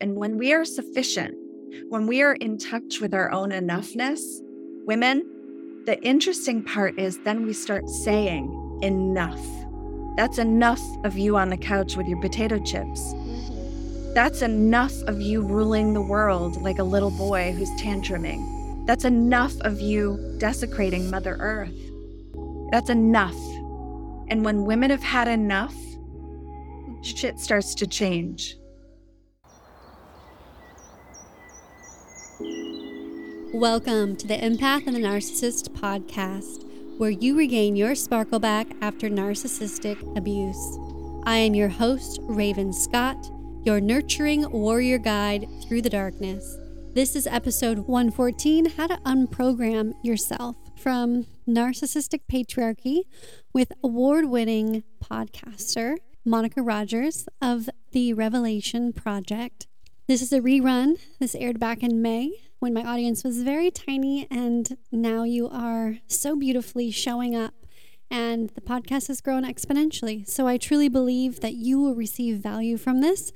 And 0.00 0.14
when 0.14 0.38
we 0.38 0.52
are 0.52 0.64
sufficient, 0.64 1.34
when 1.88 2.06
we 2.06 2.22
are 2.22 2.34
in 2.34 2.56
touch 2.56 3.00
with 3.00 3.12
our 3.12 3.32
own 3.32 3.50
enoughness, 3.50 4.20
women, 4.86 5.24
the 5.86 6.00
interesting 6.04 6.62
part 6.62 6.96
is 7.00 7.18
then 7.24 7.44
we 7.44 7.52
start 7.52 7.88
saying 7.88 8.78
enough. 8.80 9.44
That's 10.16 10.38
enough 10.38 10.80
of 11.02 11.18
you 11.18 11.36
on 11.36 11.48
the 11.50 11.56
couch 11.56 11.96
with 11.96 12.06
your 12.06 12.20
potato 12.20 12.60
chips. 12.60 13.12
Mm-hmm. 13.12 14.14
That's 14.14 14.40
enough 14.40 14.94
of 15.08 15.20
you 15.20 15.42
ruling 15.42 15.94
the 15.94 16.00
world 16.02 16.62
like 16.62 16.78
a 16.78 16.84
little 16.84 17.10
boy 17.10 17.52
who's 17.52 17.70
tantruming. 17.70 18.86
That's 18.86 19.04
enough 19.04 19.58
of 19.62 19.80
you 19.80 20.36
desecrating 20.38 21.10
Mother 21.10 21.36
Earth. 21.40 21.74
That's 22.70 22.88
enough. 22.88 23.36
And 24.28 24.44
when 24.44 24.64
women 24.64 24.90
have 24.90 25.02
had 25.02 25.26
enough, 25.26 25.74
shit 27.02 27.40
starts 27.40 27.74
to 27.74 27.86
change. 27.88 28.56
Welcome 33.54 34.14
to 34.16 34.26
the 34.26 34.36
Empath 34.36 34.86
and 34.86 34.94
the 34.94 35.00
Narcissist 35.00 35.70
podcast, 35.70 36.68
where 36.98 37.08
you 37.08 37.34
regain 37.34 37.76
your 37.76 37.94
sparkle 37.94 38.38
back 38.38 38.66
after 38.82 39.08
narcissistic 39.08 39.96
abuse. 40.18 40.78
I 41.24 41.38
am 41.38 41.54
your 41.54 41.70
host, 41.70 42.20
Raven 42.24 42.74
Scott, 42.74 43.16
your 43.64 43.80
nurturing 43.80 44.50
warrior 44.50 44.98
guide 44.98 45.48
through 45.66 45.80
the 45.80 45.88
darkness. 45.88 46.58
This 46.92 47.16
is 47.16 47.26
episode 47.26 47.78
114 47.78 48.66
How 48.66 48.88
to 48.88 48.96
Unprogram 49.06 49.94
Yourself 50.02 50.56
from 50.76 51.24
Narcissistic 51.48 52.20
Patriarchy 52.30 53.04
with 53.54 53.72
award 53.82 54.26
winning 54.26 54.84
podcaster 55.02 55.96
Monica 56.22 56.60
Rogers 56.60 57.26
of 57.40 57.70
the 57.92 58.12
Revelation 58.12 58.92
Project. 58.92 59.67
This 60.08 60.22
is 60.22 60.32
a 60.32 60.40
rerun. 60.40 60.98
This 61.18 61.34
aired 61.34 61.60
back 61.60 61.82
in 61.82 62.00
May 62.00 62.32
when 62.60 62.72
my 62.72 62.82
audience 62.82 63.22
was 63.22 63.42
very 63.42 63.70
tiny, 63.70 64.26
and 64.30 64.78
now 64.90 65.24
you 65.24 65.50
are 65.50 65.98
so 66.06 66.34
beautifully 66.34 66.90
showing 66.90 67.36
up. 67.36 67.52
And 68.10 68.48
the 68.54 68.62
podcast 68.62 69.08
has 69.08 69.20
grown 69.20 69.44
exponentially. 69.44 70.26
So 70.26 70.46
I 70.46 70.56
truly 70.56 70.88
believe 70.88 71.40
that 71.40 71.56
you 71.56 71.78
will 71.78 71.94
receive 71.94 72.38
value 72.38 72.78
from 72.78 73.02
this. 73.02 73.32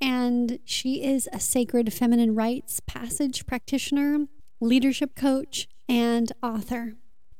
And 0.00 0.60
she 0.64 1.02
is 1.02 1.28
a 1.32 1.40
sacred 1.40 1.92
feminine 1.92 2.36
rights 2.36 2.78
passage 2.78 3.44
practitioner, 3.44 4.28
leadership 4.60 5.16
coach, 5.16 5.66
and 5.88 6.30
author. 6.40 6.94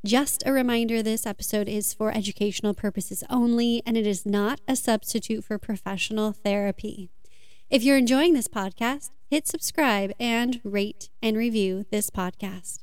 Just 0.05 0.42
a 0.44 0.52
reminder 0.52 1.05
this 1.05 1.24
episode 1.24 1.69
is 1.69 1.94
for 1.94 2.11
educational 2.11 2.74
purposes 2.74 3.22
only, 3.30 3.80
and 3.86 3.96
it 3.96 4.08
is 4.08 4.27
not 4.27 4.61
a 4.67 4.74
substitute 4.74 5.44
for 5.44 5.56
professional 5.56 6.33
therapy. 6.33 7.11
If 7.72 7.82
you're 7.82 7.96
enjoying 7.96 8.34
this 8.34 8.48
podcast, 8.48 9.12
hit 9.30 9.48
subscribe 9.48 10.12
and 10.20 10.60
rate 10.62 11.08
and 11.22 11.38
review 11.38 11.86
this 11.90 12.10
podcast. 12.10 12.80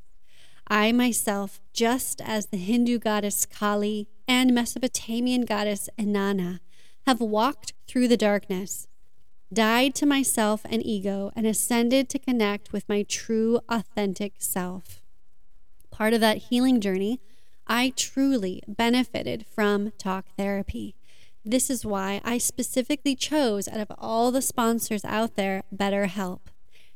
I 0.68 0.92
myself, 0.92 1.62
just 1.74 2.20
as 2.22 2.48
the 2.48 2.58
Hindu 2.58 2.98
goddess 2.98 3.46
Kali 3.46 4.08
and 4.28 4.52
Mesopotamian 4.52 5.46
goddess 5.46 5.92
Inanna, 6.00 6.60
have 7.06 7.22
walked 7.22 7.74
through 7.86 8.08
the 8.08 8.18
darkness, 8.18 8.88
died 9.54 9.94
to 9.94 10.08
myself 10.08 10.62
and 10.68 10.84
ego, 10.84 11.32
and 11.36 11.46
ascended 11.46 12.10
to 12.10 12.18
connect 12.18 12.74
with 12.74 12.90
my 12.90 13.04
true, 13.04 13.60
authentic 13.70 14.38
self. 14.40 15.04
Part 15.92 16.16
of 16.16 16.22
that 16.22 16.38
healing 16.50 16.82
journey, 16.82 17.22
I 17.68 17.94
truly 17.96 18.64
benefited 18.68 19.46
from 19.46 19.92
talk 20.00 20.26
therapy. 20.36 20.96
This 21.50 21.72
is 21.72 21.84
why 21.84 22.22
I 22.24 22.38
specifically 22.38 23.16
chose, 23.16 23.68
out 23.68 23.80
of 23.80 23.92
all 23.98 24.30
the 24.30 24.40
sponsors 24.40 25.04
out 25.04 25.34
there, 25.34 25.64
BetterHelp. 25.76 26.42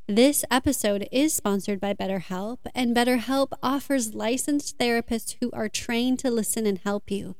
This 0.07 0.45
episode 0.51 1.07
is 1.11 1.33
sponsored 1.33 1.79
by 1.79 1.95
BetterHelp, 1.95 2.59
and 2.75 2.95
BetterHelp 2.95 3.53
offers 3.63 4.13
licensed 4.13 4.77
therapists 4.77 5.37
who 5.41 5.49
are 5.53 5.67
trained 5.67 6.19
to 6.19 6.29
listen 6.29 6.67
and 6.67 6.77
help 6.77 7.09
you. 7.09 7.35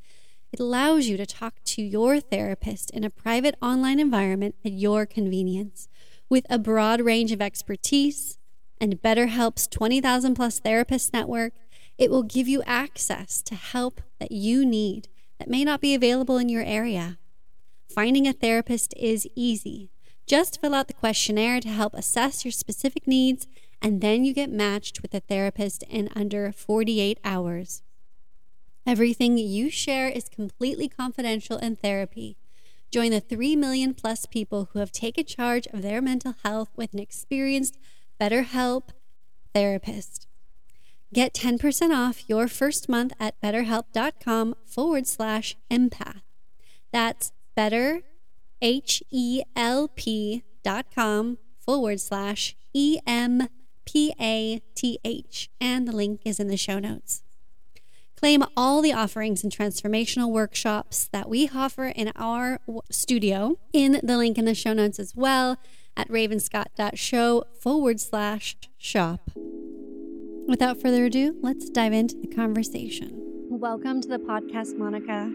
It 0.52 0.60
allows 0.60 1.06
you 1.06 1.16
to 1.18 1.28
talk 1.28 1.64
to 1.66 1.84
your 1.84 2.20
therapist 2.20 2.90
in 2.90 3.04
a 3.04 3.12
private 3.12 3.54
online 3.62 4.00
environment 4.00 4.56
at 4.66 4.72
your 4.72 5.06
convenience. 5.06 5.88
With 6.30 6.48
a 6.50 6.58
broad 6.58 7.00
range 7.00 7.32
of 7.32 7.44
expertise 7.44 8.40
and 8.82 9.00
BetterHelp's 9.04 9.68
20,000 9.68 10.34
plus 10.34 10.58
therapist 10.58 11.14
network, 11.14 11.54
it 11.96 12.10
will 12.10 12.24
give 12.24 12.48
you 12.48 12.64
access 12.66 13.44
to 13.44 13.54
help 13.54 14.02
that 14.20 14.32
you 14.32 14.66
need 14.66 15.10
that 15.44 15.50
may 15.50 15.66
not 15.66 15.82
be 15.82 15.94
available 15.94 16.38
in 16.38 16.48
your 16.48 16.64
area. 16.64 17.18
Finding 17.94 18.26
a 18.26 18.32
therapist 18.32 18.94
is 18.96 19.28
easy. 19.36 19.90
Just 20.26 20.62
fill 20.62 20.74
out 20.74 20.88
the 20.88 20.94
questionnaire 20.94 21.60
to 21.60 21.68
help 21.68 21.94
assess 21.96 22.46
your 22.46 22.52
specific 22.54 23.06
needs, 23.06 23.46
and 23.82 24.00
then 24.00 24.24
you 24.24 24.34
get 24.34 24.50
matched 24.50 25.02
with 25.02 25.14
a 25.14 25.20
therapist 25.20 25.84
in 25.90 26.08
under 26.16 26.54
48 26.54 27.20
hours. 27.26 27.84
Everything 28.88 29.38
you 29.38 29.70
share 29.70 30.08
is 30.08 30.30
completely 30.30 30.88
confidential 30.88 31.58
in 31.58 31.76
therapy. 31.76 32.38
Join 32.90 33.12
the 33.12 33.20
3 33.20 33.58
million 33.58 33.94
plus 33.94 34.26
people 34.26 34.70
who 34.72 34.80
have 34.80 34.94
taken 34.94 35.26
charge 35.26 35.68
of 35.74 35.82
their 35.82 36.02
mental 36.02 36.36
health 36.46 36.70
with 36.78 36.94
an 36.94 37.00
experienced 37.00 37.78
BetterHelp 38.18 38.92
therapist. 39.54 40.26
Get 41.14 41.36
10% 41.36 41.96
off 41.96 42.28
your 42.28 42.48
first 42.48 42.90
month 42.90 43.14
at 43.20 43.40
betterhelp.com 43.40 44.56
forward 44.66 45.06
slash 45.06 45.56
empath. 45.70 46.22
That's 46.92 47.32
better, 47.56 48.02
H 48.64 49.04
E 49.12 49.44
L 49.56 49.90
P 49.90 50.44
dot 50.64 50.88
com 50.94 51.38
forward 51.60 52.02
slash 52.02 52.56
E 52.74 52.98
M 53.06 53.48
P 53.86 54.16
A 54.20 54.64
T 54.74 54.98
H. 55.04 55.52
And 55.62 55.88
the 55.88 55.92
link 55.92 56.22
is 56.26 56.40
in 56.40 56.48
the 56.48 56.58
show 56.58 56.80
notes. 56.80 57.22
Claim 58.16 58.44
all 58.58 58.82
the 58.82 58.94
offerings 58.94 59.44
and 59.44 59.52
transformational 59.56 60.32
workshops 60.32 61.10
that 61.12 61.30
we 61.30 61.48
offer 61.54 61.90
in 61.90 62.12
our 62.16 62.60
studio 62.90 63.60
in 63.72 64.00
the 64.02 64.18
link 64.18 64.40
in 64.40 64.46
the 64.46 64.56
show 64.56 64.74
notes 64.74 64.98
as 64.98 65.14
well 65.16 65.58
at 65.96 66.08
ravenscott.show 66.08 67.44
forward 67.60 68.00
slash 68.00 68.56
shop. 68.80 69.30
Without 70.48 70.82
further 70.82 71.06
ado, 71.06 71.38
let's 71.42 71.70
dive 71.70 71.94
into 71.94 72.18
the 72.18 72.28
conversation. 72.28 73.12
Welcome 73.50 74.02
to 74.02 74.10
the 74.10 74.18
podcast, 74.18 74.78
Monica. 74.78 75.32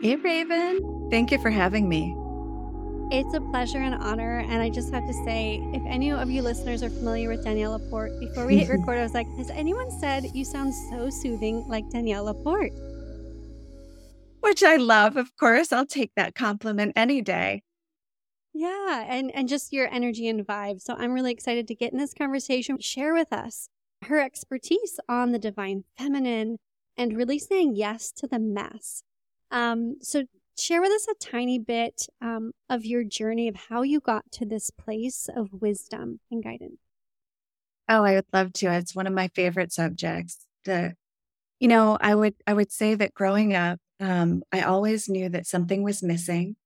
Hey, 0.00 0.16
Raven. 0.16 1.08
Thank 1.10 1.30
you 1.30 1.38
for 1.38 1.50
having 1.50 1.90
me. 1.90 2.16
It's 3.14 3.34
a 3.34 3.40
pleasure 3.42 3.78
and 3.78 3.94
honor. 3.96 4.38
And 4.38 4.62
I 4.62 4.70
just 4.70 4.94
have 4.94 5.06
to 5.06 5.12
say, 5.12 5.60
if 5.74 5.82
any 5.86 6.10
of 6.10 6.30
you 6.30 6.40
listeners 6.40 6.82
are 6.82 6.88
familiar 6.88 7.28
with 7.28 7.44
Danielle 7.44 7.72
Laporte, 7.72 8.18
before 8.18 8.46
we 8.46 8.56
hit 8.56 8.68
record, 8.70 8.96
I 8.96 9.02
was 9.02 9.12
like, 9.12 9.26
has 9.36 9.50
anyone 9.50 9.90
said 10.00 10.30
you 10.32 10.42
sound 10.46 10.72
so 10.90 11.10
soothing 11.10 11.68
like 11.68 11.90
Danielle 11.90 12.24
Laporte? 12.24 12.72
Which 14.40 14.62
I 14.62 14.76
love, 14.76 15.18
of 15.18 15.36
course. 15.36 15.70
I'll 15.70 15.86
take 15.86 16.12
that 16.16 16.34
compliment 16.34 16.94
any 16.96 17.20
day. 17.20 17.62
Yeah, 18.54 19.04
and 19.06 19.34
and 19.34 19.48
just 19.48 19.72
your 19.72 19.92
energy 19.92 20.28
and 20.28 20.46
vibe. 20.46 20.80
So 20.80 20.94
I'm 20.96 21.12
really 21.12 21.32
excited 21.32 21.68
to 21.68 21.74
get 21.74 21.92
in 21.92 21.98
this 21.98 22.14
conversation. 22.14 22.78
Share 22.78 23.12
with 23.12 23.32
us 23.32 23.68
her 24.04 24.20
expertise 24.20 24.98
on 25.08 25.32
the 25.32 25.38
divine 25.38 25.84
feminine 25.96 26.58
and 26.96 27.16
really 27.16 27.38
saying 27.38 27.74
yes 27.76 28.12
to 28.12 28.26
the 28.26 28.38
mess. 28.38 29.02
Um, 29.50 29.96
so, 30.00 30.24
share 30.56 30.80
with 30.80 30.92
us 30.92 31.06
a 31.08 31.14
tiny 31.24 31.58
bit 31.58 32.06
um, 32.20 32.52
of 32.68 32.84
your 32.84 33.02
journey 33.02 33.48
of 33.48 33.56
how 33.68 33.82
you 33.82 34.00
got 34.00 34.30
to 34.32 34.46
this 34.46 34.70
place 34.70 35.28
of 35.34 35.48
wisdom 35.52 36.20
and 36.30 36.42
guidance. 36.42 36.78
Oh, 37.88 38.04
I 38.04 38.14
would 38.14 38.26
love 38.32 38.52
to. 38.54 38.72
It's 38.72 38.94
one 38.94 39.06
of 39.06 39.12
my 39.12 39.28
favorite 39.28 39.72
subjects. 39.72 40.46
The, 40.64 40.94
you 41.60 41.68
know, 41.68 41.98
I 42.00 42.14
would 42.14 42.34
I 42.46 42.54
would 42.54 42.72
say 42.72 42.94
that 42.94 43.14
growing 43.14 43.54
up, 43.54 43.78
um, 44.00 44.42
I 44.52 44.62
always 44.62 45.08
knew 45.08 45.28
that 45.30 45.46
something 45.46 45.82
was 45.82 46.02
missing. 46.02 46.56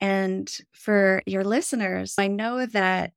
And 0.00 0.50
for 0.72 1.22
your 1.26 1.44
listeners, 1.44 2.14
I 2.18 2.28
know 2.28 2.66
that 2.66 3.12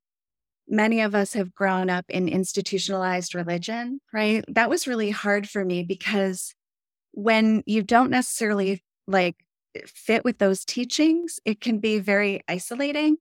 many 0.67 1.01
of 1.01 1.13
us 1.13 1.33
have 1.33 1.53
grown 1.53 1.89
up 1.89 2.05
in 2.09 2.27
institutionalized 2.27 3.35
religion, 3.35 3.99
right? 4.13 4.43
That 4.47 4.69
was 4.69 4.87
really 4.87 5.11
hard 5.11 5.49
for 5.49 5.63
me 5.63 5.83
because 5.83 6.53
when 7.11 7.63
you 7.65 7.81
don't 7.81 8.09
necessarily 8.09 8.83
like 9.07 9.35
fit 9.85 10.23
with 10.23 10.37
those 10.37 10.65
teachings, 10.65 11.39
it 11.45 11.61
can 11.61 11.79
be 11.79 11.99
very 11.99 12.41
isolating. 12.47 13.17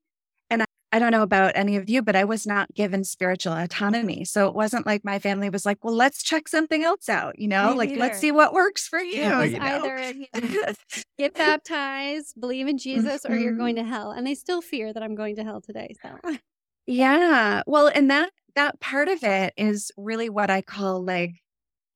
And 0.51 0.63
I, 0.63 0.67
I 0.93 0.99
don't 0.99 1.11
know 1.11 1.23
about 1.23 1.53
any 1.57 1.77
of 1.77 1.89
you, 1.91 2.03
but 2.03 2.17
I 2.17 2.25
was 2.25 2.47
not 2.47 2.73
given 2.75 3.05
spiritual 3.05 3.53
autonomy. 3.53 4.25
So 4.25 4.49
it 4.49 4.55
wasn't 4.55 4.87
like 4.87 5.05
my 5.05 5.19
family 5.19 5.51
was 5.51 5.67
like, 5.67 5.83
well, 5.83 5.95
let's 5.95 6.23
check 6.23 6.49
something 6.49 6.85
else 6.85 7.09
out, 7.09 7.39
you 7.39 7.49
know, 7.49 7.71
Me 7.71 7.77
like 7.77 7.89
neither. 7.91 8.01
let's 8.01 8.19
see 8.21 8.31
what 8.31 8.53
works 8.53 8.87
for 8.87 9.01
you. 9.01 9.23
It 9.23 9.37
was 9.37 9.53
you 9.53 9.59
know? 9.59 9.65
either 9.65 10.13
you 10.13 10.27
know, 10.65 10.73
get 11.19 11.35
baptized, 11.35 12.41
believe 12.41 12.69
in 12.69 12.79
Jesus, 12.79 13.25
or 13.27 13.37
you're 13.37 13.57
going 13.57 13.77
mm-hmm. 13.77 13.87
to 13.87 13.91
hell. 13.91 14.11
And 14.13 14.27
they 14.27 14.35
still 14.35 14.63
fear 14.63 14.93
that 14.93 15.03
I'm 15.03 15.15
going 15.15 15.37
to 15.37 15.45
hell 15.45 15.61
today. 15.61 15.95
So 16.01 16.37
Yeah. 16.87 17.63
Well, 17.67 17.89
and 17.89 18.11
that 18.11 18.31
that 18.55 18.81
part 18.81 19.09
of 19.09 19.23
it 19.25 19.53
is 19.57 19.91
really 19.97 20.29
what 20.29 20.51
I 20.51 20.63
call 20.63 21.03
like 21.03 21.33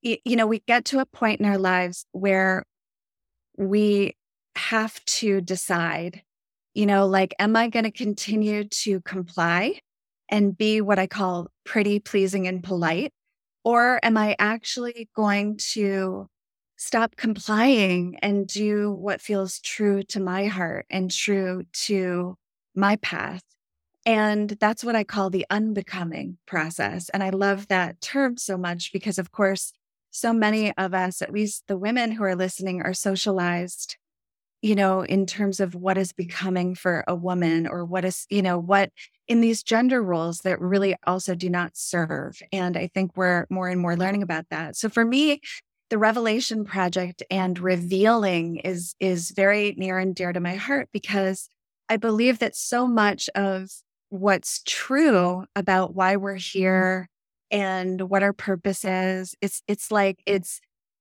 you 0.03 0.37
know, 0.37 0.47
we 0.47 0.61
get 0.69 0.85
to 0.87 1.01
a 1.01 1.07
point 1.07 1.41
in 1.41 1.47
our 1.47 1.59
lives 1.59 2.07
where 2.13 2.65
we 3.59 4.17
have 4.57 5.05
to 5.07 5.41
decide 5.43 6.23
You 6.75 6.87
know, 6.87 7.07
like, 7.09 7.35
am 7.41 7.57
I 7.57 7.69
going 7.71 7.85
to 7.87 7.93
continue 7.93 8.65
to 8.85 9.01
comply 9.03 9.81
and 10.31 10.57
be 10.59 10.81
what 10.83 10.99
I 11.01 11.07
call 11.09 11.49
pretty, 11.67 12.01
pleasing, 12.01 12.49
and 12.49 12.63
polite? 12.65 13.13
Or 13.65 14.01
am 14.05 14.17
I 14.19 14.37
actually 14.41 15.09
going 15.17 15.59
to 15.75 16.29
stop 16.79 17.17
complying 17.17 18.19
and 18.23 18.47
do 18.49 18.93
what 18.93 19.21
feels 19.23 19.61
true 19.61 20.03
to 20.05 20.21
my 20.21 20.47
heart 20.47 20.87
and 20.91 21.11
true 21.13 21.65
to 21.87 22.37
my 22.77 22.97
path? 22.99 23.43
And 24.09 24.57
that's 24.59 24.83
what 24.83 24.97
I 24.97 25.05
call 25.05 25.29
the 25.29 25.45
unbecoming 25.51 26.39
process. 26.47 27.11
And 27.11 27.23
I 27.23 27.29
love 27.29 27.69
that 27.69 28.01
term 28.01 28.39
so 28.39 28.57
much 28.57 28.91
because, 28.91 29.19
of 29.19 29.33
course, 29.33 29.75
so 30.11 30.33
many 30.33 30.75
of 30.79 30.95
us, 30.95 31.21
at 31.21 31.31
least 31.31 31.65
the 31.67 31.77
women 31.77 32.13
who 32.13 32.25
are 32.25 32.35
listening, 32.35 32.81
are 32.81 32.95
socialized, 32.95 33.99
you 34.63 34.75
know, 34.75 35.03
in 35.03 35.27
terms 35.27 35.61
of 35.61 35.75
what 35.75 35.99
is 35.99 36.15
becoming 36.15 36.75
for 36.75 37.05
a 37.07 37.15
woman 37.15 37.67
or 37.67 37.85
what 37.85 38.07
is, 38.07 38.25
you 38.31 38.41
know, 38.41 38.59
what 38.59 38.91
in 39.27 39.43
these 39.43 39.63
gender 39.63 40.03
roles 40.03 40.39
that 40.39 40.59
really 40.59 40.97
also 41.07 41.35
do 41.35 41.51
not 41.51 41.77
serve. 41.77 42.41
And 42.51 42.79
I 42.79 42.87
think 42.87 43.15
we're 43.15 43.45
more 43.51 43.69
and 43.69 43.79
more 43.79 43.95
learning 43.95 44.23
about 44.23 44.47
that. 44.49 44.75
So 44.75 44.89
for 44.89 45.05
me, 45.05 45.43
the 45.91 45.99
revelation 45.99 46.65
project 46.65 47.23
and 47.31 47.59
revealing 47.59 48.57
is 48.57 48.95
is 49.01 49.33
very 49.33 49.75
near 49.77 49.99
and 49.99 50.15
dear 50.15 50.33
to 50.33 50.41
my 50.41 50.55
heart 50.55 50.89
because 50.95 51.51
I 51.91 51.99
believe 51.99 52.39
that 52.39 52.57
so 52.57 52.87
much 52.87 53.29
of 53.35 53.69
what's 54.11 54.63
true 54.65 55.45
about 55.55 55.95
why 55.95 56.17
we're 56.17 56.35
here 56.35 57.09
and 57.51 58.01
what 58.11 58.23
our 58.23 58.33
purpose 58.33 58.85
is. 58.85 59.35
It's 59.41 59.63
it's 59.69 59.91
like 59.91 60.21
it's 60.27 60.61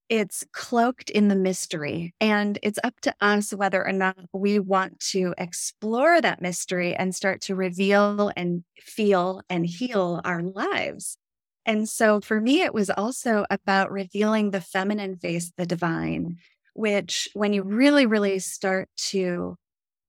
it's 0.10 0.46
cloaked 0.54 1.10
in 1.10 1.28
the 1.28 1.36
mystery 1.36 2.14
and 2.22 2.58
it's 2.64 2.80
up 2.84 3.00
to 3.02 3.14
us 3.20 3.54
whether 3.54 3.86
or 3.86 3.92
not 3.92 4.18
we 4.34 4.58
want 4.58 5.00
to 5.02 5.34
explore 5.38 6.22
that 6.22 6.42
mystery 6.42 6.96
and 6.96 7.14
start 7.14 7.42
to 7.42 7.56
reveal 7.56 8.32
and 8.38 8.64
feel 8.80 9.42
and 9.50 9.66
heal 9.66 10.22
our 10.24 10.42
lives. 10.42 11.18
And 11.66 11.90
so 11.90 12.22
for 12.22 12.40
me, 12.40 12.62
it 12.62 12.74
was 12.74 12.90
also 12.90 13.46
about 13.50 13.92
revealing 13.92 14.52
the 14.52 14.62
feminine 14.62 15.18
face, 15.18 15.52
the 15.58 15.66
divine, 15.66 16.38
which 16.74 17.28
when 17.34 17.52
you 17.52 17.64
really, 17.64 18.06
really 18.06 18.40
start 18.40 18.88
to 19.10 19.58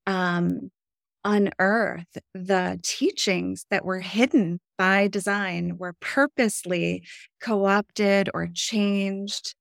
um, 0.06 0.70
unearth 1.24 2.18
the 2.34 2.80
teachings 2.82 3.66
that 3.70 3.84
were 3.84 4.00
hidden 4.00 4.60
by 4.76 5.08
design, 5.08 5.76
were 5.78 5.94
purposely 6.00 7.04
co 7.40 7.66
opted 7.66 8.30
or 8.34 8.48
changed 8.52 9.54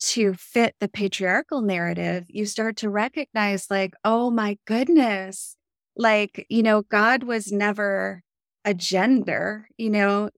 to 0.00 0.34
fit 0.34 0.74
the 0.80 0.88
patriarchal 0.88 1.60
narrative, 1.60 2.24
you 2.28 2.46
start 2.46 2.76
to 2.78 2.88
recognize, 2.90 3.70
like, 3.70 3.94
oh 4.04 4.30
my 4.30 4.56
goodness, 4.66 5.56
like, 5.96 6.46
you 6.48 6.62
know, 6.62 6.82
God 6.82 7.22
was 7.24 7.52
never 7.52 8.22
a 8.64 8.72
gender, 8.74 9.68
you 9.76 9.90
know, 9.90 10.30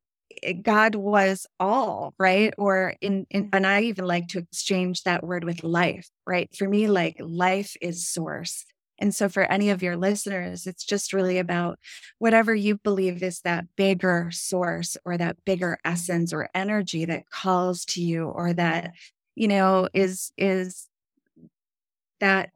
eh, 0.43 0.53
God 0.53 0.97
was 0.97 1.47
all, 1.61 2.15
right? 2.19 2.53
Or 2.59 2.95
in, 3.01 3.27
in, 3.31 3.51
and 3.53 3.67
I 3.67 3.83
even 3.83 4.05
like 4.07 4.29
to 4.29 4.39
exchange 4.41 5.05
that 5.05 5.25
word 5.25 5.45
with 5.45 5.63
life, 5.63 6.09
right? 6.27 6.49
For 6.57 6.69
me, 6.69 6.89
like 6.89 7.17
life 7.21 7.77
is 7.81 8.09
source. 8.09 8.65
And 9.03 9.13
so, 9.13 9.29
for 9.29 9.43
any 9.51 9.71
of 9.71 9.83
your 9.83 9.97
listeners, 9.97 10.65
it's 10.65 10.85
just 10.85 11.13
really 11.13 11.39
about 11.39 11.81
whatever 12.21 12.55
you 12.55 12.79
believe 12.79 13.21
is 13.21 13.41
that 13.41 13.65
bigger 13.75 14.31
source 14.31 14.97
or 15.05 15.19
that 15.19 15.45
bigger 15.45 15.77
essence 15.85 16.33
or 16.33 16.49
energy 16.55 17.05
that 17.07 17.29
calls 17.29 17.85
to 17.87 18.01
you 18.01 18.27
or 18.27 18.53
that, 18.53 18.93
you 19.35 19.49
know, 19.49 19.89
is, 19.93 20.31
is 20.39 20.89
that, 22.21 22.51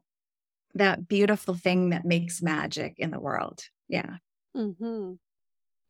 that 0.73 1.09
beautiful 1.09 1.53
thing 1.53 1.89
that 1.89 2.05
makes 2.05 2.41
magic 2.41 2.95
in 2.97 3.11
the 3.11 3.19
world. 3.19 3.63
Yeah. 3.89 4.15
Mm-hmm. 4.55 5.15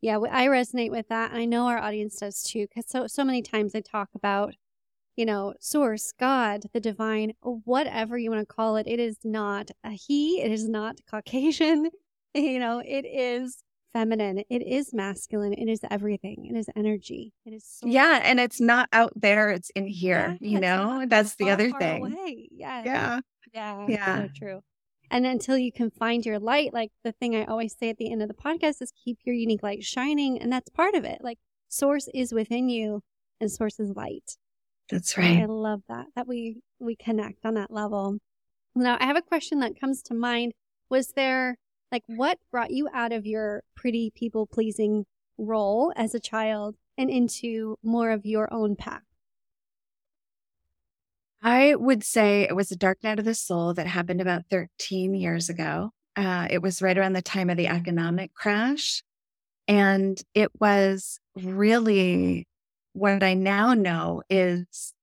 Yeah, 0.01 0.18
I 0.18 0.48
resonate 0.48 0.89
with 0.89 1.09
that. 1.09 1.33
I 1.33 1.45
know 1.45 1.68
our 1.68 1.77
audience 1.77 2.15
does 2.15 2.42
too, 2.42 2.65
because 2.68 2.89
so 2.89 3.06
so 3.06 3.24
many 3.24 3.44
times 3.44 3.75
I 3.75 3.81
talk 3.81 4.09
about 4.15 4.56
you 5.18 5.25
know, 5.25 5.56
source, 5.60 6.14
God, 6.18 6.64
the 6.74 6.80
divine, 6.80 7.34
whatever 7.42 8.18
you 8.18 8.30
want 8.30 8.48
to 8.48 8.54
call 8.54 8.78
it. 8.78 8.88
It 8.88 9.00
is 9.00 9.18
not 9.24 9.72
a 9.84 9.90
he, 9.90 10.42
it 10.42 10.52
is 10.52 10.69
not 10.69 11.00
Caucasian, 11.10 11.90
you 12.34 12.60
know, 12.60 12.81
it 12.86 13.06
is 13.06 13.64
feminine, 13.92 14.44
it 14.50 14.62
is 14.62 14.94
masculine, 14.94 15.54
it 15.54 15.68
is 15.68 15.81
everything, 15.90 16.48
it 16.50 16.56
is 16.56 16.69
energy, 16.75 17.34
it 17.46 17.52
is 17.52 17.66
source. 17.66 17.92
Yeah, 17.92 18.22
and 18.24 18.40
it's 18.40 18.62
not 18.62 18.88
out 18.94 19.12
there, 19.16 19.50
it's 19.50 19.72
in 19.72 19.88
here, 19.88 20.38
yeah, 20.40 20.50
you 20.50 20.60
know, 20.60 21.06
that's 21.08 21.36
the 21.36 21.46
far, 21.46 21.54
other 21.54 21.69
far 21.72 21.80
thing. 21.80 22.06
Away. 22.06 22.50
Yeah. 22.52 22.84
Yeah. 22.86 23.19
Yeah. 23.54 23.86
Yeah. 23.90 24.18
So 24.18 24.30
true. 24.36 24.62
And 25.10 25.25
until 25.25 25.58
you 25.58 25.72
can 25.72 25.90
find 25.90 26.25
your 26.25 26.38
light, 26.38 26.74
like 26.74 26.92
the 27.04 27.14
thing 27.14 27.36
I 27.36 27.46
always 27.46 27.75
say 27.78 27.90
at 27.90 27.98
the 27.98 28.12
end 28.12 28.22
of 28.22 28.28
the 28.28 28.34
podcast 28.34 28.81
is 28.81 28.92
keep 29.04 29.19
your 29.24 29.34
unique 29.34 29.64
light 29.64 29.84
shining. 29.84 30.40
And 30.40 30.52
that's 30.52 30.69
part 30.69 30.96
of 30.96 31.06
it. 31.06 31.19
Like 31.22 31.40
source 31.69 32.10
is 32.14 32.34
within 32.34 32.68
you 32.68 33.04
and 33.40 33.50
source 33.50 33.80
is 33.80 33.96
light. 33.96 34.36
That's 34.89 35.18
right. 35.18 35.42
I 35.42 35.45
love 35.45 35.81
that 35.89 36.07
that 36.16 36.28
we 36.28 36.62
we 36.80 36.95
connect 36.95 37.45
on 37.45 37.56
that 37.56 37.72
level. 37.72 38.18
Now, 38.75 38.98
I 39.00 39.06
have 39.06 39.18
a 39.18 39.22
question 39.22 39.60
that 39.60 39.80
comes 39.80 40.01
to 40.04 40.13
mind. 40.13 40.54
Was 40.89 41.13
there 41.16 41.57
like 41.92 42.04
what 42.07 42.38
brought 42.51 42.72
you 42.72 42.88
out 42.94 43.12
of 43.12 43.25
your 43.25 43.63
pretty 43.75 44.12
people 44.13 44.45
pleasing 44.45 45.06
role 45.38 45.94
as 45.95 46.13
a 46.13 46.19
child 46.19 46.75
and 46.98 47.10
into 47.10 47.78
more 47.84 48.12
of 48.12 48.25
your 48.25 48.51
own 48.54 48.75
path? 48.75 49.01
I 51.42 51.75
would 51.75 52.04
say 52.04 52.44
it 52.44 52.56
was 52.56 52.72
a 52.72 52.75
dark 52.75 53.04
night 53.04 53.19
of 53.19 53.25
the 53.25 53.36
soul 53.36 53.74
that 53.75 53.88
happened 53.88 54.22
about 54.22 54.44
13 54.50 55.13
years 55.13 55.50
ago. 55.50 55.92
Uh, 56.16 56.48
it 56.50 56.62
was 56.62 56.81
right 56.81 56.98
around 56.98 57.13
the 57.13 57.22
time 57.22 57.50
of 57.50 57.57
the 57.57 57.68
economic 57.68 58.33
crash. 58.33 59.04
And 59.68 60.19
it 60.33 60.50
was 60.60 61.19
really 61.36 62.47
what 62.98 63.24
I 63.24 63.36
now 63.36 63.74
know 63.74 64.24
is 64.30 64.94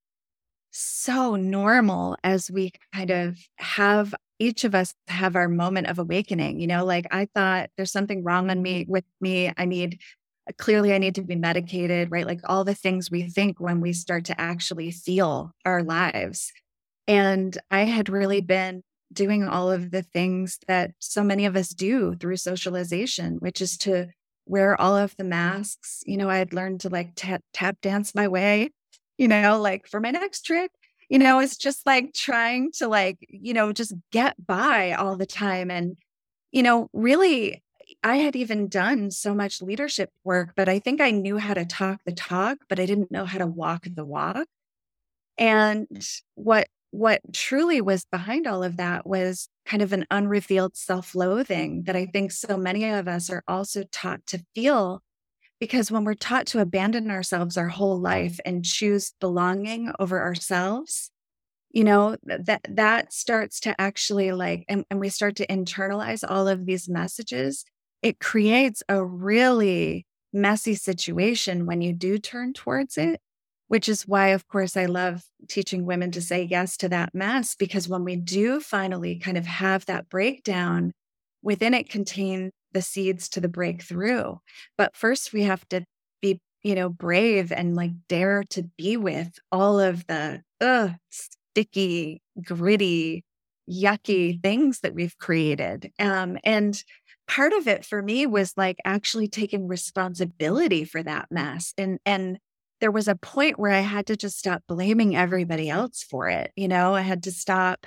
so 0.73 1.37
normal 1.37 2.17
as 2.25 2.50
we 2.50 2.73
kind 2.93 3.11
of 3.11 3.38
have 3.56 4.14
each 4.41 4.64
of 4.64 4.75
us 4.75 4.93
have 5.06 5.37
our 5.37 5.49
moment 5.49 5.87
of 5.87 6.00
awakening 6.00 6.58
you 6.58 6.67
know 6.67 6.85
like 6.85 7.06
i 7.12 7.29
thought 7.32 7.70
there's 7.76 7.93
something 7.93 8.25
wrong 8.25 8.50
on 8.50 8.61
me 8.61 8.85
with 8.88 9.05
me 9.20 9.52
i 9.56 9.64
need 9.64 10.00
clearly 10.58 10.93
i 10.93 10.99
need 10.99 11.14
to 11.14 11.23
be 11.23 11.37
medicated 11.37 12.11
right? 12.11 12.26
Like 12.26 12.41
all 12.44 12.64
the 12.64 12.75
things 12.75 13.08
we 13.08 13.23
think 13.23 13.61
when 13.61 13.81
we 13.81 13.93
start 13.93 14.25
to 14.26 14.38
actually 14.38 14.90
feel 14.90 15.52
our 15.64 15.82
lives. 15.85 16.52
And 17.06 17.56
i 17.70 17.85
had 17.85 18.08
really 18.08 18.40
been 18.40 18.82
doing 19.12 19.44
all 19.44 19.70
of 19.70 19.93
the 19.93 20.02
things 20.02 20.58
that 20.67 20.90
so 20.99 21.23
many 21.23 21.47
of 21.47 21.55
us 21.55 21.69
do 21.69 22.17
through 22.17 22.37
socialization 22.37 23.37
which 23.37 23.61
is 23.61 23.79
to 23.79 24.08
wear 24.46 24.81
all 24.81 24.96
of 24.96 25.17
the 25.17 25.25
masks. 25.25 26.02
You 26.06 26.17
know, 26.17 26.29
I 26.29 26.38
had 26.38 26.52
learned 26.52 26.80
to 26.80 26.88
like 26.88 27.12
tap, 27.14 27.42
tap 27.52 27.80
dance 27.80 28.14
my 28.14 28.28
way, 28.28 28.71
you 29.18 29.28
know, 29.28 29.61
like 29.61 29.87
for 29.87 30.00
my 30.00 30.11
next 30.11 30.42
trick. 30.42 30.71
You 31.09 31.18
know, 31.18 31.38
it's 31.38 31.57
just 31.57 31.87
like 31.87 32.14
trying 32.14 32.73
to 32.78 32.88
like, 32.88 33.18
you 33.28 33.52
know, 33.52 33.73
just 33.73 33.95
get 34.11 34.35
by 34.45 34.92
all 34.92 35.16
the 35.16 35.26
time. 35.26 35.71
And, 35.71 35.97
you 36.50 36.62
know, 36.62 36.88
really, 36.92 37.62
I 38.02 38.16
had 38.16 38.37
even 38.37 38.68
done 38.68 39.11
so 39.11 39.35
much 39.35 39.61
leadership 39.61 40.11
work, 40.25 40.52
but 40.57 40.68
I 40.68 40.78
think 40.78 41.00
I 41.00 41.11
knew 41.11 41.38
how 41.38 41.54
to 41.54 41.64
talk 41.64 42.00
the 42.04 42.12
talk, 42.12 42.59
but 42.68 42.80
I 42.80 42.87
didn't 42.87 43.12
know 43.12 43.26
how 43.26 43.38
to 43.38 43.47
walk 43.47 43.87
the 43.95 44.04
walk. 44.04 44.47
And 45.37 45.87
what 46.35 46.68
what 46.94 47.20
truly 47.32 47.80
was 47.80 48.04
behind 48.04 48.46
all 48.46 48.62
of 48.62 48.76
that 48.76 49.04
was 49.04 49.48
kind 49.66 49.82
of 49.82 49.92
an 49.92 50.06
unrevealed 50.12 50.76
self 50.76 51.16
loathing 51.16 51.82
that 51.86 51.96
I 51.96 52.06
think 52.06 52.30
so 52.30 52.56
many 52.56 52.88
of 52.88 53.08
us 53.08 53.30
are 53.30 53.42
also 53.48 53.82
taught 53.90 54.24
to 54.28 54.44
feel. 54.54 55.02
Because 55.58 55.90
when 55.90 56.04
we're 56.04 56.14
taught 56.14 56.46
to 56.48 56.60
abandon 56.60 57.10
ourselves 57.10 57.56
our 57.56 57.66
whole 57.66 57.98
life 58.00 58.38
and 58.44 58.64
choose 58.64 59.12
belonging 59.18 59.90
over 59.98 60.20
ourselves, 60.20 61.10
you 61.72 61.82
know, 61.82 62.16
that 62.22 62.60
that 62.68 63.12
starts 63.12 63.58
to 63.60 63.74
actually 63.80 64.30
like, 64.30 64.64
and, 64.68 64.84
and 64.88 65.00
we 65.00 65.08
start 65.08 65.34
to 65.36 65.46
internalize 65.48 66.22
all 66.28 66.46
of 66.46 66.64
these 66.64 66.88
messages. 66.88 67.64
It 68.02 68.20
creates 68.20 68.84
a 68.88 69.04
really 69.04 70.06
messy 70.32 70.76
situation 70.76 71.66
when 71.66 71.80
you 71.80 71.92
do 71.92 72.18
turn 72.18 72.52
towards 72.52 72.96
it 72.98 73.20
which 73.68 73.88
is 73.88 74.02
why, 74.06 74.28
of 74.28 74.47
course, 74.49 74.76
I 74.76 74.87
love 74.87 75.23
teaching 75.49 75.85
women 75.85 76.11
to 76.12 76.21
say 76.21 76.42
yes 76.42 76.76
to 76.78 76.88
that 76.90 77.14
mess, 77.14 77.54
because 77.54 77.88
when 77.88 78.04
we 78.04 78.16
do 78.16 78.61
finally 78.61 79.18
kind 79.18 79.37
of 79.37 79.47
have 79.47 79.87
that 79.87 80.09
breakdown, 80.09 80.92
within 81.42 81.75
it 81.75 81.88
contain 81.88 82.50
the 82.73 82.83
seeds 82.83 83.28
to 83.30 83.40
the 83.40 83.49
breakthrough. 83.49 84.35
But 84.76 84.97
first, 84.97 85.33
we 85.33 85.42
have 85.42 85.66
to 85.68 85.85
be, 86.21 86.40
you 86.62 86.75
know, 86.75 86.88
brave 86.88 87.52
and 87.52 87.75
like 87.75 87.92
dare 88.09 88.44
to 88.50 88.64
be 88.76 88.97
with 88.97 89.38
all 89.52 89.80
of 89.80 90.06
the 90.06 90.42
ugh, 90.61 90.92
sticky, 91.11 92.21
gritty, 92.42 93.25
yucky 93.71 94.42
things 94.42 94.80
that 94.80 94.94
we've 94.94 95.16
created. 95.18 95.90
Um, 95.99 96.38
and 96.44 96.83
part 97.26 97.52
of 97.52 97.66
it 97.66 97.85
for 97.85 98.02
me 98.02 98.26
was 98.26 98.52
like 98.56 98.76
actually 98.85 99.28
taking 99.28 99.66
responsibility 99.66 100.85
for 100.85 101.02
that 101.02 101.28
mess 101.30 101.73
and 101.78 101.99
and 102.04 102.38
there 102.85 102.91
was 102.91 103.09
a 103.09 103.17
point 103.17 103.59
where 103.59 103.73
I 103.73 103.81
had 103.81 104.09
to 104.09 104.17
just 104.17 104.38
stop 104.38 104.62
blaming 104.69 105.17
everybody 105.17 105.71
else 105.71 106.03
for 106.03 106.29
it. 106.29 106.53
You 106.55 106.69
know, 106.69 106.95
I 106.95 107.00
had 107.00 107.23
to 107.23 107.33
stop, 107.33 107.87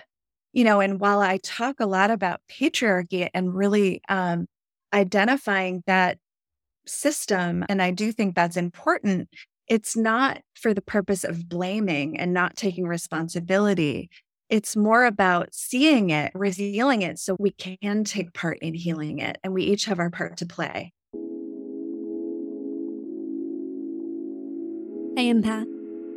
you 0.54 0.64
know, 0.64 0.80
and 0.80 1.00
while 1.00 1.20
I 1.20 1.38
talk 1.38 1.80
a 1.80 1.86
lot 1.86 2.10
about 2.10 2.42
patriarchy 2.50 3.30
and 3.32 3.54
really 3.54 4.02
um, 4.10 4.48
identifying 4.92 5.84
that 5.86 6.18
system, 6.88 7.64
and 7.70 7.80
I 7.80 7.92
do 7.92 8.12
think 8.12 8.34
that's 8.34 8.58
important, 8.58 9.30
it's 9.68 9.96
not 9.96 10.42
for 10.56 10.74
the 10.74 10.82
purpose 10.82 11.24
of 11.24 11.48
blaming 11.48 12.20
and 12.20 12.34
not 12.34 12.56
taking 12.56 12.88
responsibility. 12.88 14.10
It's 14.50 14.76
more 14.76 15.06
about 15.06 15.50
seeing 15.52 16.10
it, 16.10 16.32
revealing 16.34 17.04
it 17.04 17.20
so 17.20 17.36
we 17.38 17.52
can 17.52 18.04
take 18.04 18.34
part 18.34 18.58
in 18.64 18.74
healing 18.74 19.20
it. 19.20 19.38
And 19.44 19.54
we 19.54 19.62
each 19.62 19.86
have 19.86 20.00
our 20.00 20.10
part 20.10 20.38
to 20.38 20.48
play. 20.48 20.92
Empath. 25.28 25.68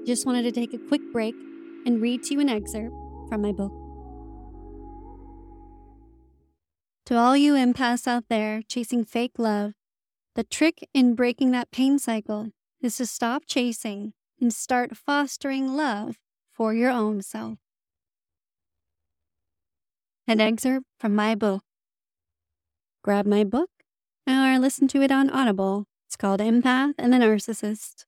Just 0.07 0.25
wanted 0.25 0.43
to 0.43 0.53
take 0.53 0.73
a 0.73 0.79
quick 0.79 1.03
break 1.13 1.35
and 1.85 2.01
read 2.01 2.23
to 2.25 2.35
you 2.35 2.41
an 2.41 2.49
excerpt 2.49 2.95
from 3.29 3.43
my 3.43 3.53
book. 3.53 3.73
To 7.07 7.17
all 7.17 7.37
you 7.37 7.55
empaths 7.55 8.07
out 8.07 8.25
there 8.29 8.63
chasing 8.63 9.05
fake 9.05 9.33
love, 9.37 9.73
the 10.37 10.45
trick 10.45 10.89
in 10.95 11.17
breaking 11.17 11.51
that 11.51 11.73
pain 11.73 11.99
cycle 11.99 12.51
is 12.81 12.97
to 12.99 13.07
stop 13.07 13.43
chasing 13.47 14.13
and 14.41 14.55
start 14.55 14.97
fostering 14.97 15.75
love 15.75 16.19
for 16.53 16.73
your 16.73 16.91
own 16.91 17.21
self. 17.21 17.59
An 20.29 20.41
excerpt 20.41 20.87
from 21.01 21.17
my 21.17 21.35
book. 21.35 21.65
Grab 23.03 23.27
my 23.27 23.43
book 23.43 23.71
or 24.29 24.59
listen 24.61 24.87
to 24.89 25.03
it 25.03 25.11
on 25.11 25.31
Audible. 25.31 25.87
It's 26.07 26.17
called 26.17 26.41
Empath 26.41 26.95
and 26.97 27.13
the 27.13 27.19
Narcissist. 27.19 28.05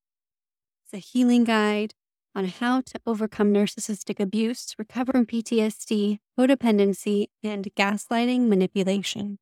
It's 0.92 1.06
a 1.06 1.10
healing 1.10 1.44
guide 1.44 1.94
on 2.34 2.44
how 2.46 2.82
to 2.82 3.00
overcome 3.06 3.52
narcissistic 3.52 4.20
abuse, 4.20 4.74
recover 4.78 5.12
from 5.12 5.26
PTSD, 5.26 6.18
codependency, 6.38 7.28
and 7.42 7.66
gaslighting 7.74 8.48
manipulation. 8.48 9.38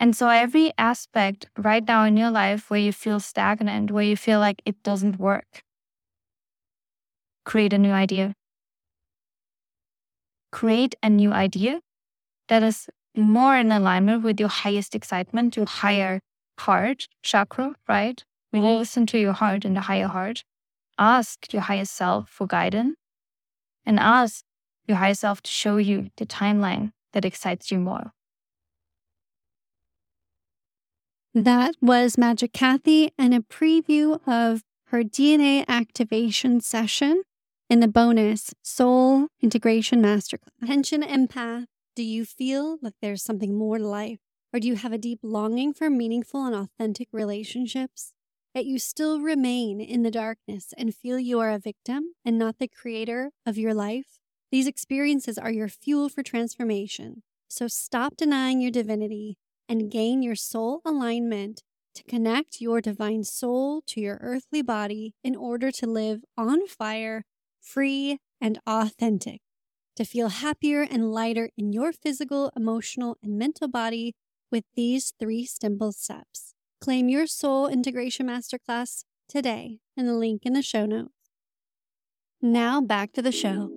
And 0.00 0.16
so, 0.16 0.28
every 0.28 0.72
aspect 0.78 1.46
right 1.56 1.86
now 1.86 2.04
in 2.04 2.16
your 2.16 2.30
life 2.30 2.70
where 2.70 2.80
you 2.80 2.92
feel 2.92 3.20
stagnant, 3.20 3.90
where 3.90 4.04
you 4.04 4.16
feel 4.16 4.40
like 4.40 4.62
it 4.64 4.82
doesn't 4.82 5.18
work, 5.18 5.62
create 7.44 7.72
a 7.72 7.78
new 7.78 7.90
idea. 7.92 8.34
Create 10.52 10.94
a 11.02 11.10
new 11.10 11.32
idea 11.32 11.80
that 12.48 12.62
is 12.62 12.88
more 13.16 13.56
in 13.56 13.72
alignment 13.72 14.22
with 14.24 14.40
your 14.40 14.48
highest 14.50 14.94
excitement, 14.94 15.56
your 15.56 15.66
higher 15.66 16.20
heart 16.58 17.08
chakra, 17.22 17.74
right? 17.88 18.22
When 18.50 18.62
mm-hmm. 18.62 18.70
you 18.72 18.78
listen 18.78 19.06
to 19.06 19.18
your 19.18 19.32
heart 19.32 19.64
and 19.64 19.76
the 19.76 19.82
higher 19.82 20.08
heart, 20.08 20.44
ask 20.98 21.52
your 21.52 21.62
higher 21.62 21.84
self 21.84 22.28
for 22.28 22.46
guidance 22.46 22.96
and 23.84 23.98
ask 23.98 24.44
your 24.86 24.96
higher 24.96 25.14
self 25.14 25.42
to 25.42 25.50
show 25.50 25.76
you 25.76 26.10
the 26.16 26.26
timeline 26.26 26.92
that 27.12 27.24
excites 27.24 27.70
you 27.70 27.78
more. 27.78 28.12
That 31.34 31.74
was 31.80 32.18
Magic 32.18 32.52
Kathy 32.52 33.12
and 33.18 33.34
a 33.34 33.40
preview 33.40 34.20
of 34.26 34.62
her 34.86 35.04
DNA 35.04 35.64
activation 35.68 36.60
session 36.60 37.22
in 37.68 37.80
the 37.80 37.88
bonus 37.88 38.54
Soul 38.62 39.28
Integration 39.40 40.02
Masterclass. 40.02 40.48
Attention 40.62 41.02
empath, 41.02 41.66
do 41.94 42.02
you 42.02 42.24
feel 42.24 42.78
like 42.82 42.94
there's 43.02 43.22
something 43.22 43.56
more 43.56 43.78
to 43.78 43.86
life? 43.86 44.18
Or 44.52 44.60
do 44.60 44.66
you 44.66 44.76
have 44.76 44.92
a 44.92 44.98
deep 44.98 45.20
longing 45.22 45.74
for 45.74 45.90
meaningful 45.90 46.46
and 46.46 46.54
authentic 46.54 47.08
relationships? 47.12 48.12
Yet 48.54 48.64
you 48.64 48.78
still 48.78 49.20
remain 49.20 49.80
in 49.80 50.02
the 50.02 50.10
darkness 50.10 50.72
and 50.76 50.94
feel 50.94 51.18
you 51.18 51.38
are 51.38 51.50
a 51.50 51.58
victim 51.58 52.14
and 52.24 52.38
not 52.38 52.58
the 52.58 52.68
creator 52.68 53.30
of 53.44 53.58
your 53.58 53.74
life? 53.74 54.18
These 54.50 54.66
experiences 54.66 55.36
are 55.36 55.52
your 55.52 55.68
fuel 55.68 56.08
for 56.08 56.22
transformation. 56.22 57.22
So 57.48 57.68
stop 57.68 58.16
denying 58.16 58.60
your 58.60 58.70
divinity 58.70 59.36
and 59.68 59.90
gain 59.90 60.22
your 60.22 60.34
soul 60.34 60.80
alignment 60.84 61.62
to 61.94 62.02
connect 62.04 62.60
your 62.60 62.80
divine 62.80 63.24
soul 63.24 63.82
to 63.86 64.00
your 64.00 64.18
earthly 64.22 64.62
body 64.62 65.14
in 65.22 65.36
order 65.36 65.70
to 65.72 65.86
live 65.86 66.24
on 66.36 66.66
fire, 66.66 67.24
free, 67.60 68.18
and 68.40 68.58
authentic. 68.66 69.40
To 69.96 70.04
feel 70.04 70.28
happier 70.28 70.82
and 70.82 71.12
lighter 71.12 71.50
in 71.56 71.72
your 71.72 71.92
physical, 71.92 72.52
emotional, 72.56 73.18
and 73.22 73.36
mental 73.36 73.68
body 73.68 74.14
with 74.50 74.64
these 74.74 75.12
three 75.18 75.44
simple 75.44 75.92
steps. 75.92 76.54
Claim 76.80 77.08
your 77.08 77.26
Soul 77.26 77.66
Integration 77.66 78.26
Masterclass 78.26 79.04
today 79.28 79.80
in 79.96 80.06
the 80.06 80.14
link 80.14 80.42
in 80.44 80.52
the 80.52 80.62
show 80.62 80.86
notes. 80.86 81.12
Now 82.40 82.80
back 82.80 83.12
to 83.14 83.22
the 83.22 83.32
show. 83.32 83.70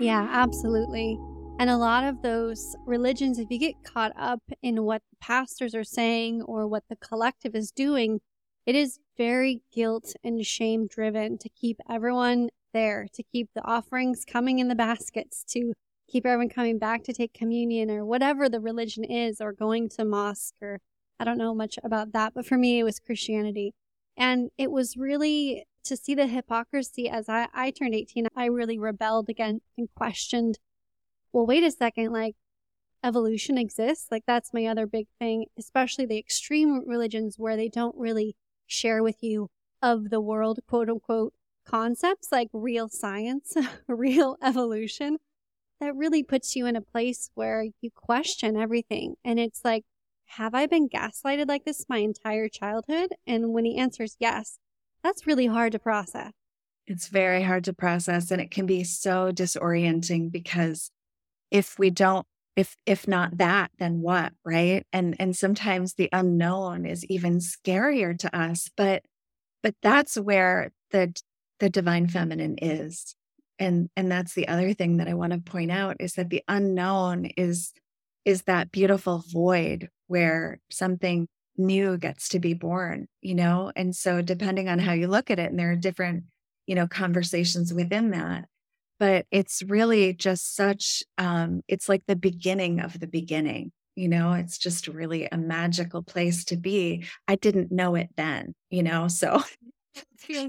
Yeah, 0.00 0.28
absolutely. 0.30 1.18
And 1.58 1.70
a 1.70 1.78
lot 1.78 2.04
of 2.04 2.20
those 2.20 2.76
religions, 2.84 3.38
if 3.38 3.50
you 3.50 3.58
get 3.58 3.82
caught 3.82 4.12
up 4.14 4.42
in 4.62 4.84
what 4.84 5.02
the 5.10 5.16
pastors 5.20 5.74
are 5.74 5.84
saying 5.84 6.42
or 6.42 6.66
what 6.66 6.84
the 6.90 6.96
collective 6.96 7.54
is 7.54 7.70
doing, 7.70 8.20
it 8.66 8.74
is 8.74 8.98
very 9.16 9.62
guilt 9.72 10.14
and 10.22 10.44
shame 10.44 10.86
driven 10.86 11.38
to 11.38 11.48
keep 11.48 11.80
everyone 11.88 12.50
there, 12.76 13.06
to 13.14 13.22
keep 13.32 13.48
the 13.54 13.64
offerings 13.64 14.24
coming 14.24 14.58
in 14.58 14.68
the 14.68 14.74
baskets, 14.74 15.42
to 15.48 15.72
keep 16.08 16.26
everyone 16.26 16.50
coming 16.50 16.78
back 16.78 17.02
to 17.04 17.12
take 17.12 17.32
communion 17.32 17.90
or 17.90 18.04
whatever 18.04 18.48
the 18.48 18.60
religion 18.60 19.02
is, 19.04 19.40
or 19.40 19.52
going 19.52 19.88
to 19.88 20.04
mosque 20.04 20.54
or 20.62 20.80
I 21.18 21.24
don't 21.24 21.38
know 21.38 21.54
much 21.54 21.78
about 21.82 22.12
that. 22.12 22.34
But 22.34 22.46
for 22.46 22.58
me, 22.58 22.78
it 22.78 22.84
was 22.84 23.00
Christianity. 23.00 23.72
And 24.16 24.50
it 24.58 24.70
was 24.70 24.96
really 24.96 25.64
to 25.84 25.96
see 25.96 26.14
the 26.14 26.26
hypocrisy 26.26 27.08
as 27.08 27.28
I, 27.28 27.48
I 27.54 27.70
turned 27.70 27.94
18, 27.94 28.26
I 28.36 28.46
really 28.46 28.78
rebelled 28.78 29.28
against 29.28 29.64
and 29.78 29.88
questioned, 29.94 30.58
well, 31.32 31.46
wait 31.46 31.62
a 31.62 31.70
second, 31.70 32.12
like 32.12 32.34
evolution 33.04 33.56
exists. 33.56 34.08
Like 34.10 34.24
that's 34.26 34.52
my 34.52 34.66
other 34.66 34.86
big 34.86 35.06
thing, 35.18 35.46
especially 35.58 36.06
the 36.06 36.18
extreme 36.18 36.82
religions 36.86 37.36
where 37.38 37.56
they 37.56 37.68
don't 37.68 37.96
really 37.96 38.36
share 38.66 39.02
with 39.02 39.22
you 39.22 39.48
of 39.80 40.10
the 40.10 40.20
world, 40.20 40.58
quote 40.66 40.90
unquote, 40.90 41.32
concepts 41.66 42.28
like 42.32 42.48
real 42.52 42.88
science, 42.88 43.54
real 43.88 44.36
evolution. 44.42 45.18
That 45.80 45.94
really 45.94 46.22
puts 46.22 46.56
you 46.56 46.64
in 46.64 46.74
a 46.74 46.80
place 46.80 47.30
where 47.34 47.66
you 47.82 47.90
question 47.94 48.56
everything. 48.56 49.16
And 49.22 49.38
it's 49.38 49.60
like, 49.62 49.84
have 50.24 50.54
I 50.54 50.66
been 50.66 50.88
gaslighted 50.88 51.48
like 51.48 51.64
this 51.64 51.84
my 51.88 51.98
entire 51.98 52.48
childhood? 52.48 53.10
And 53.26 53.52
when 53.52 53.66
he 53.66 53.76
answers 53.76 54.16
yes, 54.18 54.58
that's 55.02 55.26
really 55.26 55.46
hard 55.46 55.72
to 55.72 55.78
process. 55.78 56.32
It's 56.86 57.08
very 57.08 57.42
hard 57.42 57.64
to 57.64 57.74
process 57.74 58.30
and 58.30 58.40
it 58.40 58.50
can 58.50 58.64
be 58.64 58.84
so 58.84 59.32
disorienting 59.32 60.30
because 60.30 60.90
if 61.50 61.78
we 61.78 61.90
don't 61.90 62.26
if 62.54 62.74
if 62.86 63.06
not 63.06 63.36
that 63.38 63.70
then 63.78 64.00
what, 64.00 64.32
right? 64.44 64.86
And 64.92 65.14
and 65.18 65.36
sometimes 65.36 65.94
the 65.94 66.08
unknown 66.12 66.86
is 66.86 67.04
even 67.06 67.38
scarier 67.38 68.18
to 68.18 68.36
us, 68.36 68.70
but 68.76 69.02
but 69.62 69.74
that's 69.82 70.16
where 70.16 70.72
the 70.90 71.12
the 71.60 71.70
divine 71.70 72.08
feminine 72.08 72.56
is. 72.60 73.14
And 73.58 73.88
and 73.96 74.10
that's 74.10 74.34
the 74.34 74.48
other 74.48 74.74
thing 74.74 74.98
that 74.98 75.08
I 75.08 75.14
want 75.14 75.32
to 75.32 75.38
point 75.38 75.70
out 75.70 75.96
is 76.00 76.14
that 76.14 76.28
the 76.28 76.42
unknown 76.46 77.26
is 77.36 77.72
is 78.24 78.42
that 78.42 78.72
beautiful 78.72 79.24
void 79.32 79.88
where 80.08 80.58
something 80.70 81.28
new 81.56 81.96
gets 81.96 82.28
to 82.30 82.38
be 82.38 82.54
born, 82.54 83.06
you 83.22 83.34
know? 83.34 83.72
And 83.74 83.94
so, 83.94 84.22
depending 84.22 84.68
on 84.68 84.78
how 84.78 84.92
you 84.92 85.08
look 85.08 85.30
at 85.30 85.38
it, 85.38 85.50
and 85.50 85.58
there 85.58 85.70
are 85.72 85.76
different, 85.76 86.24
you 86.66 86.74
know, 86.74 86.86
conversations 86.86 87.72
within 87.72 88.10
that, 88.10 88.44
but 88.98 89.26
it's 89.30 89.62
really 89.62 90.12
just 90.12 90.54
such, 90.54 91.02
um, 91.18 91.62
it's 91.68 91.88
like 91.88 92.02
the 92.06 92.16
beginning 92.16 92.80
of 92.80 92.98
the 92.98 93.06
beginning, 93.06 93.72
you 93.94 94.08
know? 94.08 94.32
It's 94.32 94.58
just 94.58 94.88
really 94.88 95.28
a 95.30 95.38
magical 95.38 96.02
place 96.02 96.44
to 96.46 96.56
be. 96.56 97.06
I 97.28 97.36
didn't 97.36 97.72
know 97.72 97.94
it 97.94 98.10
then, 98.16 98.54
you 98.70 98.82
know? 98.82 99.08
So, 99.08 99.42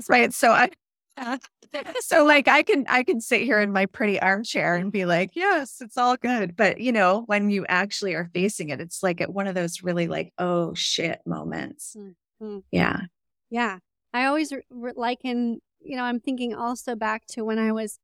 right. 0.10 0.34
So, 0.34 0.52
I, 0.52 0.70
so 2.00 2.26
like 2.26 2.48
I 2.48 2.64
can 2.64 2.86
I 2.88 3.04
can 3.04 3.22
sit 3.22 3.42
here 3.42 3.60
in 3.60 3.72
my 3.72 3.86
pretty 3.86 4.20
armchair 4.20 4.76
and 4.76 4.92
be 4.92 5.06
like, 5.06 5.32
yes, 5.34 5.78
it's 5.82 5.98
all 5.98 6.16
good. 6.18 6.56
But 6.56 6.80
you 6.80 6.92
know, 6.92 7.24
when 7.26 7.50
you 7.50 7.66
actually 7.68 8.14
are 8.14 8.30
facing 8.34 8.70
it, 8.70 8.82
it's 8.82 9.04
like 9.04 9.22
at 9.22 9.34
one 9.34 9.48
of 9.48 9.56
those 9.56 9.84
really 9.84 10.08
like, 10.08 10.34
oh 10.38 10.74
shit 10.74 11.22
moments. 11.26 11.96
Mm-hmm. 11.98 12.60
Yeah. 12.72 13.02
Yeah. 13.50 13.80
I 14.14 14.26
always 14.26 14.52
re- 14.70 14.94
liken, 14.96 15.62
you 15.82 15.98
know, 15.98 16.04
I'm 16.04 16.20
thinking 16.20 16.56
also 16.56 16.96
back 16.96 17.26
to 17.30 17.44
when 17.44 17.60
I 17.60 17.72
was 17.72 18.00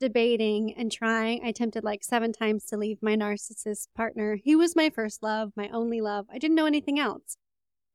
debating 0.00 0.74
and 0.74 0.90
trying. 0.90 1.44
I 1.44 1.48
attempted 1.48 1.84
like 1.84 2.02
seven 2.02 2.32
times 2.32 2.64
to 2.66 2.76
leave 2.76 2.98
my 3.02 3.16
narcissist 3.16 3.88
partner. 3.96 4.36
He 4.42 4.56
was 4.56 4.76
my 4.76 4.90
first 4.90 5.22
love, 5.22 5.52
my 5.56 5.68
only 5.68 6.00
love. 6.00 6.26
I 6.32 6.38
didn't 6.38 6.56
know 6.56 6.66
anything 6.66 6.98
else. 6.98 7.36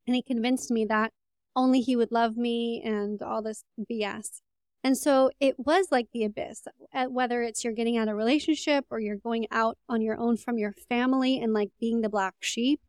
And 0.08 0.16
he 0.16 0.22
convinced 0.22 0.72
me 0.72 0.86
that 0.86 1.12
only 1.56 1.82
he 1.82 1.96
would 1.96 2.12
love 2.12 2.38
me 2.38 2.82
and 2.84 3.22
all 3.22 3.42
this 3.42 3.64
BS. 3.80 4.42
And 4.84 4.98
so 4.98 5.30
it 5.40 5.56
was 5.60 5.88
like 5.92 6.08
the 6.14 6.24
abyss, 6.24 6.64
uh, 6.94 7.06
whether 7.06 7.42
it's 7.42 7.64
you're 7.64 7.74
getting 7.74 7.98
out 7.98 8.08
of 8.08 8.14
a 8.14 8.16
relationship 8.16 8.86
or 8.90 9.00
you're 9.00 9.18
going 9.18 9.46
out 9.52 9.78
on 9.90 10.02
your 10.02 10.18
own 10.18 10.38
from 10.38 10.58
your 10.58 10.72
family 10.72 11.38
and 11.40 11.54
like 11.54 11.72
being 11.80 12.02
the 12.02 12.10
black 12.10 12.36
sheep. 12.40 12.80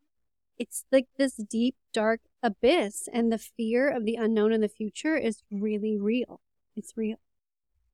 it's 0.57 0.85
like 0.91 1.07
this 1.17 1.35
deep, 1.35 1.75
dark 1.91 2.21
abyss, 2.43 3.09
and 3.11 3.31
the 3.31 3.37
fear 3.39 3.89
of 3.89 4.05
the 4.05 4.15
unknown 4.15 4.53
in 4.53 4.61
the 4.61 4.69
future 4.69 5.17
is 5.17 5.41
really 5.51 5.97
real. 5.97 6.39
It's 6.75 6.93
real. 6.95 7.17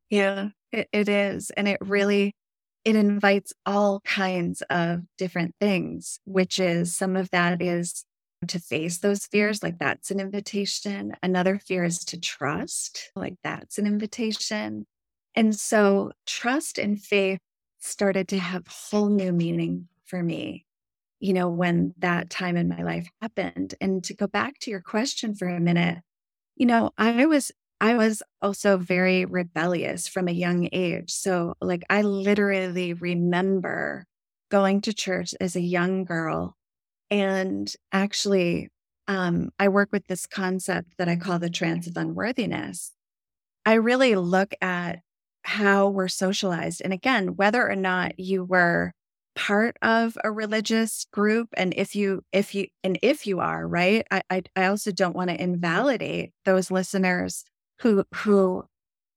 Yeah, 0.09 0.49
it, 0.71 0.89
it 0.91 1.09
is. 1.09 1.49
And 1.51 1.67
it 1.67 1.77
really, 1.81 2.35
it 2.83 2.95
invites 2.95 3.53
all 3.65 4.01
kinds 4.01 4.61
of 4.69 5.03
different 5.17 5.55
things, 5.61 6.19
which 6.25 6.59
is 6.59 6.95
some 6.95 7.15
of 7.15 7.29
that 7.31 7.61
is 7.61 8.05
to 8.47 8.59
face 8.59 8.99
those 8.99 9.25
fears, 9.25 9.63
like 9.63 9.79
that's 9.79 10.11
an 10.11 10.19
invitation. 10.19 11.13
Another 11.23 11.59
fear 11.59 11.83
is 11.83 11.99
to 12.05 12.19
trust, 12.19 13.11
like 13.15 13.35
that's 13.43 13.77
an 13.77 13.87
invitation. 13.87 14.85
And 15.35 15.55
so 15.55 16.11
trust 16.25 16.77
and 16.77 17.01
faith 17.01 17.39
started 17.79 18.27
to 18.29 18.39
have 18.39 18.67
whole 18.67 19.09
new 19.09 19.31
meaning 19.31 19.87
for 20.05 20.23
me, 20.23 20.65
you 21.19 21.33
know, 21.33 21.49
when 21.49 21.93
that 21.99 22.29
time 22.29 22.57
in 22.57 22.67
my 22.67 22.81
life 22.81 23.07
happened. 23.21 23.75
And 23.79 24.03
to 24.05 24.15
go 24.15 24.27
back 24.27 24.59
to 24.61 24.71
your 24.71 24.81
question 24.81 25.35
for 25.35 25.47
a 25.47 25.59
minute, 25.59 25.99
you 26.55 26.65
know, 26.65 26.91
I 26.97 27.25
was 27.27 27.51
I 27.79 27.95
was 27.95 28.23
also 28.41 28.77
very 28.77 29.25
rebellious 29.25 30.07
from 30.07 30.27
a 30.27 30.31
young 30.31 30.67
age. 30.71 31.11
So, 31.11 31.53
like, 31.61 31.83
I 31.91 32.01
literally 32.01 32.93
remember 32.93 34.05
going 34.49 34.81
to 34.81 34.93
church 34.93 35.35
as 35.39 35.55
a 35.55 35.61
young 35.61 36.03
girl. 36.03 36.56
And 37.09 37.71
actually, 37.91 38.69
um, 39.07 39.49
I 39.57 39.69
work 39.69 39.89
with 39.91 40.07
this 40.07 40.25
concept 40.25 40.93
that 40.97 41.07
I 41.07 41.15
call 41.15 41.39
the 41.39 41.49
trance 41.49 41.87
of 41.87 41.95
unworthiness. 41.95 42.91
I 43.65 43.75
really 43.75 44.15
look 44.15 44.53
at 44.61 44.99
how 45.43 45.89
we're 45.89 46.09
socialized. 46.09 46.81
And 46.83 46.91
again, 46.93 47.35
whether 47.35 47.69
or 47.69 47.75
not 47.75 48.19
you 48.19 48.43
were 48.43 48.93
part 49.37 49.77
of 49.83 50.17
a 50.23 50.31
religious 50.31 51.05
group 51.13 51.47
and 51.55 51.71
if 51.77 51.95
you 51.95 52.23
if 52.31 52.55
you 52.55 52.65
and 52.83 52.97
if 53.03 53.27
you 53.27 53.39
are 53.39 53.67
right 53.67 54.03
i 54.09 54.19
i, 54.31 54.41
I 54.55 54.65
also 54.65 54.91
don't 54.91 55.15
want 55.15 55.29
to 55.29 55.39
invalidate 55.39 56.31
those 56.43 56.71
listeners 56.71 57.43
who 57.81 58.03
who 58.15 58.65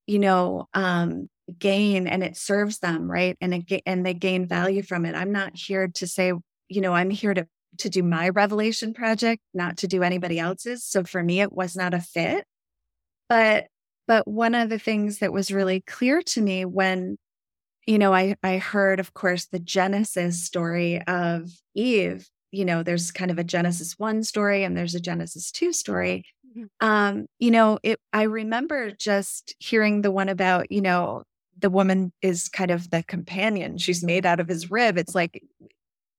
you 0.05 0.19
know 0.19 0.67
um 0.75 1.27
gain 1.57 2.05
and 2.07 2.23
it 2.23 2.37
serves 2.37 2.77
them 2.79 3.09
right 3.09 3.35
and 3.41 3.51
it 3.51 3.81
and 3.87 4.05
they 4.05 4.13
gain 4.13 4.45
value 4.47 4.83
from 4.83 5.05
it 5.05 5.15
i'm 5.15 5.31
not 5.31 5.55
here 5.55 5.87
to 5.95 6.05
say 6.05 6.33
you 6.69 6.81
know 6.81 6.93
i'm 6.93 7.09
here 7.09 7.33
to 7.33 7.47
to 7.77 7.89
do 7.89 8.03
my 8.03 8.29
revelation 8.29 8.93
project 8.93 9.41
not 9.53 9.77
to 9.77 9.87
do 9.87 10.03
anybody 10.03 10.39
else's 10.39 10.83
so 10.83 11.03
for 11.03 11.23
me 11.23 11.41
it 11.41 11.51
was 11.51 11.75
not 11.75 11.93
a 11.93 11.99
fit 11.99 12.45
but 13.29 13.67
but 14.07 14.27
one 14.27 14.55
of 14.55 14.69
the 14.69 14.79
things 14.79 15.19
that 15.19 15.33
was 15.33 15.51
really 15.51 15.81
clear 15.81 16.21
to 16.21 16.41
me 16.41 16.65
when 16.65 17.17
you 17.85 17.97
know 17.97 18.13
i 18.13 18.35
i 18.43 18.57
heard 18.57 18.99
of 18.99 19.13
course 19.13 19.47
the 19.47 19.59
genesis 19.59 20.43
story 20.43 21.01
of 21.03 21.49
eve 21.73 22.27
you 22.51 22.65
know 22.65 22.83
there's 22.83 23.11
kind 23.11 23.31
of 23.31 23.39
a 23.39 23.43
genesis 23.43 23.95
1 23.97 24.23
story 24.23 24.63
and 24.63 24.75
there's 24.77 24.95
a 24.95 24.99
genesis 24.99 25.51
2 25.51 25.73
story 25.73 26.25
Mm-hmm. 26.57 26.85
Um, 26.85 27.25
you 27.39 27.51
know, 27.51 27.79
it 27.83 27.99
I 28.13 28.23
remember 28.23 28.91
just 28.91 29.55
hearing 29.59 30.01
the 30.01 30.11
one 30.11 30.29
about, 30.29 30.71
you 30.71 30.81
know, 30.81 31.23
the 31.57 31.69
woman 31.69 32.11
is 32.21 32.49
kind 32.49 32.71
of 32.71 32.89
the 32.89 33.03
companion. 33.03 33.77
She's 33.77 34.03
made 34.03 34.25
out 34.25 34.39
of 34.39 34.47
his 34.47 34.71
rib. 34.71 34.97
It's 34.97 35.15
like 35.15 35.43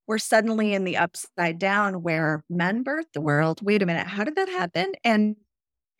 we're 0.06 0.18
suddenly 0.18 0.74
in 0.74 0.84
the 0.84 0.96
upside 0.96 1.58
down 1.58 2.02
where 2.02 2.44
men 2.50 2.82
birth 2.82 3.06
the 3.14 3.20
world. 3.20 3.60
Wait 3.62 3.82
a 3.82 3.86
minute, 3.86 4.06
how 4.06 4.24
did 4.24 4.36
that 4.36 4.48
happen? 4.48 4.92
And 5.04 5.36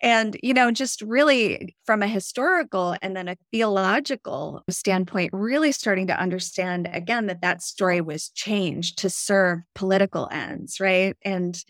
and 0.02 0.36
you 0.42 0.52
know 0.52 0.70
just 0.70 1.00
really 1.00 1.76
from 1.86 2.02
a 2.02 2.08
historical 2.08 2.96
and 3.00 3.16
then 3.16 3.28
a 3.28 3.36
theological 3.52 4.62
standpoint 4.68 5.30
really 5.32 5.72
starting 5.72 6.08
to 6.08 6.20
understand 6.20 6.88
again 6.92 7.26
that 7.26 7.40
that 7.40 7.62
story 7.62 8.00
was 8.00 8.28
changed 8.30 8.98
to 8.98 9.08
serve 9.08 9.60
political 9.74 10.28
ends 10.32 10.80
right 10.80 11.16
and 11.24 11.64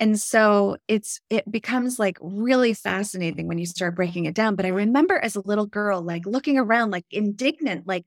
and 0.00 0.18
so 0.18 0.76
it's 0.88 1.20
it 1.30 1.50
becomes 1.50 1.98
like 1.98 2.18
really 2.20 2.74
fascinating 2.74 3.46
when 3.46 3.58
you 3.58 3.66
start 3.66 3.94
breaking 3.94 4.24
it 4.24 4.34
down. 4.34 4.56
But 4.56 4.66
I 4.66 4.70
remember 4.70 5.18
as 5.18 5.36
a 5.36 5.46
little 5.46 5.66
girl, 5.66 6.02
like 6.02 6.26
looking 6.26 6.58
around, 6.58 6.90
like 6.90 7.04
indignant, 7.10 7.86
like 7.86 8.04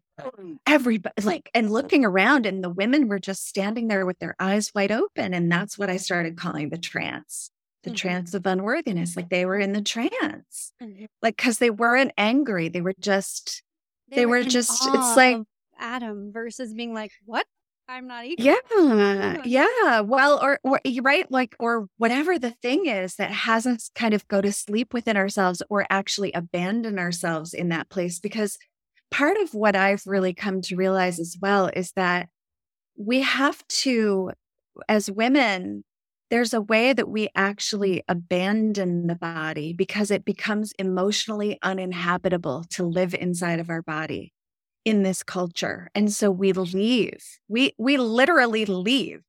everybody, 0.65 1.13
like, 1.23 1.49
and 1.53 1.71
looking 1.71 2.03
around, 2.03 2.45
and 2.45 2.63
the 2.63 2.69
women 2.69 3.07
were 3.07 3.19
just 3.19 3.47
standing 3.47 3.87
there 3.87 4.05
with 4.05 4.19
their 4.19 4.35
eyes 4.39 4.71
wide 4.75 4.91
open. 4.91 5.33
And 5.33 5.51
that's 5.51 5.77
what 5.77 5.89
I 5.89 5.97
started 5.97 6.37
calling 6.37 6.69
the 6.69 6.77
trance, 6.77 7.51
the 7.83 7.91
mm-hmm. 7.91 7.95
trance 7.95 8.33
of 8.33 8.45
unworthiness. 8.45 9.15
Like 9.15 9.29
they 9.29 9.45
were 9.45 9.59
in 9.59 9.73
the 9.73 9.81
trance, 9.81 10.73
mm-hmm. 10.81 11.05
like, 11.21 11.37
cause 11.37 11.59
they 11.59 11.69
weren't 11.69 12.11
angry. 12.17 12.69
They 12.69 12.81
were 12.81 12.95
just, 12.99 13.63
they, 14.09 14.17
they 14.17 14.25
were, 14.25 14.37
were 14.37 14.43
just, 14.43 14.71
it's 14.85 15.15
like, 15.15 15.37
Adam 15.79 16.31
versus 16.33 16.73
being 16.73 16.93
like, 16.93 17.11
what? 17.25 17.45
I'm 17.89 18.07
not 18.07 18.25
equal. 18.25 18.45
Yeah. 18.45 19.41
Yeah. 19.45 20.01
Well, 20.01 20.39
or, 20.41 20.59
or 20.63 20.81
you're 20.83 21.03
right. 21.03 21.29
Like, 21.31 21.55
or 21.59 21.87
whatever 21.97 22.37
the 22.37 22.51
thing 22.51 22.85
is 22.85 23.15
that 23.15 23.31
has 23.31 23.65
us 23.65 23.89
kind 23.95 24.13
of 24.13 24.27
go 24.27 24.41
to 24.41 24.51
sleep 24.51 24.93
within 24.93 25.15
ourselves 25.15 25.63
or 25.69 25.85
actually 25.89 26.33
abandon 26.33 26.99
ourselves 26.99 27.53
in 27.53 27.69
that 27.69 27.89
place. 27.89 28.19
Because 28.19 28.57
part 29.09 29.37
of 29.37 29.53
what 29.53 29.75
I've 29.75 30.03
really 30.05 30.33
come 30.33 30.61
to 30.63 30.75
realize 30.75 31.19
as 31.19 31.37
well 31.41 31.69
is 31.73 31.93
that 31.93 32.27
we 32.97 33.21
have 33.21 33.65
to, 33.67 34.31
as 34.89 35.09
women, 35.09 35.85
there's 36.29 36.53
a 36.53 36.61
way 36.61 36.91
that 36.91 37.07
we 37.07 37.29
actually 37.35 38.03
abandon 38.09 39.07
the 39.07 39.15
body 39.15 39.71
because 39.71 40.11
it 40.11 40.25
becomes 40.25 40.73
emotionally 40.77 41.57
uninhabitable 41.63 42.65
to 42.71 42.83
live 42.83 43.13
inside 43.13 43.61
of 43.61 43.69
our 43.69 43.81
body 43.81 44.33
in 44.87 45.03
this 45.03 45.21
culture. 45.21 45.89
And 45.93 46.13
so 46.13 46.31
we 46.31 46.53
leave. 46.53 47.21
We 47.49 47.73
we 47.77 47.97
literally 47.97 48.65
leave. 48.65 49.21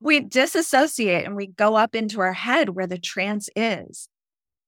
We 0.00 0.20
disassociate 0.20 1.24
and 1.24 1.34
we 1.34 1.46
go 1.46 1.76
up 1.76 1.94
into 1.94 2.20
our 2.20 2.34
head 2.34 2.68
where 2.68 2.86
the 2.86 2.98
trance 2.98 3.48
is. 3.56 4.10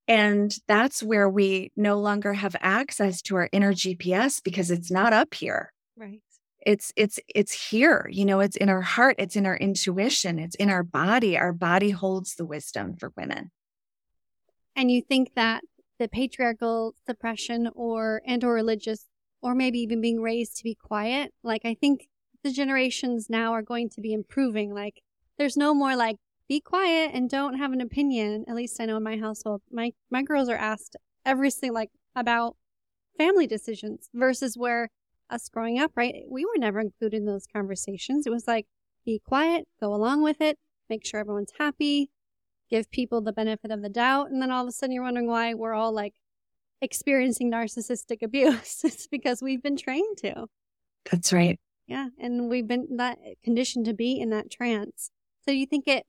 And 0.06 0.56
that's 0.66 1.02
where 1.02 1.28
we 1.28 1.72
no 1.76 2.00
longer 2.00 2.32
have 2.32 2.56
access 2.60 3.20
to 3.22 3.36
our 3.36 3.50
inner 3.52 3.74
GPS 3.74 4.42
because 4.42 4.70
it's 4.70 4.90
not 4.90 5.12
up 5.12 5.34
here. 5.34 5.74
Right. 5.94 6.22
It's 6.64 6.90
it's 6.96 7.20
it's 7.28 7.68
here. 7.68 8.08
You 8.10 8.24
know, 8.24 8.40
it's 8.40 8.56
in 8.56 8.70
our 8.70 8.80
heart, 8.80 9.16
it's 9.18 9.36
in 9.36 9.44
our 9.44 9.58
intuition, 9.58 10.38
it's 10.38 10.56
in 10.56 10.70
our 10.70 10.82
body. 10.82 11.36
Our 11.36 11.52
body 11.52 11.90
holds 11.90 12.36
the 12.36 12.46
wisdom 12.46 12.96
for 12.96 13.12
women. 13.14 13.50
And 14.74 14.90
you 14.90 15.02
think 15.02 15.34
that 15.34 15.62
the 15.98 16.08
patriarchal 16.08 16.94
suppression 17.04 17.68
or 17.74 18.22
and 18.24 18.42
or 18.42 18.54
religious 18.54 19.04
or 19.40 19.54
maybe 19.54 19.78
even 19.78 20.00
being 20.00 20.20
raised 20.20 20.56
to 20.56 20.64
be 20.64 20.74
quiet. 20.74 21.32
Like, 21.42 21.62
I 21.64 21.74
think 21.74 22.08
the 22.42 22.52
generations 22.52 23.28
now 23.28 23.52
are 23.52 23.62
going 23.62 23.90
to 23.90 24.00
be 24.00 24.12
improving. 24.12 24.74
Like, 24.74 25.02
there's 25.38 25.56
no 25.56 25.74
more 25.74 25.96
like, 25.96 26.16
be 26.48 26.60
quiet 26.60 27.10
and 27.12 27.28
don't 27.28 27.58
have 27.58 27.72
an 27.72 27.80
opinion. 27.80 28.44
At 28.48 28.56
least 28.56 28.80
I 28.80 28.86
know 28.86 28.96
in 28.96 29.02
my 29.02 29.18
household, 29.18 29.62
my, 29.70 29.92
my 30.10 30.22
girls 30.22 30.48
are 30.48 30.56
asked 30.56 30.96
everything 31.26 31.72
like 31.72 31.90
about 32.16 32.56
family 33.18 33.46
decisions 33.46 34.08
versus 34.14 34.56
where 34.56 34.88
us 35.30 35.48
growing 35.48 35.78
up, 35.78 35.92
right? 35.94 36.14
We 36.28 36.44
were 36.44 36.56
never 36.56 36.80
included 36.80 37.18
in 37.18 37.26
those 37.26 37.46
conversations. 37.46 38.26
It 38.26 38.30
was 38.30 38.46
like, 38.46 38.66
be 39.04 39.20
quiet, 39.24 39.68
go 39.80 39.94
along 39.94 40.22
with 40.22 40.40
it, 40.40 40.58
make 40.88 41.04
sure 41.04 41.20
everyone's 41.20 41.52
happy, 41.58 42.10
give 42.70 42.90
people 42.90 43.20
the 43.20 43.32
benefit 43.32 43.70
of 43.70 43.82
the 43.82 43.88
doubt. 43.88 44.30
And 44.30 44.40
then 44.40 44.50
all 44.50 44.62
of 44.62 44.68
a 44.68 44.72
sudden 44.72 44.94
you're 44.94 45.04
wondering 45.04 45.26
why 45.26 45.54
we're 45.54 45.74
all 45.74 45.92
like 45.92 46.14
experiencing 46.80 47.50
narcissistic 47.50 48.22
abuse. 48.22 48.80
it's 48.84 49.06
because 49.06 49.42
we've 49.42 49.62
been 49.62 49.76
trained 49.76 50.18
to. 50.18 50.46
That's 51.10 51.32
right. 51.32 51.58
Yeah. 51.86 52.08
And 52.18 52.48
we've 52.48 52.66
been 52.66 52.96
that 52.96 53.18
conditioned 53.42 53.86
to 53.86 53.94
be 53.94 54.20
in 54.20 54.30
that 54.30 54.50
trance. 54.50 55.10
So 55.44 55.50
you 55.50 55.66
think 55.66 55.88
it, 55.88 56.04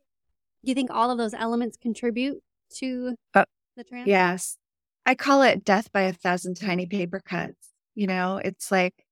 do 0.64 0.70
you 0.70 0.76
think 0.76 0.92
all 0.92 1.10
of 1.10 1.18
those 1.18 1.34
elements 1.34 1.78
contribute 1.78 2.42
to 2.76 3.16
uh, 3.34 3.46
the 3.78 3.86
trance? 3.86 4.08
Yes. 4.08 4.58
I 5.06 5.16
call 5.16 5.42
it 5.42 5.64
death 5.64 5.92
by 5.92 6.02
a 6.02 6.14
thousand 6.14 6.56
tiny 6.56 6.86
paper 6.86 7.22
cuts. 7.24 7.70
You 7.96 8.08
know, 8.08 8.42
it's 8.44 8.72
like, 8.72 9.06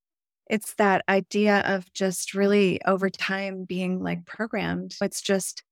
it's 0.50 0.76
that 0.76 1.04
idea 1.10 1.60
of 1.66 1.92
just 1.94 2.34
really 2.34 2.82
over 2.86 3.10
time 3.10 3.66
being 3.66 4.02
like 4.02 4.26
programmed. 4.26 4.96
It's 5.02 5.22
just 5.22 5.64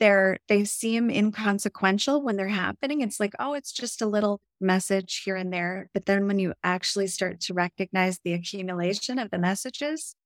they're 0.00 0.38
they 0.48 0.64
seem 0.64 1.10
inconsequential 1.10 2.22
when 2.22 2.36
they're 2.36 2.48
happening. 2.48 3.02
It's 3.02 3.20
like 3.20 3.34
oh 3.38 3.54
it's 3.54 3.70
just 3.72 4.02
a 4.02 4.06
little 4.06 4.40
message 4.60 5.22
here 5.24 5.36
and 5.36 5.52
there. 5.52 5.88
But 5.94 6.06
then 6.06 6.26
when 6.26 6.38
you 6.38 6.54
actually 6.64 7.06
start 7.06 7.40
to 7.42 7.54
recognize 7.54 8.18
the 8.24 8.32
accumulation 8.32 9.18
of 9.18 9.30
the 9.30 9.38
messages 9.38 10.16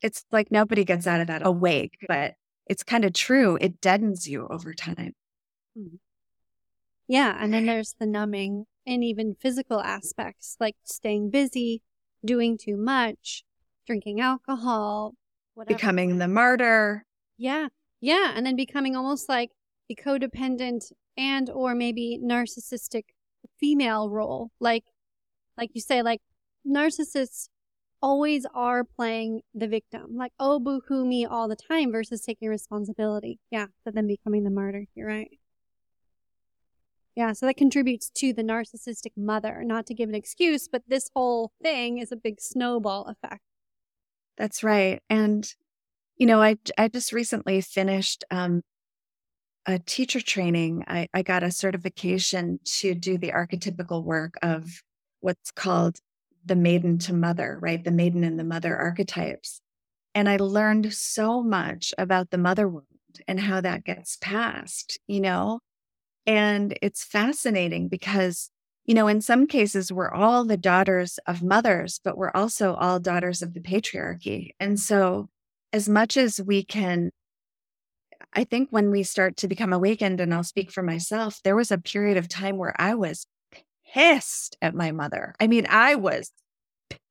it's 0.00 0.24
like 0.30 0.52
nobody 0.52 0.84
gets 0.84 1.06
out 1.08 1.20
of 1.20 1.26
that 1.26 1.44
awake 1.44 1.98
but 2.06 2.34
it's 2.66 2.82
kind 2.84 3.04
of 3.04 3.12
true. 3.12 3.58
It 3.60 3.80
deadens 3.80 4.28
you 4.28 4.46
over 4.48 4.72
time. 4.72 5.14
Mm-hmm. 5.76 5.96
yeah 7.08 7.36
and 7.38 7.52
then 7.52 7.66
there's 7.66 7.94
the 8.00 8.06
numbing 8.06 8.64
and 8.86 9.04
even 9.04 9.36
physical 9.40 9.80
aspects 9.80 10.56
like 10.58 10.76
staying 10.84 11.30
busy 11.30 11.82
doing 12.24 12.58
too 12.58 12.76
much 12.76 13.44
drinking 13.86 14.20
alcohol 14.20 15.14
whatever. 15.54 15.76
becoming 15.76 16.18
the 16.18 16.28
martyr. 16.28 17.04
Yeah 17.36 17.68
yeah, 18.00 18.32
and 18.34 18.44
then 18.46 18.56
becoming 18.56 18.96
almost 18.96 19.28
like 19.28 19.50
the 19.88 19.94
codependent 19.96 20.92
and 21.16 21.50
or 21.50 21.74
maybe 21.74 22.18
narcissistic 22.22 23.04
female 23.58 24.08
role. 24.10 24.50
Like 24.60 24.84
like 25.56 25.70
you 25.74 25.80
say 25.80 26.02
like 26.02 26.20
narcissists 26.66 27.48
always 28.00 28.46
are 28.54 28.84
playing 28.84 29.40
the 29.54 29.66
victim, 29.66 30.16
like, 30.16 30.32
oh, 30.38 30.60
boo 30.60 30.80
hoo 30.88 31.04
me 31.04 31.26
all 31.26 31.48
the 31.48 31.56
time 31.56 31.90
versus 31.92 32.20
taking 32.20 32.48
responsibility. 32.48 33.40
Yeah. 33.50 33.66
But 33.84 33.94
then 33.94 34.06
becoming 34.06 34.44
the 34.44 34.50
martyr. 34.50 34.84
You're 34.94 35.08
right. 35.08 35.30
Yeah. 37.16 37.32
So 37.32 37.46
that 37.46 37.56
contributes 37.56 38.10
to 38.10 38.32
the 38.32 38.44
narcissistic 38.44 39.12
mother, 39.16 39.62
not 39.64 39.86
to 39.86 39.94
give 39.94 40.08
an 40.08 40.14
excuse, 40.14 40.68
but 40.68 40.82
this 40.86 41.10
whole 41.14 41.52
thing 41.62 41.98
is 41.98 42.12
a 42.12 42.16
big 42.16 42.40
snowball 42.40 43.06
effect. 43.06 43.42
That's 44.36 44.62
right. 44.62 45.02
And, 45.10 45.52
you 46.18 46.26
know, 46.26 46.42
I, 46.42 46.56
I 46.76 46.88
just 46.88 47.12
recently 47.12 47.60
finished 47.60 48.24
um, 48.30 48.62
a 49.66 49.78
teacher 49.78 50.20
training. 50.20 50.84
I, 50.88 51.08
I 51.14 51.22
got 51.22 51.42
a 51.42 51.50
certification 51.50 52.58
to 52.78 52.94
do 52.94 53.18
the 53.18 53.30
archetypical 53.30 54.02
work 54.02 54.34
of 54.42 54.82
what's 55.20 55.50
called 55.50 55.98
the 56.44 56.56
maiden 56.56 56.98
to 56.98 57.12
mother, 57.12 57.58
right? 57.60 57.82
The 57.82 57.90
maiden 57.90 58.24
and 58.24 58.38
the 58.38 58.44
mother 58.44 58.76
archetypes. 58.76 59.60
And 60.14 60.28
I 60.28 60.36
learned 60.38 60.92
so 60.92 61.42
much 61.42 61.94
about 61.98 62.30
the 62.30 62.38
mother 62.38 62.68
wound 62.68 62.86
and 63.28 63.38
how 63.40 63.60
that 63.60 63.84
gets 63.84 64.16
passed, 64.20 64.98
you 65.06 65.20
know? 65.20 65.60
And 66.26 66.76
it's 66.82 67.04
fascinating 67.04 67.88
because, 67.88 68.50
you 68.86 68.94
know, 68.94 69.06
in 69.06 69.20
some 69.20 69.46
cases, 69.46 69.92
we're 69.92 70.10
all 70.10 70.44
the 70.44 70.56
daughters 70.56 71.18
of 71.26 71.42
mothers, 71.42 72.00
but 72.02 72.16
we're 72.16 72.32
also 72.34 72.74
all 72.74 72.98
daughters 73.00 73.42
of 73.42 73.54
the 73.54 73.60
patriarchy. 73.60 74.50
And 74.58 74.80
so, 74.80 75.28
as 75.72 75.88
much 75.88 76.16
as 76.16 76.40
we 76.40 76.64
can, 76.64 77.10
I 78.32 78.44
think 78.44 78.68
when 78.70 78.90
we 78.90 79.02
start 79.02 79.36
to 79.38 79.48
become 79.48 79.72
awakened, 79.72 80.20
and 80.20 80.32
I'll 80.32 80.44
speak 80.44 80.70
for 80.70 80.82
myself, 80.82 81.40
there 81.44 81.56
was 81.56 81.70
a 81.70 81.78
period 81.78 82.16
of 82.16 82.28
time 82.28 82.56
where 82.56 82.74
I 82.80 82.94
was 82.94 83.26
pissed 83.92 84.56
at 84.60 84.74
my 84.74 84.92
mother. 84.92 85.34
I 85.40 85.46
mean, 85.46 85.66
I 85.68 85.94
was 85.94 86.30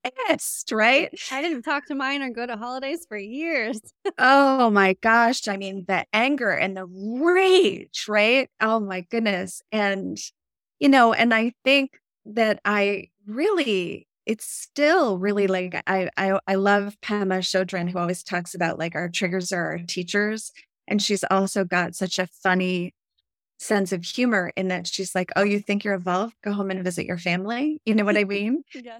pissed, 0.03 0.71
right? 0.71 1.09
I 1.31 1.41
didn't 1.41 1.63
talk 1.63 1.85
to 1.87 1.95
mine 1.95 2.21
or 2.21 2.29
go 2.29 2.45
to 2.45 2.55
holidays 2.55 3.05
for 3.07 3.17
years. 3.17 3.79
oh 4.17 4.69
my 4.69 4.93
gosh. 5.01 5.47
I 5.47 5.57
mean, 5.57 5.85
the 5.87 6.05
anger 6.13 6.51
and 6.51 6.77
the 6.77 6.85
rage, 6.85 8.05
right? 8.07 8.49
Oh 8.61 8.79
my 8.79 9.01
goodness. 9.01 9.61
And, 9.71 10.17
you 10.79 10.89
know, 10.89 11.13
and 11.13 11.33
I 11.33 11.53
think 11.63 11.99
that 12.25 12.59
I 12.65 13.09
really, 13.25 14.06
it's 14.27 14.45
still 14.45 15.17
really 15.17 15.47
like 15.47 15.81
I 15.87 16.09
I, 16.17 16.39
I 16.45 16.55
love 16.55 16.97
Pema 17.01 17.39
Chodron, 17.39 17.89
who 17.89 17.97
always 17.97 18.23
talks 18.23 18.53
about 18.53 18.77
like 18.77 18.93
our 18.93 19.07
triggers 19.09 19.51
are 19.53 19.71
our 19.71 19.79
teachers. 19.79 20.51
And 20.87 21.01
she's 21.01 21.23
also 21.31 21.63
got 21.63 21.95
such 21.95 22.19
a 22.19 22.27
funny 22.27 22.93
sense 23.57 23.91
of 23.91 24.03
humor 24.03 24.51
in 24.55 24.67
that 24.67 24.85
she's 24.85 25.15
like, 25.15 25.31
Oh, 25.35 25.43
you 25.43 25.59
think 25.59 25.83
you're 25.83 25.95
evolved? 25.95 26.35
Go 26.43 26.51
home 26.51 26.69
and 26.71 26.83
visit 26.83 27.05
your 27.05 27.17
family. 27.17 27.81
You 27.85 27.95
know 27.95 28.03
what 28.03 28.17
I 28.17 28.25
mean? 28.25 28.63
yeah. 28.75 28.99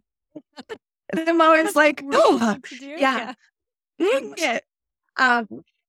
I'm 1.16 1.42
always 1.42 1.76
like, 1.76 2.04
oh, 2.12 2.58
yeah. 2.82 3.34
yeah. 4.00 4.60
Um, 5.18 5.48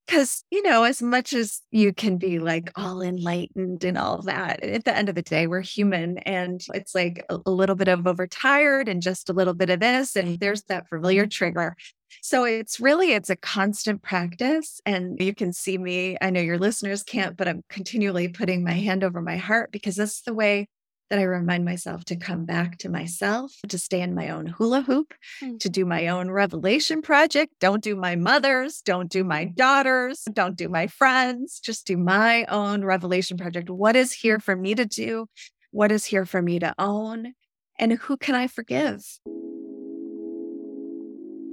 because 0.09 0.42
you 0.51 0.62
know, 0.62 0.85
as 0.85 1.03
much 1.03 1.35
as 1.35 1.61
you 1.71 1.92
can 1.92 2.16
be 2.16 2.38
like 2.38 2.73
all 2.77 3.03
enlightened 3.03 3.85
and 3.85 3.99
all 3.99 4.23
that, 4.23 4.62
at 4.64 4.85
the 4.85 4.97
end 4.97 5.11
of 5.11 5.14
the 5.14 5.23
day, 5.23 5.47
we're 5.47 5.61
human, 5.61 6.18
and 6.18 6.64
it's 6.73 6.94
like 6.94 7.25
a, 7.29 7.38
a 7.44 7.51
little 7.51 7.77
bit 7.77 7.88
of 7.88 8.07
overtired 8.07 8.88
and 8.88 9.03
just 9.03 9.29
a 9.29 9.35
little 9.35 9.55
bit 9.55 9.68
of 9.71 9.81
this, 9.81 10.16
and 10.16 10.40
there's 10.40 10.62
that 10.64 10.88
familiar 10.88 11.25
mm-hmm. 11.25 11.31
trigger. 11.31 11.77
So 12.23 12.44
it's 12.44 12.81
really 12.81 13.12
it's 13.12 13.29
a 13.29 13.37
constant 13.37 14.03
practice 14.03 14.81
and 14.87 15.21
you 15.21 15.35
can 15.35 15.53
see 15.53 15.77
me 15.77 16.16
I 16.23 16.31
know 16.31 16.40
your 16.40 16.59
listeners 16.59 17.03
can't 17.03 17.37
but 17.37 17.47
I'm 17.47 17.62
continually 17.68 18.29
putting 18.29 18.64
my 18.64 18.73
hand 18.73 19.05
over 19.05 19.21
my 19.21 19.37
heart 19.37 19.73
because 19.73 19.97
that's 19.97 20.23
the 20.23 20.33
way 20.33 20.68
that 21.11 21.18
I 21.18 21.23
remind 21.23 21.64
myself 21.64 22.05
to 22.07 22.16
come 22.16 22.44
back 22.44 22.79
to 22.79 22.88
myself, 22.88 23.53
to 23.68 23.79
stay 23.79 24.01
in 24.01 24.14
my 24.14 24.29
own 24.29 24.47
hula 24.47 24.83
hoop, 24.83 25.14
mm. 25.42 25.59
to 25.61 25.68
do 25.68 25.85
my 25.85 26.09
own 26.09 26.31
revelation 26.31 27.03
project. 27.03 27.55
Don't 27.61 27.83
do 27.83 27.97
my 27.97 28.16
mother's, 28.16 28.81
don't 28.83 29.11
do 29.11 29.25
my 29.25 29.47
daughter's, 29.47 30.23
don't 30.33 30.57
do 30.57 30.68
my 30.68 30.87
friends, 30.87 31.61
just 31.61 31.87
do 31.87 31.97
my 31.97 32.44
own 32.44 32.85
revelation 32.85 33.37
project. 33.37 33.71
What 33.71 33.97
is 33.97 34.12
here 34.12 34.38
for 34.38 34.55
me 34.55 34.75
to 34.75 34.85
do? 34.85 35.27
What 35.71 35.92
is 35.92 36.05
here 36.05 36.27
for 36.27 36.42
me 36.42 36.59
to 36.59 36.75
own? 36.79 37.35
And 37.79 37.92
who 37.92 38.16
can 38.16 38.35
I 38.35 38.47
forgive? 38.47 39.03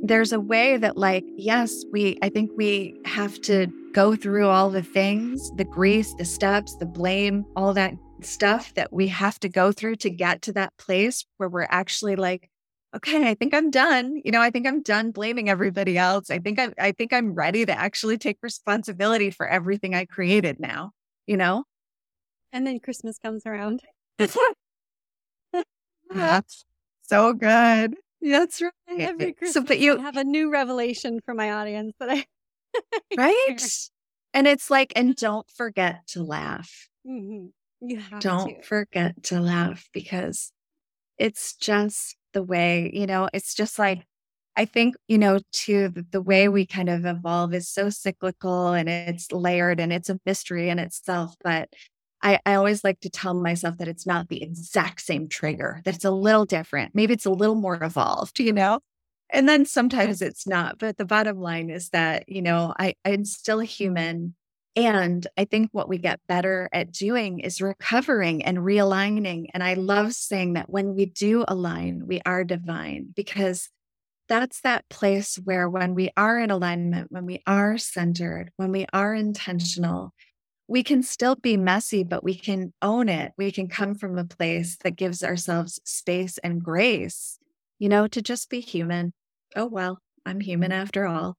There's 0.01 0.33
a 0.33 0.39
way 0.39 0.77
that, 0.77 0.97
like, 0.97 1.23
yes, 1.35 1.83
we, 1.91 2.17
I 2.21 2.29
think 2.29 2.51
we 2.55 2.95
have 3.05 3.41
to 3.41 3.67
go 3.93 4.15
through 4.15 4.47
all 4.47 4.69
the 4.69 4.83
things 4.83 5.49
the 5.55 5.63
grief, 5.63 6.07
the 6.17 6.25
steps, 6.25 6.75
the 6.75 6.85
blame, 6.85 7.45
all 7.55 7.73
that 7.73 7.93
stuff 8.25 8.73
that 8.75 8.91
we 8.91 9.07
have 9.07 9.39
to 9.39 9.49
go 9.49 9.71
through 9.71 9.97
to 9.97 10.09
get 10.09 10.41
to 10.43 10.53
that 10.53 10.73
place 10.77 11.25
where 11.37 11.49
we're 11.49 11.67
actually 11.69 12.15
like, 12.15 12.49
okay, 12.95 13.29
I 13.29 13.33
think 13.33 13.53
I'm 13.53 13.71
done. 13.71 14.21
You 14.23 14.31
know, 14.31 14.41
I 14.41 14.49
think 14.49 14.67
I'm 14.67 14.81
done 14.81 15.11
blaming 15.11 15.49
everybody 15.49 15.97
else. 15.97 16.29
I 16.29 16.39
think 16.39 16.59
I'm 16.59 16.73
I 16.79 16.91
think 16.91 17.13
I'm 17.13 17.33
ready 17.33 17.65
to 17.65 17.77
actually 17.77 18.17
take 18.17 18.37
responsibility 18.41 19.31
for 19.31 19.47
everything 19.47 19.93
I 19.93 20.05
created 20.05 20.59
now, 20.59 20.91
you 21.27 21.37
know? 21.37 21.65
And 22.53 22.65
then 22.65 22.79
Christmas 22.79 23.17
comes 23.17 23.43
around. 23.45 23.81
That's 26.09 26.65
so 27.01 27.33
good. 27.33 27.95
That's 28.21 28.61
right. 28.61 28.71
Every 28.89 29.33
Christmas 29.33 29.53
so, 29.53 29.61
but 29.63 29.79
you 29.79 29.97
I 29.97 30.01
have 30.01 30.17
a 30.17 30.23
new 30.23 30.51
revelation 30.51 31.19
for 31.25 31.33
my 31.33 31.51
audience 31.51 31.93
that 31.99 32.09
I 32.09 32.25
right. 33.17 33.89
And 34.33 34.47
it's 34.47 34.69
like, 34.69 34.91
and 34.95 35.15
don't 35.15 35.49
forget 35.49 36.07
to 36.07 36.23
laugh. 36.23 36.89
Mm-hmm. 37.07 37.47
You 37.81 38.01
don't 38.19 38.61
to. 38.61 38.63
forget 38.63 39.23
to 39.23 39.39
laugh 39.39 39.89
because 39.93 40.51
it's 41.17 41.55
just 41.55 42.17
the 42.33 42.43
way, 42.43 42.91
you 42.93 43.07
know, 43.07 43.29
it's 43.33 43.55
just 43.55 43.79
like, 43.79 44.05
I 44.57 44.65
think, 44.65 44.95
you 45.07 45.17
know, 45.17 45.39
too, 45.51 45.89
the 46.11 46.21
way 46.21 46.47
we 46.49 46.65
kind 46.65 46.89
of 46.89 47.05
evolve 47.05 47.53
is 47.53 47.69
so 47.69 47.89
cyclical 47.89 48.73
and 48.73 48.89
it's 48.89 49.31
layered 49.31 49.79
and 49.79 49.91
it's 49.93 50.09
a 50.09 50.19
mystery 50.25 50.69
in 50.69 50.79
itself. 50.79 51.35
But 51.43 51.69
I, 52.23 52.39
I 52.45 52.55
always 52.55 52.83
like 52.83 52.99
to 53.01 53.09
tell 53.09 53.33
myself 53.33 53.77
that 53.77 53.87
it's 53.87 54.07
not 54.07 54.29
the 54.29 54.41
exact 54.41 55.01
same 55.01 55.27
trigger, 55.27 55.81
that 55.85 55.95
it's 55.95 56.05
a 56.05 56.11
little 56.11 56.45
different. 56.45 56.95
Maybe 56.95 57.13
it's 57.13 57.25
a 57.25 57.31
little 57.31 57.55
more 57.55 57.81
evolved, 57.83 58.39
you 58.39 58.53
know? 58.53 58.79
And 59.29 59.49
then 59.49 59.65
sometimes 59.65 60.21
it's 60.21 60.47
not. 60.47 60.79
But 60.79 60.97
the 60.97 61.05
bottom 61.05 61.39
line 61.39 61.69
is 61.69 61.89
that, 61.89 62.29
you 62.29 62.41
know, 62.41 62.73
I, 62.79 62.95
I'm 63.05 63.25
still 63.25 63.59
a 63.59 63.65
human 63.65 64.35
and 64.75 65.25
I 65.37 65.45
think 65.45 65.69
what 65.71 65.87
we 65.87 65.97
get 65.97 66.19
better 66.27 66.69
at 66.73 66.91
doing 66.91 67.39
is 67.39 67.61
recovering 67.61 68.43
and 68.43 68.57
realigning. 68.57 69.47
And 69.53 69.63
I 69.63 69.75
love 69.75 70.13
saying 70.13 70.53
that 70.53 70.69
when 70.69 70.95
we 70.95 71.05
do 71.05 71.45
align, 71.47 72.07
we 72.07 72.21
are 72.25 72.43
divine 72.43 73.13
because 73.15 73.69
that's 74.27 74.61
that 74.61 74.87
place 74.89 75.39
where 75.43 75.69
when 75.69 75.95
we 75.95 76.09
are 76.17 76.39
in 76.39 76.51
alignment, 76.51 77.11
when 77.11 77.25
we 77.25 77.41
are 77.47 77.77
centered, 77.77 78.51
when 78.57 78.71
we 78.71 78.85
are 78.91 79.13
intentional, 79.13 80.13
we 80.67 80.83
can 80.83 81.03
still 81.03 81.35
be 81.35 81.57
messy, 81.57 82.03
but 82.03 82.23
we 82.23 82.35
can 82.35 82.73
own 82.81 83.07
it. 83.07 83.31
We 83.37 83.51
can 83.51 83.67
come 83.67 83.95
from 83.95 84.17
a 84.17 84.25
place 84.25 84.77
that 84.83 84.95
gives 84.95 85.23
ourselves 85.23 85.79
space 85.85 86.37
and 86.39 86.61
grace, 86.63 87.39
you 87.77 87.87
know, 87.87 88.07
to 88.07 88.21
just 88.21 88.49
be 88.49 88.59
human. 88.59 89.13
Oh, 89.55 89.67
well, 89.67 89.99
I'm 90.25 90.41
human 90.41 90.71
after 90.71 91.05
all. 91.05 91.37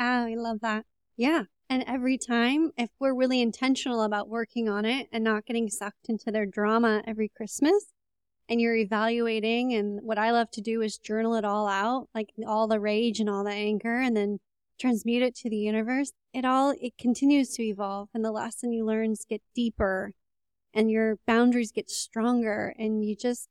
Oh, 0.00 0.26
I 0.26 0.34
love 0.34 0.60
that. 0.62 0.86
Yeah. 1.16 1.42
And 1.72 1.84
every 1.86 2.18
time, 2.18 2.70
if 2.76 2.90
we're 3.00 3.14
really 3.14 3.40
intentional 3.40 4.02
about 4.02 4.28
working 4.28 4.68
on 4.68 4.84
it 4.84 5.08
and 5.10 5.24
not 5.24 5.46
getting 5.46 5.70
sucked 5.70 6.10
into 6.10 6.30
their 6.30 6.44
drama 6.44 7.02
every 7.06 7.30
Christmas, 7.34 7.94
and 8.46 8.60
you're 8.60 8.76
evaluating, 8.76 9.72
and 9.72 9.98
what 10.02 10.18
I 10.18 10.32
love 10.32 10.50
to 10.50 10.60
do 10.60 10.82
is 10.82 10.98
journal 10.98 11.34
it 11.34 11.46
all 11.46 11.66
out, 11.66 12.10
like 12.14 12.28
all 12.46 12.68
the 12.68 12.78
rage 12.78 13.20
and 13.20 13.30
all 13.30 13.42
the 13.42 13.52
anger, 13.52 13.98
and 13.98 14.14
then 14.14 14.38
transmute 14.78 15.22
it 15.22 15.34
to 15.36 15.48
the 15.48 15.56
universe. 15.56 16.12
It 16.34 16.44
all, 16.44 16.74
it 16.78 16.98
continues 16.98 17.54
to 17.54 17.62
evolve, 17.62 18.10
and 18.12 18.22
the 18.22 18.32
lesson 18.32 18.74
you 18.74 18.84
learn 18.84 19.14
get 19.26 19.40
deeper, 19.54 20.12
and 20.74 20.90
your 20.90 21.20
boundaries 21.26 21.72
get 21.72 21.88
stronger, 21.88 22.74
and 22.78 23.02
you 23.02 23.16
just, 23.16 23.48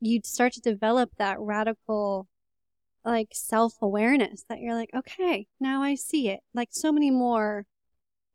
you 0.00 0.20
start 0.22 0.52
to 0.52 0.60
develop 0.60 1.12
that 1.16 1.40
radical 1.40 2.28
like 3.08 3.28
self 3.32 3.74
awareness 3.80 4.44
that 4.48 4.60
you're 4.60 4.74
like, 4.74 4.90
okay, 4.94 5.46
now 5.60 5.82
I 5.82 5.94
see 5.94 6.28
it. 6.28 6.40
Like 6.54 6.68
so 6.72 6.92
many 6.92 7.10
more 7.10 7.64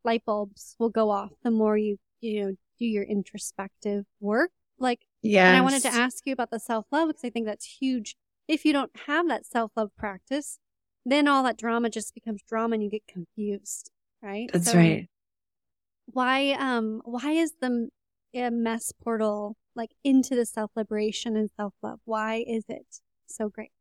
light 0.03 0.23
bulbs 0.25 0.75
will 0.79 0.89
go 0.89 1.11
off 1.11 1.31
the 1.43 1.51
more 1.51 1.77
you, 1.77 1.97
you 2.21 2.43
know, 2.43 2.51
do 2.79 2.85
your 2.85 3.03
introspective 3.03 4.05
work. 4.19 4.51
Like, 4.79 5.01
yeah. 5.21 5.47
And 5.47 5.55
I 5.55 5.61
wanted 5.61 5.83
to 5.83 5.93
ask 5.93 6.25
you 6.25 6.33
about 6.33 6.49
the 6.51 6.59
self 6.59 6.85
love 6.91 7.09
because 7.09 7.23
I 7.23 7.29
think 7.29 7.45
that's 7.45 7.77
huge. 7.79 8.15
If 8.47 8.65
you 8.65 8.73
don't 8.73 8.91
have 9.07 9.27
that 9.27 9.45
self 9.45 9.71
love 9.75 9.91
practice, 9.97 10.57
then 11.05 11.27
all 11.27 11.43
that 11.43 11.57
drama 11.57 11.89
just 11.89 12.13
becomes 12.13 12.41
drama 12.47 12.73
and 12.73 12.83
you 12.83 12.89
get 12.89 13.07
confused, 13.07 13.91
right? 14.21 14.49
That's 14.51 14.71
so 14.71 14.77
right. 14.77 15.07
Why, 16.07 16.51
um, 16.59 17.01
why 17.05 17.31
is 17.31 17.53
the 17.61 17.89
mess 18.33 18.91
portal 18.91 19.55
like 19.75 19.91
into 20.03 20.35
the 20.35 20.45
self 20.45 20.71
liberation 20.75 21.35
and 21.35 21.49
self 21.55 21.73
love? 21.83 21.99
Why 22.05 22.43
is 22.47 22.65
it 22.67 23.01
so 23.27 23.49
great? 23.49 23.71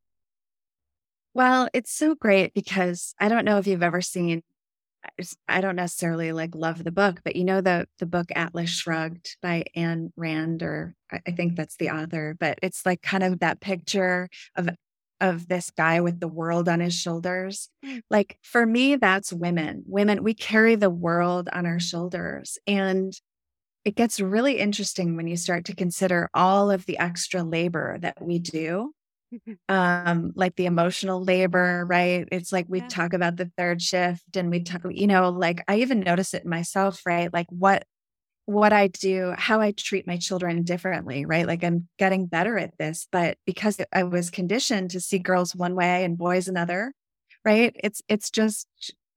Well, 1.34 1.68
it's 1.72 1.92
so 1.92 2.14
great 2.14 2.54
because 2.54 3.14
I 3.18 3.28
don't 3.28 3.44
know 3.44 3.58
if 3.58 3.66
you've 3.66 3.82
ever 3.82 4.02
seen 4.02 4.42
I 5.48 5.60
don't 5.60 5.76
necessarily 5.76 6.32
like 6.32 6.54
love 6.54 6.84
the 6.84 6.92
book, 6.92 7.20
but 7.24 7.36
you 7.36 7.44
know 7.44 7.60
the 7.60 7.88
the 7.98 8.06
book 8.06 8.28
Atlas 8.34 8.70
Shrugged 8.70 9.36
by 9.42 9.64
Anne 9.74 10.12
Rand 10.16 10.62
or 10.62 10.94
I 11.10 11.32
think 11.32 11.56
that's 11.56 11.76
the 11.76 11.90
author, 11.90 12.36
but 12.38 12.58
it's 12.62 12.86
like 12.86 13.02
kind 13.02 13.24
of 13.24 13.40
that 13.40 13.60
picture 13.60 14.28
of 14.56 14.68
of 15.20 15.48
this 15.48 15.70
guy 15.70 16.00
with 16.00 16.20
the 16.20 16.28
world 16.28 16.68
on 16.68 16.80
his 16.80 16.94
shoulders. 16.94 17.68
Hmm. 17.84 17.98
Like 18.10 18.38
for 18.42 18.66
me, 18.66 18.96
that's 18.96 19.32
women. 19.32 19.84
Women, 19.86 20.22
we 20.24 20.34
carry 20.34 20.74
the 20.74 20.90
world 20.90 21.48
on 21.52 21.64
our 21.66 21.80
shoulders. 21.80 22.58
And 22.66 23.12
it 23.84 23.94
gets 23.96 24.20
really 24.20 24.58
interesting 24.58 25.16
when 25.16 25.26
you 25.26 25.36
start 25.36 25.64
to 25.66 25.74
consider 25.76 26.28
all 26.34 26.70
of 26.70 26.86
the 26.86 26.98
extra 26.98 27.42
labor 27.42 27.98
that 28.00 28.20
we 28.20 28.38
do 28.38 28.92
um 29.68 30.32
like 30.34 30.56
the 30.56 30.66
emotional 30.66 31.22
labor 31.22 31.84
right? 31.88 32.28
It's 32.32 32.52
like 32.52 32.66
we 32.68 32.80
yeah. 32.80 32.88
talk 32.88 33.12
about 33.14 33.36
the 33.36 33.50
third 33.56 33.80
shift 33.82 34.36
and 34.36 34.50
we 34.50 34.62
talk 34.62 34.82
you 34.90 35.06
know 35.06 35.30
like 35.30 35.62
i 35.68 35.76
even 35.78 36.00
notice 36.00 36.34
it 36.34 36.46
myself 36.46 37.02
right? 37.06 37.32
Like 37.32 37.46
what 37.50 37.84
what 38.46 38.72
i 38.72 38.88
do 38.88 39.34
how 39.38 39.60
i 39.60 39.70
treat 39.72 40.06
my 40.06 40.16
children 40.16 40.64
differently 40.64 41.24
right? 41.24 41.46
Like 41.46 41.64
i'm 41.64 41.88
getting 41.98 42.26
better 42.26 42.58
at 42.58 42.76
this 42.78 43.08
but 43.12 43.38
because 43.46 43.78
i 43.92 44.02
was 44.02 44.30
conditioned 44.30 44.90
to 44.90 45.00
see 45.00 45.18
girls 45.18 45.54
one 45.54 45.74
way 45.74 46.04
and 46.04 46.18
boys 46.18 46.48
another 46.48 46.92
right? 47.44 47.74
It's 47.82 48.02
it's 48.08 48.30
just 48.30 48.66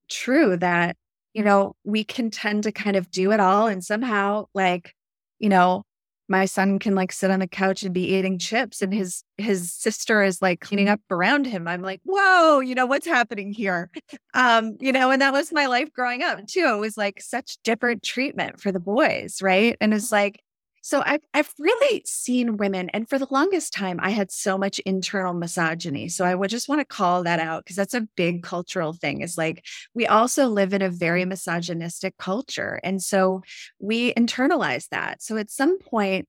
true 0.09 0.57
that 0.57 0.95
you 1.33 1.43
know 1.43 1.75
we 1.83 2.03
can 2.03 2.31
tend 2.31 2.63
to 2.63 2.71
kind 2.71 2.95
of 2.95 3.11
do 3.11 3.31
it 3.31 3.39
all 3.39 3.67
and 3.67 3.83
somehow 3.83 4.45
like 4.53 4.93
you 5.39 5.49
know 5.49 5.83
my 6.27 6.45
son 6.45 6.79
can 6.79 6.95
like 6.95 7.11
sit 7.11 7.31
on 7.31 7.39
the 7.39 7.47
couch 7.47 7.83
and 7.83 7.93
be 7.93 8.15
eating 8.15 8.39
chips 8.39 8.81
and 8.81 8.93
his 8.93 9.23
his 9.37 9.73
sister 9.73 10.23
is 10.23 10.41
like 10.41 10.61
cleaning 10.61 10.89
up 10.89 10.99
around 11.09 11.45
him. 11.45 11.67
I'm 11.67 11.81
like 11.81 12.01
whoa 12.03 12.59
you 12.59 12.75
know 12.75 12.85
what's 12.85 13.07
happening 13.07 13.53
here? 13.53 13.89
Um 14.33 14.77
you 14.79 14.91
know 14.91 15.11
and 15.11 15.21
that 15.21 15.33
was 15.33 15.51
my 15.51 15.67
life 15.67 15.91
growing 15.93 16.23
up 16.23 16.45
too. 16.47 16.65
It 16.65 16.79
was 16.79 16.97
like 16.97 17.21
such 17.21 17.57
different 17.63 18.03
treatment 18.03 18.59
for 18.59 18.71
the 18.71 18.79
boys 18.79 19.41
right? 19.41 19.75
And 19.79 19.93
it's 19.93 20.11
like 20.11 20.41
so 20.85 21.01
I've, 21.03 21.21
I've 21.33 21.51
really 21.57 22.03
seen 22.05 22.57
women, 22.57 22.89
and 22.89 23.09
for 23.09 23.17
the 23.17 23.25
longest 23.31 23.73
time, 23.73 23.99
I 24.03 24.11
had 24.11 24.29
so 24.29 24.55
much 24.55 24.77
internal 24.85 25.33
misogyny. 25.33 26.09
So 26.09 26.25
I 26.25 26.35
would 26.35 26.51
just 26.51 26.69
want 26.69 26.79
to 26.79 26.85
call 26.85 27.23
that 27.23 27.39
out 27.39 27.63
because 27.63 27.75
that's 27.75 27.95
a 27.95 28.07
big 28.15 28.43
cultural 28.43 28.93
thing. 28.93 29.21
Is 29.21 29.35
like 29.35 29.65
we 29.95 30.05
also 30.05 30.45
live 30.45 30.73
in 30.73 30.83
a 30.83 30.91
very 30.91 31.25
misogynistic 31.25 32.17
culture. 32.19 32.79
And 32.83 33.01
so 33.01 33.41
we 33.79 34.13
internalize 34.13 34.87
that. 34.89 35.23
So 35.23 35.37
at 35.37 35.49
some 35.49 35.79
point, 35.79 36.27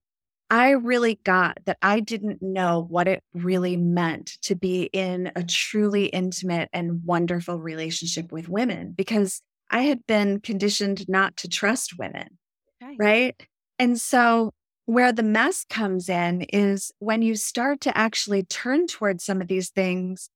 I 0.48 0.70
really 0.70 1.20
got 1.22 1.58
that 1.66 1.76
I 1.82 2.00
didn't 2.00 2.40
know 2.40 2.86
what 2.88 3.08
it 3.08 3.22
really 3.34 3.76
meant 3.76 4.38
to 4.44 4.54
be 4.54 4.84
in 4.84 5.32
a 5.36 5.42
truly 5.42 6.06
intimate 6.06 6.70
and 6.72 7.04
wonderful 7.04 7.60
relationship 7.60 8.32
with 8.32 8.48
women 8.48 8.94
because 8.96 9.42
I 9.70 9.82
had 9.82 10.06
been 10.06 10.40
conditioned 10.40 11.06
not 11.10 11.36
to 11.38 11.48
trust 11.48 11.98
women. 11.98 12.38
Right. 12.80 12.96
right? 12.98 13.46
And 13.78 14.00
so, 14.00 14.52
where 14.86 15.12
the 15.12 15.22
mess 15.22 15.64
comes 15.68 16.08
in 16.08 16.42
is 16.42 16.92
when 17.00 17.20
you 17.20 17.34
start 17.34 17.80
to 17.82 17.98
actually 17.98 18.44
turn 18.44 18.86
towards 18.86 19.24
some 19.24 19.40
of 19.40 19.48
these 19.48 19.70
things 19.70 20.30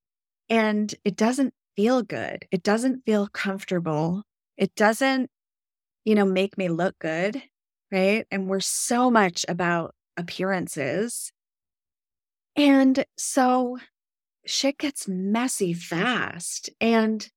and 0.49 0.93
it 1.05 1.17
doesn't 1.17 1.55
feel 1.77 2.03
good. 2.03 2.47
It 2.51 2.63
doesn't 2.65 3.05
feel 3.07 3.29
comfortable. 3.29 4.25
It 4.57 4.75
doesn't, 4.75 5.31
you 6.05 6.17
know, 6.17 6.25
make 6.25 6.59
me 6.59 6.69
look 6.69 6.99
good. 6.99 7.43
Right. 7.93 8.27
And 8.31 8.49
we're 8.49 8.61
so 8.61 9.11
much 9.11 9.45
about 9.49 9.95
appearances. 10.17 11.33
And 12.57 13.05
so 13.17 13.79
shit 14.45 14.79
gets 14.79 15.09
messy 15.09 15.73
fast. 15.73 16.71
And 16.81 17.29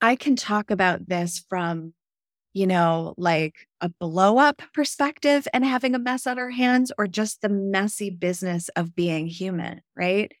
I 0.00 0.16
can 0.16 0.36
talk 0.36 0.70
about 0.70 1.08
this 1.08 1.44
from 1.48 1.94
you 2.54 2.66
know, 2.66 3.14
like 3.18 3.66
a 3.80 3.88
blow 3.88 4.38
up 4.38 4.62
perspective 4.72 5.46
and 5.52 5.64
having 5.64 5.94
a 5.94 5.98
mess 5.98 6.26
on 6.26 6.38
our 6.38 6.50
hands, 6.50 6.92
or 6.96 7.06
just 7.06 7.42
the 7.42 7.48
messy 7.48 8.08
business 8.08 8.70
of 8.70 8.94
being 8.94 9.26
human, 9.26 9.82
right? 9.96 10.32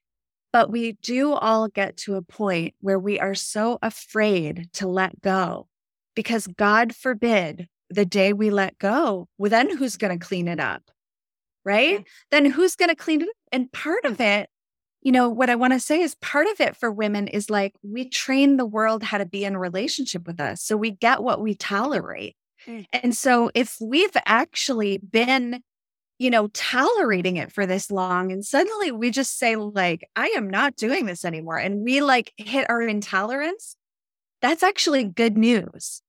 But 0.52 0.70
we 0.70 0.92
do 1.02 1.32
all 1.32 1.66
get 1.66 1.96
to 1.98 2.14
a 2.14 2.22
point 2.22 2.74
where 2.80 2.98
we 2.98 3.18
are 3.18 3.34
so 3.34 3.78
afraid 3.82 4.68
to 4.74 4.86
let 4.86 5.20
go 5.20 5.66
because 6.14 6.46
God 6.46 6.94
forbid 6.94 7.68
the 7.90 8.06
day 8.06 8.32
we 8.32 8.50
let 8.50 8.78
go, 8.78 9.28
well, 9.36 9.50
then 9.50 9.76
who's 9.76 9.96
going 9.96 10.16
to 10.16 10.24
clean 10.24 10.46
it 10.46 10.60
up? 10.60 10.90
Right? 11.64 11.98
Yeah. 11.98 12.04
Then 12.30 12.44
who's 12.46 12.76
going 12.76 12.90
to 12.90 12.94
clean 12.94 13.22
it 13.22 13.28
up? 13.28 13.34
And 13.50 13.72
part 13.72 14.04
of 14.04 14.20
it 14.20 14.48
you 15.04 15.12
know, 15.12 15.28
what 15.28 15.50
I 15.50 15.54
want 15.54 15.74
to 15.74 15.80
say 15.80 16.00
is 16.00 16.14
part 16.16 16.46
of 16.46 16.60
it 16.60 16.76
for 16.76 16.90
women 16.90 17.28
is 17.28 17.50
like 17.50 17.74
we 17.82 18.08
train 18.08 18.56
the 18.56 18.66
world 18.66 19.02
how 19.02 19.18
to 19.18 19.26
be 19.26 19.44
in 19.44 19.56
relationship 19.56 20.26
with 20.26 20.40
us. 20.40 20.62
So 20.62 20.78
we 20.78 20.90
get 20.90 21.22
what 21.22 21.42
we 21.42 21.54
tolerate. 21.54 22.36
Mm. 22.66 22.86
And 22.90 23.14
so 23.14 23.50
if 23.54 23.76
we've 23.80 24.16
actually 24.24 24.96
been, 24.98 25.62
you 26.18 26.30
know, 26.30 26.48
tolerating 26.48 27.36
it 27.36 27.52
for 27.52 27.66
this 27.66 27.90
long 27.90 28.32
and 28.32 28.42
suddenly 28.42 28.92
we 28.92 29.10
just 29.10 29.38
say, 29.38 29.56
like, 29.56 30.08
I 30.16 30.28
am 30.28 30.48
not 30.48 30.76
doing 30.76 31.04
this 31.04 31.24
anymore, 31.24 31.58
and 31.58 31.84
we 31.84 32.00
like 32.00 32.32
hit 32.38 32.68
our 32.70 32.80
intolerance, 32.80 33.76
that's 34.40 34.62
actually 34.62 35.04
good 35.04 35.36
news. 35.36 36.00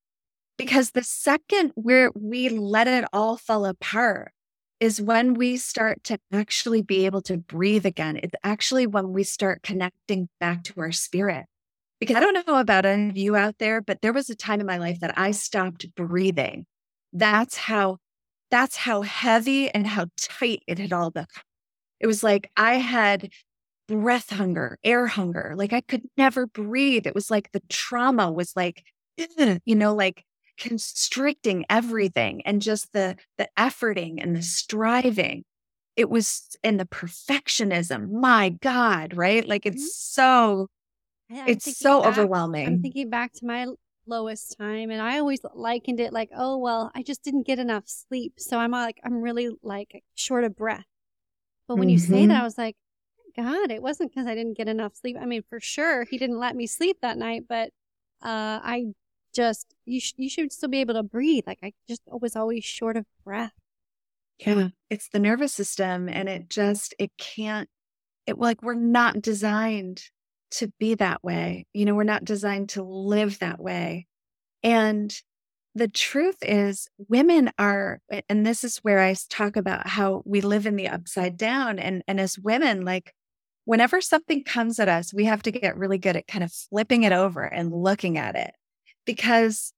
Because 0.57 0.91
the 0.91 1.03
second 1.03 1.73
where 1.75 2.11
we 2.15 2.47
let 2.47 2.87
it 2.87 3.03
all 3.11 3.35
fall 3.35 3.65
apart, 3.65 4.31
is 4.79 5.01
when 5.01 5.33
we 5.33 5.57
start 5.57 6.03
to 6.03 6.19
actually 6.33 6.81
be 6.81 7.05
able 7.05 7.21
to 7.21 7.37
breathe 7.37 7.85
again. 7.85 8.19
It's 8.21 8.35
actually 8.43 8.87
when 8.87 9.13
we 9.13 9.23
start 9.23 9.63
connecting 9.63 10.29
back 10.39 10.63
to 10.65 10.73
our 10.77 10.91
spirit. 10.91 11.45
Because 11.99 12.17
I 12.17 12.19
don't 12.19 12.45
know 12.45 12.59
about 12.59 12.85
any 12.85 13.09
of 13.09 13.17
you 13.17 13.35
out 13.35 13.57
there, 13.57 13.81
but 13.81 14.01
there 14.01 14.11
was 14.11 14.29
a 14.29 14.35
time 14.35 14.59
in 14.59 14.65
my 14.65 14.77
life 14.77 14.99
that 14.99 15.17
I 15.17 15.31
stopped 15.31 15.95
breathing. 15.95 16.65
That's 17.13 17.55
how 17.55 17.97
that's 18.51 18.75
how 18.75 19.01
heavy 19.01 19.69
and 19.69 19.87
how 19.87 20.07
tight 20.17 20.61
it 20.67 20.77
had 20.77 20.93
all 20.93 21.09
become. 21.09 21.43
It 21.99 22.07
was 22.07 22.23
like 22.23 22.51
I 22.57 22.75
had 22.75 23.29
breath 23.87 24.29
hunger, 24.31 24.77
air 24.83 25.07
hunger. 25.07 25.53
Like 25.57 25.73
I 25.73 25.81
could 25.81 26.03
never 26.17 26.47
breathe. 26.47 27.07
It 27.07 27.15
was 27.15 27.31
like 27.31 27.51
the 27.51 27.61
trauma 27.69 28.31
was 28.31 28.53
like, 28.55 28.83
you 29.65 29.75
know, 29.75 29.95
like 29.95 30.23
constricting 30.57 31.65
everything 31.69 32.41
and 32.45 32.61
just 32.61 32.93
the 32.93 33.15
the 33.37 33.47
efforting 33.57 34.21
and 34.21 34.35
the 34.35 34.41
striving 34.41 35.43
it 35.95 36.09
was 36.09 36.57
and 36.63 36.79
the 36.79 36.85
perfectionism 36.85 38.09
my 38.11 38.49
god 38.49 39.15
right 39.15 39.47
like 39.47 39.65
it's 39.65 39.83
mm-hmm. 39.83 39.87
so 39.87 40.67
yeah, 41.29 41.45
it's 41.47 41.77
so 41.77 42.01
back, 42.01 42.09
overwhelming 42.09 42.67
i'm 42.67 42.81
thinking 42.81 43.09
back 43.09 43.33
to 43.33 43.45
my 43.45 43.65
lowest 44.07 44.55
time 44.57 44.91
and 44.91 45.01
i 45.01 45.17
always 45.17 45.41
likened 45.55 45.99
it 45.99 46.13
like 46.13 46.29
oh 46.35 46.57
well 46.57 46.91
i 46.93 47.01
just 47.01 47.23
didn't 47.23 47.47
get 47.47 47.59
enough 47.59 47.83
sleep 47.87 48.33
so 48.37 48.57
i'm 48.59 48.71
like 48.71 48.99
i'm 49.03 49.21
really 49.21 49.49
like 49.63 50.03
short 50.13 50.43
of 50.43 50.55
breath 50.55 50.85
but 51.67 51.77
when 51.77 51.87
mm-hmm. 51.87 51.93
you 51.93 51.99
say 51.99 52.25
that 52.25 52.33
mm-hmm. 52.33 52.41
i 52.41 52.43
was 52.43 52.57
like 52.57 52.75
god 53.35 53.71
it 53.71 53.81
wasn't 53.81 54.09
because 54.11 54.27
i 54.27 54.35
didn't 54.35 54.55
get 54.55 54.67
enough 54.67 54.95
sleep 54.95 55.17
i 55.19 55.25
mean 55.25 55.41
for 55.49 55.59
sure 55.59 56.05
he 56.05 56.17
didn't 56.17 56.37
let 56.39 56.55
me 56.55 56.67
sleep 56.67 56.97
that 57.01 57.17
night 57.17 57.43
but 57.49 57.71
uh, 58.21 58.59
I 58.63 58.85
just 59.35 59.75
you 59.85 59.99
sh- 59.99 60.13
you 60.17 60.29
should 60.29 60.51
still 60.51 60.69
be 60.69 60.81
able 60.81 60.95
to 60.95 61.03
breathe. 61.03 61.43
Like 61.45 61.59
I 61.61 61.73
just 61.87 62.01
was 62.05 62.35
always 62.35 62.63
short 62.63 62.97
of 62.97 63.05
breath. 63.23 63.53
Yeah, 64.39 64.69
it's 64.89 65.09
the 65.09 65.19
nervous 65.19 65.53
system, 65.53 66.09
and 66.09 66.27
it 66.27 66.49
just 66.49 66.95
it 66.99 67.11
can't. 67.17 67.69
It 68.25 68.39
like 68.39 68.61
we're 68.63 68.73
not 68.73 69.21
designed 69.21 70.01
to 70.51 70.71
be 70.79 70.95
that 70.95 71.23
way. 71.23 71.67
You 71.73 71.85
know, 71.85 71.95
we're 71.95 72.03
not 72.03 72.25
designed 72.25 72.69
to 72.69 72.83
live 72.83 73.39
that 73.39 73.59
way. 73.59 74.07
And 74.63 75.15
the 75.75 75.87
truth 75.87 76.37
is, 76.41 76.87
women 77.09 77.51
are, 77.59 77.99
and 78.29 78.45
this 78.45 78.63
is 78.63 78.77
where 78.77 79.01
I 79.01 79.15
talk 79.29 79.57
about 79.57 79.87
how 79.87 80.23
we 80.25 80.41
live 80.41 80.65
in 80.65 80.77
the 80.77 80.87
upside 80.87 81.37
down. 81.37 81.79
And 81.79 82.03
and 82.07 82.19
as 82.19 82.39
women, 82.39 82.85
like 82.85 83.13
whenever 83.65 84.01
something 84.01 84.43
comes 84.43 84.79
at 84.79 84.89
us, 84.89 85.13
we 85.13 85.25
have 85.25 85.43
to 85.43 85.51
get 85.51 85.77
really 85.77 85.97
good 85.97 86.15
at 86.15 86.27
kind 86.27 86.43
of 86.43 86.51
flipping 86.51 87.03
it 87.03 87.11
over 87.11 87.43
and 87.43 87.71
looking 87.73 88.17
at 88.17 88.35
it 88.35 88.51
because 89.05 89.73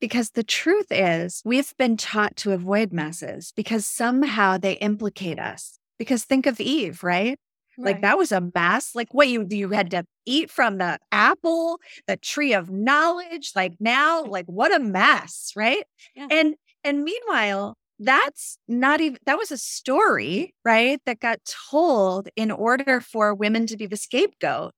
because 0.00 0.30
the 0.30 0.44
truth 0.44 0.86
is 0.90 1.42
we've 1.44 1.74
been 1.76 1.96
taught 1.96 2.36
to 2.36 2.52
avoid 2.52 2.92
messes 2.92 3.52
because 3.56 3.86
somehow 3.86 4.58
they 4.58 4.74
implicate 4.74 5.38
us 5.38 5.78
because 5.98 6.24
think 6.24 6.46
of 6.46 6.60
eve 6.60 7.02
right, 7.02 7.38
right. 7.78 7.84
like 7.84 8.02
that 8.02 8.18
was 8.18 8.32
a 8.32 8.50
mess 8.54 8.94
like 8.94 9.12
what 9.12 9.28
you 9.28 9.46
you 9.50 9.70
had 9.70 9.90
to 9.90 10.04
eat 10.26 10.50
from 10.50 10.78
the 10.78 10.98
apple 11.12 11.78
the 12.06 12.16
tree 12.16 12.52
of 12.52 12.70
knowledge 12.70 13.52
like 13.54 13.74
now 13.80 14.24
like 14.24 14.46
what 14.46 14.74
a 14.74 14.78
mess 14.78 15.52
right 15.56 15.84
yeah. 16.14 16.26
and 16.30 16.54
and 16.82 17.02
meanwhile 17.04 17.76
that's 17.98 18.58
not 18.66 19.00
even 19.00 19.18
that 19.26 19.38
was 19.38 19.50
a 19.50 19.58
story 19.58 20.54
right 20.64 21.00
that 21.06 21.20
got 21.20 21.38
told 21.70 22.28
in 22.36 22.50
order 22.50 23.00
for 23.00 23.34
women 23.34 23.66
to 23.66 23.76
be 23.76 23.86
the 23.86 23.96
scapegoat. 23.96 24.72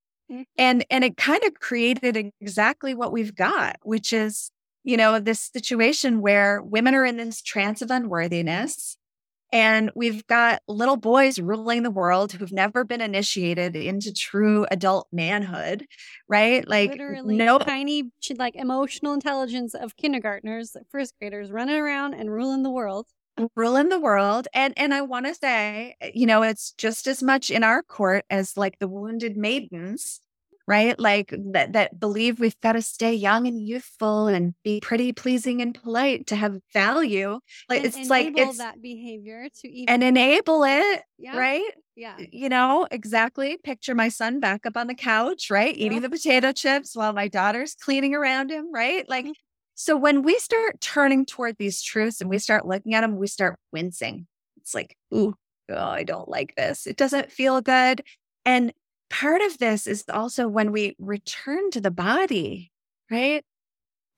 And 0.58 0.84
and 0.90 1.04
it 1.04 1.16
kind 1.16 1.42
of 1.44 1.54
created 1.54 2.16
exactly 2.40 2.94
what 2.94 3.12
we've 3.12 3.34
got, 3.34 3.76
which 3.82 4.12
is, 4.12 4.50
you 4.84 4.96
know, 4.96 5.18
this 5.20 5.40
situation 5.40 6.20
where 6.20 6.62
women 6.62 6.94
are 6.94 7.04
in 7.04 7.16
this 7.16 7.42
trance 7.42 7.82
of 7.82 7.90
unworthiness. 7.90 8.96
And 9.52 9.92
we've 9.94 10.26
got 10.26 10.62
little 10.68 10.96
boys 10.96 11.38
ruling 11.38 11.84
the 11.84 11.90
world 11.90 12.32
who've 12.32 12.52
never 12.52 12.84
been 12.84 13.00
initiated 13.00 13.76
into 13.76 14.12
true 14.12 14.66
adult 14.70 15.08
manhood, 15.12 15.86
right? 16.28 16.66
Like 16.66 16.90
literally 16.90 17.36
no 17.36 17.58
tiny 17.58 18.10
like 18.36 18.56
emotional 18.56 19.14
intelligence 19.14 19.74
of 19.74 19.96
kindergartners, 19.96 20.76
first 20.90 21.14
graders 21.20 21.52
running 21.52 21.76
around 21.76 22.14
and 22.14 22.30
ruling 22.30 22.62
the 22.64 22.70
world. 22.70 23.06
Ruling 23.56 23.88
the 23.88 24.00
world. 24.00 24.48
And 24.54 24.74
and 24.76 24.94
I 24.94 25.02
want 25.02 25.26
to 25.26 25.34
say, 25.34 25.96
eh, 26.00 26.10
you 26.14 26.26
know, 26.26 26.42
it's 26.42 26.72
just 26.72 27.06
as 27.06 27.22
much 27.22 27.50
in 27.50 27.64
our 27.64 27.82
court 27.82 28.24
as 28.30 28.56
like 28.56 28.78
the 28.78 28.88
wounded 28.88 29.36
maidens, 29.36 30.20
right? 30.66 30.98
Like 30.98 31.34
that 31.52 31.72
that 31.74 31.98
believe 32.00 32.40
we've 32.40 32.60
got 32.60 32.72
to 32.72 32.82
stay 32.82 33.14
young 33.14 33.46
and 33.46 33.60
youthful 33.60 34.26
and 34.28 34.54
be 34.64 34.80
pretty, 34.80 35.12
pleasing, 35.12 35.60
and 35.62 35.74
polite 35.74 36.26
to 36.28 36.36
have 36.36 36.60
value. 36.72 37.40
Like 37.68 37.84
And 37.94 37.94
it's 37.94 38.10
like 38.10 38.32
it's 38.36 38.58
that 38.58 38.80
behavior 38.82 39.48
to 39.60 39.68
even 39.68 39.94
and 39.94 40.02
enable 40.02 40.64
it, 40.64 41.02
yeah, 41.18 41.32
right? 41.32 41.64
yeah. 41.96 42.22
You 42.32 42.48
know, 42.48 42.86
exactly. 42.90 43.58
Picture 43.62 43.94
my 43.94 44.08
son 44.08 44.40
back 44.40 44.64
up 44.64 44.76
on 44.76 44.86
the 44.86 44.94
couch, 44.94 45.50
right? 45.50 45.76
Eating 45.76 46.00
Yeah. 46.00 46.00
the 46.00 46.08
potato 46.10 46.52
chips 46.52 46.96
while 46.96 47.12
my 47.12 47.28
daughter's 47.28 47.74
cleaning 47.74 48.14
around 48.14 48.50
him, 48.50 48.72
right? 48.72 49.06
Like, 49.08 49.26
Mhm. 49.26 49.34
So 49.76 49.94
when 49.94 50.22
we 50.22 50.38
start 50.38 50.80
turning 50.80 51.26
toward 51.26 51.56
these 51.58 51.82
truths 51.82 52.22
and 52.22 52.30
we 52.30 52.38
start 52.38 52.66
looking 52.66 52.94
at 52.94 53.02
them, 53.02 53.18
we 53.18 53.26
start 53.26 53.58
wincing. 53.72 54.26
It's 54.56 54.74
like, 54.74 54.96
ooh, 55.14 55.34
oh, 55.70 55.76
I 55.76 56.02
don't 56.02 56.30
like 56.30 56.54
this. 56.56 56.86
It 56.86 56.96
doesn't 56.96 57.30
feel 57.30 57.60
good. 57.60 58.02
And 58.46 58.72
part 59.10 59.42
of 59.42 59.58
this 59.58 59.86
is 59.86 60.02
also 60.08 60.48
when 60.48 60.72
we 60.72 60.96
return 60.98 61.70
to 61.72 61.80
the 61.82 61.90
body, 61.90 62.72
right? 63.10 63.44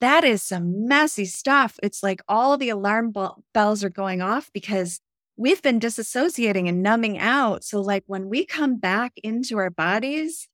That 0.00 0.22
is 0.22 0.44
some 0.44 0.86
messy 0.86 1.24
stuff. 1.24 1.76
It's 1.82 2.04
like 2.04 2.22
all 2.28 2.56
the 2.56 2.68
alarm 2.68 3.12
bells 3.52 3.82
are 3.82 3.90
going 3.90 4.22
off 4.22 4.50
because 4.54 5.00
we've 5.36 5.60
been 5.60 5.80
disassociating 5.80 6.68
and 6.68 6.84
numbing 6.84 7.18
out. 7.18 7.64
So, 7.64 7.80
like 7.80 8.04
when 8.06 8.28
we 8.28 8.46
come 8.46 8.76
back 8.76 9.14
into 9.24 9.58
our 9.58 9.70
bodies, 9.70 10.46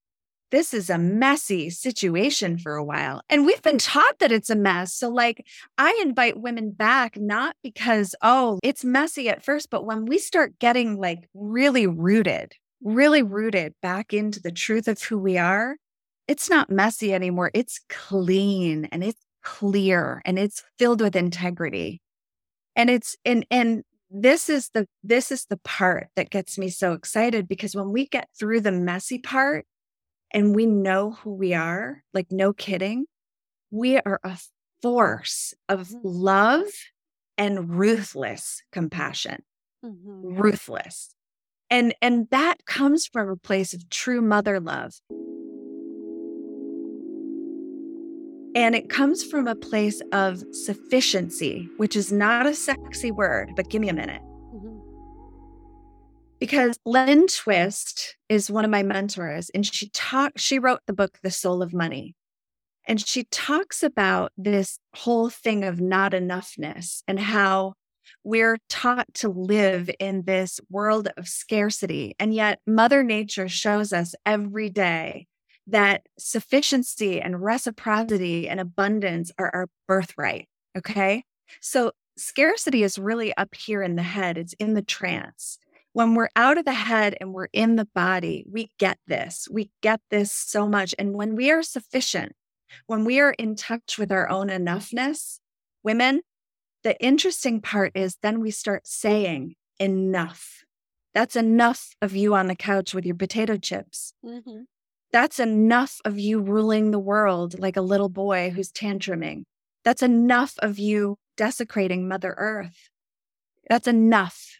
this 0.55 0.73
is 0.73 0.89
a 0.89 0.99
messy 0.99 1.69
situation 1.69 2.57
for 2.59 2.77
a 2.77 2.85
while. 2.85 3.23
And 3.29 3.45
we've 3.45 3.61
been 3.61 3.79
taught 3.79 4.21
that 4.21 4.31
it's 4.31 4.51
a 4.51 4.55
mess. 4.55 4.95
So, 4.95 5.09
like, 5.09 5.45
I 5.79 6.01
invite 6.05 6.41
women 6.41 6.71
back, 6.71 7.17
not 7.17 7.57
because, 7.65 8.15
oh, 8.23 8.61
it's 8.63 8.85
messy 8.85 9.29
at 9.29 9.45
first, 9.45 9.69
but 9.69 9.85
when 9.85 10.07
we 10.07 10.17
start 10.17 10.61
getting 10.61 10.97
like 10.97 11.29
really 11.35 11.89
rooted, 11.89 12.53
really 12.83 13.23
rooted 13.23 13.75
back 13.83 14.13
into 14.13 14.41
the 14.41 14.53
truth 14.53 14.87
of 14.87 15.03
who 15.03 15.19
we 15.19 15.39
are, 15.39 15.77
it's 16.29 16.49
not 16.49 16.71
messy 16.71 17.13
anymore. 17.13 17.51
It's 17.53 17.81
clean 17.89 18.85
and 18.93 19.03
it's 19.03 19.21
clear 19.43 20.23
and 20.25 20.39
it's 20.39 20.63
filled 20.79 21.01
with 21.01 21.17
integrity. 21.17 22.01
And 22.77 22.91
it's, 22.91 23.17
and, 23.25 23.45
and, 23.51 23.83
this 24.17 24.49
is 24.49 24.69
the 24.69 24.87
this 25.03 25.33
is 25.33 25.47
the 25.47 25.57
part 25.57 26.07
that 26.15 26.31
gets 26.31 26.57
me 26.57 26.69
so 26.69 26.93
excited 26.93 27.49
because 27.49 27.75
when 27.75 27.91
we 27.91 28.07
get 28.07 28.29
through 28.39 28.61
the 28.61 28.71
messy 28.71 29.19
part 29.19 29.67
and 30.35 30.55
we 30.55 30.67
know 30.67 31.13
who 31.13 31.33
we 31.33 31.55
are, 31.55 32.03
like 32.13 32.27
no 32.31 32.53
kidding, 32.53 33.07
we 33.71 33.99
are 33.99 34.21
a 34.25 34.39
force 34.83 35.55
of 35.69 35.89
Mhm. 35.89 36.01
love 36.03 36.67
and 37.39 37.71
ruthless 37.71 38.63
compassion. 38.73 39.43
Mhm. 39.83 40.39
Ruthless. 40.39 41.15
And 41.71 41.95
and 42.03 42.29
that 42.31 42.67
comes 42.67 43.07
from 43.07 43.31
a 43.31 43.37
place 43.37 43.73
of 43.73 43.89
true 43.89 44.21
mother 44.21 44.61
love. 44.61 45.01
And 48.57 48.77
it 48.77 48.89
comes 48.89 49.25
from 49.25 49.49
a 49.49 49.57
place 49.57 50.01
of 50.13 50.43
sufficiency, 50.53 51.69
which 51.77 51.97
is 51.97 52.13
not 52.13 52.47
a 52.47 52.55
sexy 52.55 53.11
word, 53.11 53.51
but 53.57 53.69
give 53.69 53.81
me 53.81 53.89
a 53.89 53.95
minute. 53.95 54.23
Because 56.39 56.79
Lynn 56.85 57.27
Twist 57.27 58.17
is 58.29 58.51
one 58.51 58.65
of 58.65 58.71
my 58.71 58.83
mentors 58.83 59.51
and 59.51 59.65
she 59.65 59.89
talked 59.91 60.41
she 60.41 60.59
wrote 60.59 60.81
the 60.87 60.93
book 60.93 61.19
The 61.23 61.31
Soul 61.31 61.63
of 61.63 61.73
Money. 61.73 62.15
And 62.87 63.01
she 63.01 63.25
talks 63.25 63.83
about 63.83 64.33
this 64.37 64.79
whole 64.95 65.31
thing 65.31 65.65
of 65.65 65.81
not 65.81 66.13
enoughness 66.13 67.03
and 67.09 67.19
how 67.19 67.75
we're 68.25 68.59
taught 68.69 69.07
to 69.15 69.29
live 69.29 69.89
in 69.99 70.25
this 70.25 70.61
world 70.71 71.09
of 71.17 71.29
scarcity. 71.29 72.15
And 72.19 72.35
yet 72.35 72.61
Mother 72.67 73.03
Nature 73.03 73.49
shows 73.49 73.93
us 73.93 74.15
every 74.27 74.69
day 74.69 75.27
that 75.67 76.03
sufficiency 76.19 77.21
and 77.21 77.43
reciprocity 77.43 78.49
and 78.49 78.61
abundance 78.61 79.33
are 79.39 79.51
our 79.55 79.69
birthright. 79.89 80.49
Okay. 80.77 81.25
So 81.61 81.93
scarcity 82.19 82.83
is 82.83 82.99
really 82.99 83.35
up 83.37 83.55
here 83.55 83.83
in 83.83 83.97
the 83.97 84.03
head, 84.03 84.37
it's 84.37 84.55
in 84.55 84.75
the 84.75 84.83
trance 84.83 85.59
when 85.95 86.15
we're 86.15 86.29
out 86.35 86.59
of 86.59 86.65
the 86.65 86.73
head 86.75 87.17
and 87.21 87.33
we're 87.33 87.49
in 87.53 87.77
the 87.77 87.87
body, 87.95 88.45
we 88.51 88.71
get 88.79 88.99
this. 89.07 89.49
We 89.51 89.71
get 89.81 90.01
this 90.11 90.33
so 90.33 90.69
much. 90.69 90.93
And 90.99 91.15
when 91.15 91.37
we 91.37 91.51
are 91.53 91.63
sufficient, 91.63 92.33
when 92.87 93.05
we 93.05 93.21
are 93.21 93.31
in 93.33 93.55
touch 93.55 93.97
with 93.97 94.11
our 94.11 94.29
own 94.29 94.49
enoughness, 94.49 95.39
women, 95.85 96.23
the 96.83 97.01
interesting 97.01 97.61
part 97.61 97.93
is 97.95 98.19
then 98.23 98.41
we 98.41 98.51
start 98.51 98.89
saying 98.89 99.55
enough. 99.79 100.65
That's 101.15 101.37
enough 101.37 101.95
of 102.03 102.17
you 102.17 102.35
on 102.35 102.49
the 102.49 102.57
couch 102.57 102.93
with 102.93 103.07
your 103.07 103.15
potato 103.15 103.57
chips. 103.57 104.15
Mhm. 104.25 104.67
That's 105.13 105.39
enough 105.39 106.01
of 106.05 106.19
you 106.19 106.41
ruling 106.41 106.91
the 106.91 106.99
world 106.99 107.57
like 107.61 107.77
a 107.77 107.81
little 107.81 108.09
boy 108.09 108.51
who's 108.51 108.73
tantruming. 108.73 109.45
That's 109.85 110.03
enough 110.03 110.55
of 110.59 110.77
you 110.77 111.19
desecrating 111.37 112.09
Mother 112.09 112.35
Earth. 112.37 112.91
That's 113.71 113.87
enough. 113.87 114.59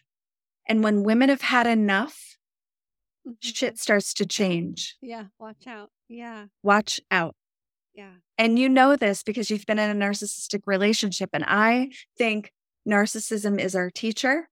And 0.67 0.83
when 0.83 1.03
women 1.03 1.29
have 1.29 1.41
had 1.41 1.67
enough, 1.67 2.37
Mhm. 3.25 3.37
shit 3.39 3.77
starts 3.79 4.13
to 4.15 4.25
change. 4.25 4.95
Yeah, 5.01 5.27
watch 5.39 5.67
out. 5.67 5.91
Yeah, 6.07 6.47
Watch 6.63 6.99
out. 7.09 7.35
yeah. 7.93 8.15
And 8.37 8.59
you 8.59 8.69
know 8.69 8.95
this 8.95 9.23
because 9.23 9.49
you've 9.49 9.65
been 9.65 9.79
in 9.79 9.89
a 9.89 10.05
narcissistic 10.05 10.61
relationship. 10.65 11.29
And 11.33 11.43
I 11.47 11.91
think 12.17 12.51
narcissism 12.87 13.59
is 13.59 13.75
our 13.75 13.89
teacher 13.89 14.49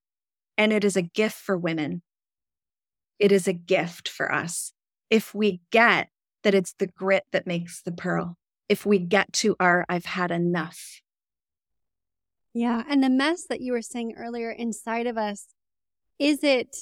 and 0.56 0.72
it 0.72 0.82
is 0.84 0.96
a 0.96 1.02
gift 1.02 1.36
for 1.36 1.56
women. 1.56 2.02
It 3.18 3.30
is 3.30 3.46
a 3.46 3.52
gift 3.52 4.08
for 4.08 4.32
us. 4.32 4.72
If 5.10 5.34
we 5.34 5.60
get 5.70 6.10
that 6.42 6.54
it's 6.54 6.72
the 6.74 6.88
grit 6.88 7.24
that 7.32 7.46
makes 7.46 7.80
the 7.82 7.92
pearl, 7.92 8.36
if 8.68 8.84
we 8.84 8.98
get 8.98 9.32
to 9.34 9.54
our 9.60 9.84
I've 9.88 10.04
had 10.06 10.30
enough. 10.32 11.00
Yeah. 12.52 12.82
And 12.88 13.02
the 13.02 13.10
mess 13.10 13.44
that 13.48 13.60
you 13.60 13.72
were 13.72 13.82
saying 13.82 14.14
earlier 14.16 14.50
inside 14.50 15.06
of 15.06 15.16
us, 15.18 15.46
is 16.18 16.42
it 16.42 16.76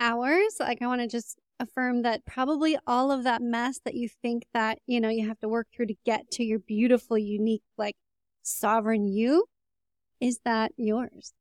ours? 0.00 0.56
Like, 0.60 0.82
I 0.82 0.86
want 0.86 1.00
to 1.00 1.08
just 1.08 1.38
affirm 1.60 2.02
that 2.02 2.24
probably 2.24 2.78
all 2.86 3.10
of 3.10 3.24
that 3.24 3.42
mess 3.42 3.80
that 3.84 3.94
you 3.94 4.08
think 4.22 4.44
that, 4.54 4.78
you 4.86 5.00
know, 5.00 5.08
you 5.08 5.26
have 5.26 5.40
to 5.40 5.48
work 5.48 5.66
through 5.74 5.86
to 5.86 5.96
get 6.04 6.30
to 6.32 6.44
your 6.44 6.60
beautiful, 6.60 7.18
unique, 7.18 7.64
like 7.76 7.96
sovereign 8.42 9.06
you, 9.08 9.46
is 10.20 10.40
that 10.44 10.72
yours? 10.76 11.32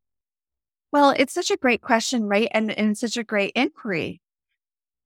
Well, 0.92 1.14
it's 1.18 1.34
such 1.34 1.52
a 1.52 1.58
great 1.58 1.82
question, 1.82 2.28
right? 2.28 2.50
And, 2.52 2.72
and 2.72 2.98
such 2.98 3.18
a 3.18 3.24
great 3.24 3.52
inquiry. 3.56 4.22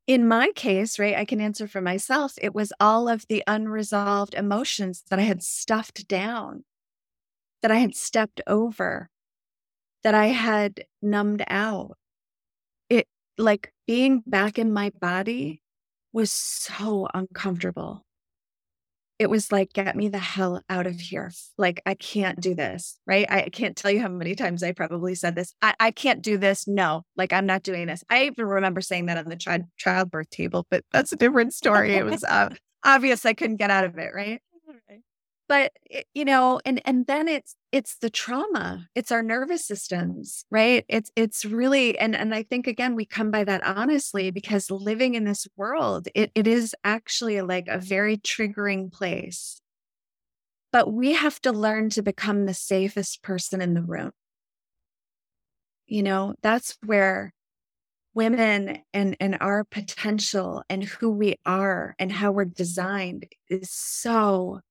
In 0.08 0.28
my 0.28 0.52
case, 0.56 0.98
right, 1.00 1.15
I 1.15 1.26
can 1.26 1.41
answer 1.41 1.67
for 1.67 1.82
myself. 1.82 2.34
It 2.41 2.56
was 2.56 2.74
all 2.80 3.08
of 3.08 3.28
the 3.28 3.44
unresolved 3.48 4.34
emotions 4.34 5.04
that 5.10 5.20
I 5.20 5.24
had 5.24 5.44
stuffed 5.44 6.08
down, 6.08 6.63
that 7.62 7.72
I 7.72 7.78
had 7.78 7.96
stepped 7.96 8.41
over, 8.48 9.10
that 10.04 10.15
I 10.15 10.28
had 10.28 10.86
numbed 11.02 11.44
out. 11.48 11.98
Like 13.38 13.74
being 13.88 14.24
back 14.26 14.60
in 14.60 14.72
my 14.74 14.91
body 15.00 15.62
was 16.13 16.32
so 16.32 17.08
uncomfortable. 17.13 18.06
It 19.20 19.30
was 19.30 19.52
like, 19.52 19.74
get 19.74 19.96
me 19.96 20.10
the 20.10 20.17
hell 20.17 20.63
out 20.67 20.88
of 20.88 21.00
here. 21.00 21.32
Like, 21.56 21.80
I 21.86 21.94
can't 21.94 22.41
do 22.41 22.56
this, 22.56 22.98
right? 23.06 23.30
I 23.30 23.50
can't 23.50 23.78
tell 23.78 23.91
you 23.91 24.02
how 24.02 24.08
many 24.08 24.34
times 24.34 24.63
I 24.63 24.72
probably 24.72 25.13
said 25.13 25.36
this. 25.36 25.54
I, 25.62 25.76
I 25.80 25.91
can't 25.91 26.24
do 26.24 26.39
this. 26.39 26.67
No, 26.67 27.04
like, 27.15 27.32
I'm 27.32 27.46
not 27.46 27.62
doing 27.62 27.86
this. 27.86 28.04
I 28.10 28.24
even 28.26 28.48
remember 28.48 28.82
saying 28.82 29.06
that 29.06 29.17
on 29.17 29.26
the 29.26 29.36
child 29.36 29.65
childbirth 29.78 30.32
table, 30.32 30.65
but 30.72 30.84
that's 30.91 31.12
a 31.12 31.17
different 31.17 31.54
story. 31.54 31.94
It 31.94 32.04
was 32.04 32.24
uh, 32.24 32.50
obvious 32.84 33.24
I 33.24 33.34
couldn't 33.34 33.58
get 33.58 33.70
out 33.70 33.84
of 33.84 33.96
it, 34.00 34.10
right? 34.15 34.41
But 35.52 35.74
eh, 35.92 36.04
you 36.14 36.24
know, 36.24 36.62
and 36.64 36.82
and 36.86 37.08
then 37.08 37.28
it's 37.28 37.58
it's 37.74 37.98
the 37.98 38.10
trauma. 38.10 38.88
It's 38.96 39.12
our 39.12 39.22
nervous 39.22 39.66
systems, 39.68 40.46
right? 40.50 40.86
It's 40.88 41.12
it's 41.18 41.44
really 41.44 42.00
and 42.00 42.16
and 42.16 42.34
I 42.34 42.44
think 42.44 42.68
again 42.68 42.96
we 42.96 43.06
come 43.06 43.32
by 43.32 43.44
that 43.44 43.62
honestly 43.66 44.32
because 44.32 44.72
living 44.72 45.14
in 45.16 45.26
this 45.26 45.48
world, 45.58 46.08
it 46.16 46.32
it 46.36 46.48
is 46.48 46.74
actually 46.86 47.42
like 47.42 47.68
a 47.68 47.80
very 47.80 48.16
triggering 48.18 48.94
place. 48.94 49.60
But 50.74 50.92
we 50.92 51.14
have 51.14 51.40
to 51.44 51.52
learn 51.54 51.90
to 51.92 52.02
become 52.02 52.46
the 52.46 52.54
safest 52.54 53.22
person 53.22 53.62
in 53.62 53.74
the 53.74 53.82
room. 53.82 54.12
You 55.88 56.04
know, 56.04 56.36
that's 56.41 56.78
where 56.86 57.34
women 58.14 58.84
and 58.93 59.18
and 59.20 59.38
our 59.41 59.64
potential 59.66 60.64
and 60.70 60.84
who 60.84 61.12
we 61.12 61.36
are 61.45 61.95
and 61.99 62.12
how 62.12 62.32
we're 62.32 62.45
designed 62.45 63.28
is 63.49 63.72
so 63.72 64.62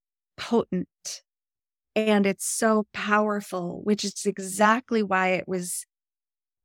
potent 0.41 0.89
and 1.95 2.25
it's 2.25 2.47
so 2.47 2.87
powerful 2.95 3.83
which 3.85 4.05
is 4.05 4.25
exactly 4.25 5.03
why 5.03 5.29
it 5.29 5.47
was 5.47 5.85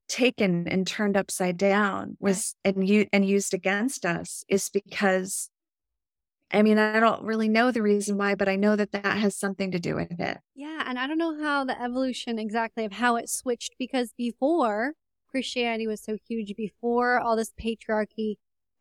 taken 0.08 0.66
and 0.68 0.88
turned 0.88 1.18
upside 1.18 1.58
down 1.58 2.16
was 2.20 2.56
and 2.64 2.88
you 2.88 3.06
and 3.12 3.28
used 3.28 3.54
against 3.54 4.06
us 4.06 4.46
is 4.48 4.70
because 4.70 5.50
I 6.52 6.62
mean, 6.62 6.78
I 6.78 7.00
don't 7.00 7.24
really 7.24 7.50
know 7.50 7.72
the 7.72 7.82
reason 7.82 8.18
why, 8.18 8.36
but 8.36 8.48
I 8.48 8.56
know 8.56 8.76
that 8.76 8.92
that 8.92 9.18
has 9.18 9.36
something 9.36 9.72
to 9.72 9.80
do 9.80 9.96
with 9.96 10.20
it. 10.20 10.38
Yeah. 10.54 10.84
And 10.86 10.98
I 10.98 11.08
don't 11.08 11.18
know 11.18 11.42
how 11.42 11.66
the 11.66 11.82
evolution 11.82 12.38
exactly 12.40 12.86
of 12.86 12.94
how 12.94 13.16
it 13.16 13.30
switched 13.30 13.76
because 13.80 14.14
before 14.16 14.94
Christianity 15.28 15.88
was 15.88 16.02
so 16.02 16.18
huge, 16.30 16.56
before 16.56 17.20
all 17.20 17.36
this 17.36 17.52
patriarchy, 17.60 18.36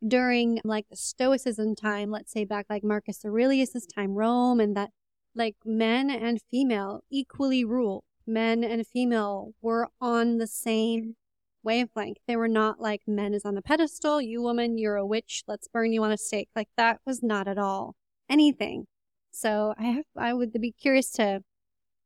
during 0.07 0.61
like 0.65 0.87
the 0.91 0.97
Stoicism 0.97 1.75
time, 1.75 2.11
let's 2.11 2.33
say 2.33 2.45
back 2.45 2.67
like 2.69 2.85
Marcus 2.85 3.25
Aurelius's 3.25 3.87
time, 3.87 4.15
Rome, 4.15 4.61
and 4.61 4.77
that 4.77 4.91
like 5.35 5.57
men 5.65 6.11
and 6.11 6.41
female 6.51 7.03
equally 7.11 7.65
rule. 7.65 8.05
Men 8.27 8.65
and 8.65 8.87
female 8.87 9.53
were 9.61 9.89
on 10.01 10.39
the 10.39 10.47
same 10.47 11.17
wavelength. 11.63 12.19
They 12.27 12.37
were 12.37 12.49
not 12.49 12.81
like 12.81 13.03
men 13.07 13.35
is 13.35 13.45
on 13.45 13.57
a 13.57 13.63
pedestal, 13.63 14.21
you 14.21 14.43
woman, 14.43 14.79
you're 14.79 14.97
a 14.97 15.07
witch, 15.07 15.43
let's 15.47 15.69
burn 15.69 15.93
you 15.93 16.03
on 16.05 16.13
a 16.13 16.19
stake. 16.19 16.49
Like 16.55 16.69
that 16.77 17.01
was 17.07 17.23
not 17.23 17.49
at 17.49 17.59
all 17.59 17.95
anything. 18.29 18.87
So 19.31 19.75
I 19.79 19.85
have, 19.85 20.05
I 20.17 20.33
would 20.33 20.53
be 20.53 20.73
curious 20.73 21.11
to 21.13 21.43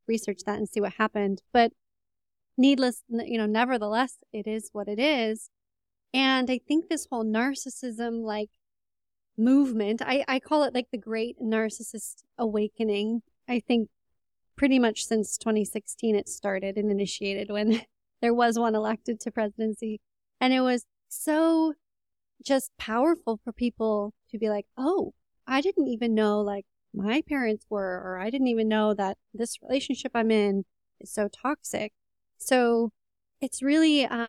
research 0.06 0.40
that 0.46 0.58
and 0.58 0.68
see 0.68 0.80
what 0.80 0.94
happened. 0.94 1.42
But 1.52 1.72
needless, 2.56 3.02
you 3.08 3.38
know, 3.38 3.46
nevertheless, 3.46 4.16
it 4.32 4.46
is 4.46 4.70
what 4.72 4.88
it 4.88 4.98
is. 4.98 5.50
And 6.14 6.50
I 6.50 6.58
think 6.66 6.88
this 6.88 7.06
whole 7.10 7.24
narcissism, 7.24 8.22
like 8.22 8.50
movement, 9.36 10.02
I, 10.04 10.24
I 10.26 10.40
call 10.40 10.64
it 10.64 10.74
like 10.74 10.88
the 10.90 10.98
great 10.98 11.40
narcissist 11.40 12.24
awakening. 12.38 13.22
I 13.48 13.60
think 13.60 13.88
pretty 14.56 14.78
much 14.78 15.04
since 15.04 15.38
2016 15.38 16.16
it 16.16 16.28
started 16.28 16.76
and 16.76 16.90
initiated 16.90 17.50
when 17.50 17.82
there 18.20 18.34
was 18.34 18.58
one 18.58 18.74
elected 18.74 19.20
to 19.20 19.30
presidency. 19.30 20.00
And 20.40 20.52
it 20.52 20.60
was 20.60 20.84
so 21.08 21.74
just 22.44 22.72
powerful 22.78 23.40
for 23.42 23.52
people 23.52 24.14
to 24.30 24.38
be 24.38 24.48
like, 24.48 24.66
oh, 24.76 25.14
I 25.46 25.60
didn't 25.60 25.88
even 25.88 26.14
know 26.14 26.40
like 26.40 26.66
my 26.94 27.22
parents 27.28 27.66
were, 27.68 28.02
or 28.04 28.18
I 28.18 28.30
didn't 28.30 28.48
even 28.48 28.68
know 28.68 28.94
that 28.94 29.18
this 29.34 29.58
relationship 29.62 30.12
I'm 30.14 30.30
in 30.30 30.64
is 31.00 31.12
so 31.12 31.28
toxic. 31.28 31.92
So 32.38 32.92
it's 33.40 33.62
really 33.62 34.04
uh, 34.04 34.26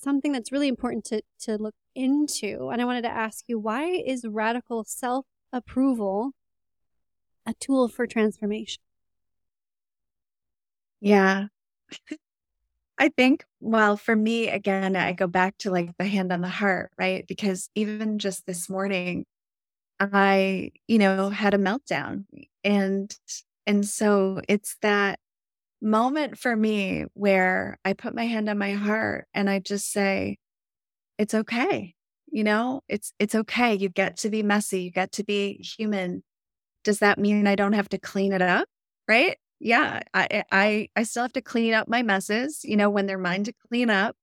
something 0.00 0.32
that's 0.32 0.52
really 0.52 0.68
important 0.68 1.04
to, 1.06 1.22
to 1.40 1.56
look 1.56 1.74
into. 1.94 2.68
And 2.68 2.80
I 2.80 2.84
wanted 2.84 3.02
to 3.02 3.10
ask 3.10 3.44
you, 3.48 3.58
why 3.58 3.84
is 3.86 4.24
radical 4.26 4.84
self 4.84 5.26
approval 5.52 6.32
a 7.46 7.54
tool 7.60 7.88
for 7.88 8.06
transformation? 8.06 8.82
Yeah. 11.00 11.46
I 12.98 13.10
think, 13.10 13.44
well, 13.60 13.96
for 13.96 14.16
me, 14.16 14.48
again, 14.48 14.96
I 14.96 15.12
go 15.12 15.28
back 15.28 15.56
to 15.58 15.70
like 15.70 15.96
the 15.98 16.04
hand 16.04 16.32
on 16.32 16.40
the 16.40 16.48
heart, 16.48 16.90
right? 16.98 17.24
Because 17.26 17.70
even 17.76 18.18
just 18.18 18.44
this 18.44 18.68
morning, 18.68 19.24
I, 20.00 20.72
you 20.88 20.98
know, 20.98 21.30
had 21.30 21.54
a 21.54 21.58
meltdown. 21.58 22.24
And, 22.64 23.14
and 23.66 23.86
so 23.86 24.40
it's 24.48 24.76
that 24.82 25.20
moment 25.80 26.38
for 26.38 26.54
me 26.56 27.04
where 27.14 27.78
I 27.84 27.92
put 27.92 28.14
my 28.14 28.26
hand 28.26 28.48
on 28.48 28.58
my 28.58 28.72
heart 28.72 29.26
and 29.34 29.48
I 29.48 29.58
just 29.60 29.90
say, 29.90 30.38
it's 31.18 31.34
okay. 31.34 31.94
You 32.30 32.44
know, 32.44 32.82
it's, 32.88 33.12
it's 33.18 33.34
okay. 33.34 33.74
You 33.74 33.88
get 33.88 34.16
to 34.18 34.30
be 34.30 34.42
messy. 34.42 34.82
You 34.82 34.90
get 34.90 35.12
to 35.12 35.24
be 35.24 35.54
human. 35.78 36.22
Does 36.84 36.98
that 36.98 37.18
mean 37.18 37.46
I 37.46 37.54
don't 37.54 37.72
have 37.72 37.88
to 37.90 37.98
clean 37.98 38.32
it 38.32 38.42
up? 38.42 38.68
Right 39.06 39.38
yeah, 39.60 40.00
I, 40.14 40.44
I, 40.52 40.88
I 40.94 41.02
still 41.02 41.22
have 41.22 41.32
to 41.32 41.40
clean 41.40 41.74
up 41.74 41.88
my 41.88 42.02
messes, 42.02 42.60
you 42.64 42.76
know, 42.76 42.90
when 42.90 43.06
they're 43.06 43.18
mine 43.18 43.44
to 43.44 43.52
clean 43.68 43.90
up. 43.90 44.16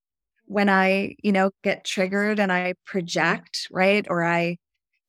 When 0.48 0.70
I, 0.70 1.16
you 1.24 1.32
know, 1.32 1.52
get 1.64 1.84
triggered 1.84 2.40
and 2.40 2.52
I 2.52 2.76
project, 2.86 3.68
right? 3.72 4.06
Or 4.10 4.24
I 4.24 4.58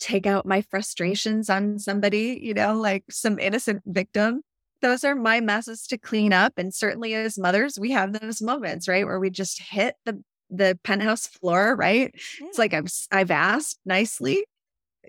take 0.00 0.26
out 0.26 0.46
my 0.46 0.62
frustrations 0.62 1.50
on 1.50 1.78
somebody, 1.78 2.40
you 2.42 2.54
know, 2.54 2.74
like 2.74 3.04
some 3.10 3.38
innocent 3.38 3.82
victim. 3.84 4.40
Those 4.82 5.04
are 5.04 5.14
my 5.14 5.40
messes 5.40 5.86
to 5.88 5.98
clean 5.98 6.32
up. 6.32 6.54
And 6.56 6.74
certainly 6.74 7.14
as 7.14 7.38
mothers, 7.38 7.78
we 7.78 7.92
have 7.92 8.12
those 8.12 8.42
moments, 8.42 8.88
right? 8.88 9.06
Where 9.06 9.20
we 9.20 9.30
just 9.30 9.60
hit 9.60 9.96
the 10.04 10.22
the 10.48 10.78
penthouse 10.84 11.26
floor, 11.26 11.74
right? 11.74 12.14
Yeah. 12.40 12.46
It's 12.46 12.58
like 12.58 12.74
I've 12.74 12.92
I've 13.10 13.30
asked 13.30 13.80
nicely 13.84 14.44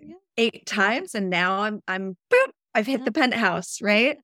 yeah. 0.01 0.15
eight 0.37 0.65
times 0.65 1.13
and 1.15 1.29
now 1.29 1.61
I'm 1.61 1.81
I'm 1.87 2.17
boop, 2.31 2.51
I've 2.73 2.87
hit 2.87 3.05
the 3.05 3.11
penthouse, 3.11 3.81
right? 3.81 4.17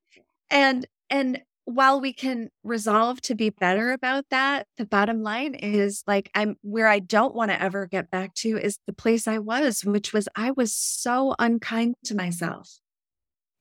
And 0.50 0.88
and 1.10 1.42
while 1.66 2.02
we 2.02 2.12
can 2.12 2.50
resolve 2.64 3.22
to 3.22 3.36
be 3.36 3.50
better 3.50 3.94
about 3.94 4.26
that, 4.30 4.68
the 4.78 4.86
bottom 4.86 5.24
line 5.24 5.56
is 5.56 6.04
like 6.06 6.30
I'm 6.36 6.56
where 6.62 6.88
I 6.88 7.00
don't 7.00 7.36
want 7.36 7.52
to 7.52 7.62
ever 7.62 7.86
get 7.88 8.12
back 8.12 8.34
to 8.36 8.58
is 8.58 8.80
the 8.86 8.94
place 8.94 9.28
I 9.28 9.40
was, 9.40 9.86
which 9.86 10.14
was 10.14 10.28
I 10.36 10.52
was 10.52 10.76
so 10.76 11.36
unkind 11.40 11.96
to 12.06 12.16
myself. 12.16 12.80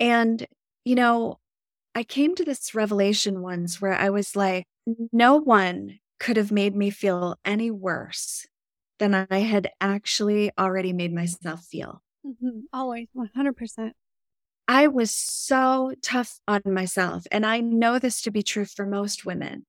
And, 0.01 0.45
you 0.85 0.97
know, 0.97 1.39
I 1.95 2.05
came 2.05 2.34
to 2.36 2.45
this 2.45 2.74
revelation 2.74 3.43
once 3.43 3.80
where 3.80 3.95
I 3.95 4.11
was 4.11 4.34
like, 4.34 4.64
no 5.12 5.36
one 5.36 5.99
could 6.18 6.36
have 6.36 6.53
made 6.53 6.74
me 6.74 6.90
feel 6.90 7.36
any 7.45 7.70
worse 7.70 8.47
than 8.99 9.14
I 9.14 9.38
had 9.40 9.70
actually 9.80 10.51
already 10.59 10.93
made 10.93 11.12
myself 11.12 11.64
feel. 11.64 12.03
Mm-hmm. 12.24 12.61
Always, 12.72 13.09
100%. 13.16 13.90
I 14.68 14.86
was 14.86 15.11
so 15.11 15.93
tough 16.03 16.38
on 16.47 16.62
myself. 16.64 17.24
And 17.32 17.45
I 17.45 17.61
know 17.61 17.99
this 17.99 18.22
to 18.22 18.30
be 18.30 18.43
true 18.43 18.64
for 18.64 18.86
most 18.86 19.26
women. 19.26 19.66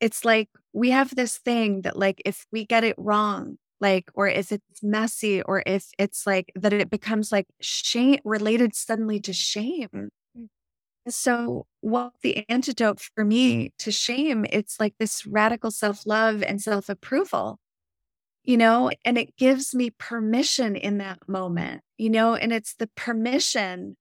It's 0.00 0.24
like 0.24 0.48
we 0.72 0.90
have 0.90 1.14
this 1.14 1.38
thing 1.38 1.82
that, 1.82 1.96
like, 1.96 2.20
if 2.24 2.44
we 2.52 2.66
get 2.66 2.84
it 2.84 2.96
wrong, 2.98 3.56
like, 3.80 4.10
or 4.14 4.28
if 4.28 4.52
it's 4.52 4.82
messy, 4.82 5.42
or 5.42 5.62
if 5.64 5.86
it's 5.98 6.26
like 6.26 6.52
that 6.54 6.72
it 6.72 6.90
becomes 6.90 7.30
like 7.30 7.46
shame 7.60 8.18
related 8.24 8.74
suddenly 8.74 9.20
to 9.20 9.32
shame. 9.32 10.10
So, 11.08 11.66
what 11.80 12.14
the 12.22 12.44
antidote 12.48 13.00
for 13.00 13.24
me 13.24 13.72
to 13.78 13.92
shame, 13.92 14.44
it's 14.50 14.80
like 14.80 14.94
this 14.98 15.24
radical 15.26 15.70
self 15.70 16.04
love 16.06 16.42
and 16.42 16.60
self 16.60 16.88
approval, 16.88 17.60
you 18.44 18.56
know, 18.56 18.90
and 19.04 19.18
it 19.18 19.36
gives 19.36 19.74
me 19.74 19.90
permission 19.90 20.76
in 20.76 20.98
that 20.98 21.28
moment, 21.28 21.82
you 21.98 22.10
know, 22.10 22.34
and 22.36 22.52
it's 22.52 22.74
the 22.74 22.88
permission 22.96 23.96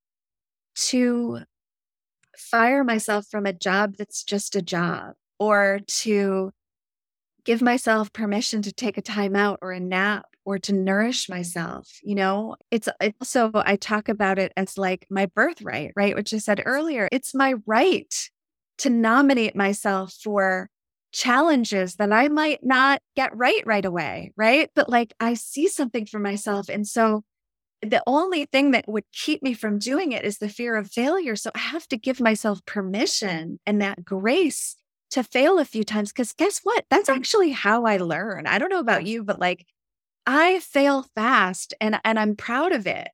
to 0.75 1.41
fire 2.37 2.83
myself 2.83 3.27
from 3.27 3.45
a 3.45 3.53
job 3.53 3.95
that's 3.97 4.23
just 4.23 4.55
a 4.55 4.61
job 4.61 5.13
or 5.39 5.79
to 5.87 6.51
give 7.45 7.61
myself 7.61 8.11
permission 8.11 8.61
to 8.63 8.73
take 8.73 8.97
a 8.97 9.01
time 9.01 9.35
out 9.35 9.59
or 9.61 9.71
a 9.71 9.79
nap 9.79 10.25
or 10.43 10.59
to 10.59 10.73
nourish 10.73 11.29
myself 11.29 11.87
you 12.03 12.15
know? 12.15 12.55
It's 12.71 12.89
also 12.99 13.51
i 13.55 13.75
talk 13.75 14.09
about 14.09 14.39
it 14.39 14.51
as 14.57 14.77
like 14.77 15.07
my 15.09 15.27
birthright 15.27 15.91
right? 15.95 16.15
Which 16.15 16.33
i 16.33 16.37
said 16.37 16.61
earlier 16.65 17.07
it's 17.11 17.33
my 17.33 17.55
right 17.65 18.13
to 18.79 18.89
nominate 18.89 19.55
myself 19.55 20.13
for 20.23 20.69
challenges 21.13 21.95
that 21.95 22.11
i 22.11 22.27
might 22.27 22.59
not 22.61 23.01
get 23.15 23.35
right 23.35 23.65
right 23.65 23.85
away 23.85 24.33
right? 24.35 24.69
But 24.75 24.89
like 24.89 25.13
i 25.19 25.35
see 25.35 25.67
something 25.67 26.05
for 26.05 26.19
myself 26.19 26.67
and 26.69 26.85
so 26.87 27.23
the 27.81 28.03
only 28.07 28.45
thing 28.45 28.71
that 28.71 28.87
would 28.87 29.03
keep 29.13 29.43
me 29.43 29.53
from 29.53 29.79
doing 29.79 30.11
it 30.11 30.25
is 30.25 30.37
the 30.37 30.49
fear 30.49 30.75
of 30.75 30.89
failure. 30.89 31.35
So 31.35 31.51
I 31.53 31.59
have 31.59 31.87
to 31.89 31.97
give 31.97 32.19
myself 32.19 32.65
permission 32.65 33.59
and 33.65 33.81
that 33.81 34.03
grace 34.03 34.75
to 35.15 35.23
fail 35.23 35.59
a 35.59 35.65
few 35.65 35.83
times. 35.83 36.11
Cause 36.11 36.33
guess 36.33 36.59
what? 36.63 36.85
That's 36.89 37.09
actually 37.09 37.51
how 37.51 37.85
I 37.85 37.97
learn. 37.97 38.47
I 38.47 38.59
don't 38.59 38.69
know 38.69 38.79
about 38.79 39.05
you, 39.05 39.23
but 39.23 39.39
like 39.39 39.65
I 40.25 40.59
fail 40.59 41.05
fast 41.15 41.73
and, 41.79 41.99
and 42.03 42.19
I'm 42.19 42.35
proud 42.35 42.73
of 42.73 42.85
it 42.85 43.07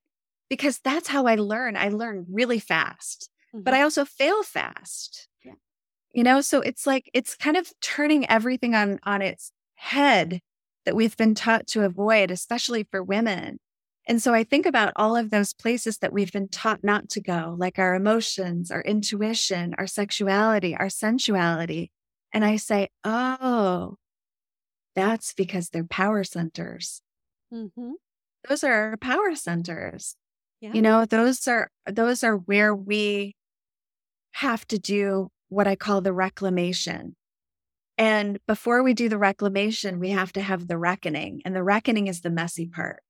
because 0.50 0.80
that's 0.82 1.08
how 1.08 1.26
I 1.26 1.36
learn. 1.36 1.76
I 1.76 1.88
learn 1.90 2.26
really 2.28 2.58
fast, 2.58 3.30
mm-hmm. 3.54 3.62
but 3.62 3.72
I 3.72 3.82
also 3.82 4.04
fail 4.04 4.42
fast. 4.42 5.28
Yeah. 5.44 5.52
You 6.12 6.24
know, 6.24 6.40
so 6.40 6.60
it's 6.60 6.88
like 6.88 7.08
it's 7.14 7.36
kind 7.36 7.56
of 7.56 7.72
turning 7.80 8.28
everything 8.28 8.74
on 8.74 8.98
on 9.04 9.22
its 9.22 9.52
head 9.76 10.40
that 10.84 10.96
we've 10.96 11.16
been 11.16 11.36
taught 11.36 11.68
to 11.68 11.84
avoid, 11.84 12.32
especially 12.32 12.82
for 12.90 13.02
women. 13.02 13.60
And 14.06 14.20
so 14.20 14.34
I 14.34 14.42
think 14.42 14.66
about 14.66 14.92
all 14.96 15.16
of 15.16 15.30
those 15.30 15.54
places 15.54 15.98
that 15.98 16.12
we've 16.12 16.32
been 16.32 16.48
taught 16.48 16.82
not 16.82 17.08
to 17.10 17.20
go, 17.20 17.54
like 17.56 17.78
our 17.78 17.94
emotions, 17.94 18.70
our 18.70 18.82
intuition, 18.82 19.74
our 19.78 19.86
sexuality, 19.86 20.76
our 20.76 20.88
sensuality. 20.88 21.92
And 22.32 22.44
I 22.44 22.56
say, 22.56 22.88
oh, 23.04 23.96
that's 24.96 25.34
because 25.34 25.68
they're 25.68 25.84
power 25.84 26.24
centers. 26.24 27.00
Mm-hmm. 27.52 27.92
Those 28.48 28.64
are 28.64 28.72
our 28.72 28.96
power 28.96 29.36
centers. 29.36 30.16
Yeah. 30.60 30.72
You 30.72 30.82
know, 30.82 31.04
those 31.04 31.46
are 31.46 31.70
those 31.86 32.24
are 32.24 32.36
where 32.36 32.74
we 32.74 33.36
have 34.32 34.66
to 34.68 34.78
do 34.78 35.28
what 35.48 35.68
I 35.68 35.76
call 35.76 36.00
the 36.00 36.12
reclamation. 36.12 37.14
And 37.98 38.38
before 38.48 38.82
we 38.82 38.94
do 38.94 39.08
the 39.08 39.18
reclamation, 39.18 40.00
we 40.00 40.10
have 40.10 40.32
to 40.32 40.40
have 40.40 40.66
the 40.66 40.78
reckoning. 40.78 41.42
And 41.44 41.54
the 41.54 41.62
reckoning 41.62 42.08
is 42.08 42.22
the 42.22 42.30
messy 42.30 42.66
part 42.66 43.02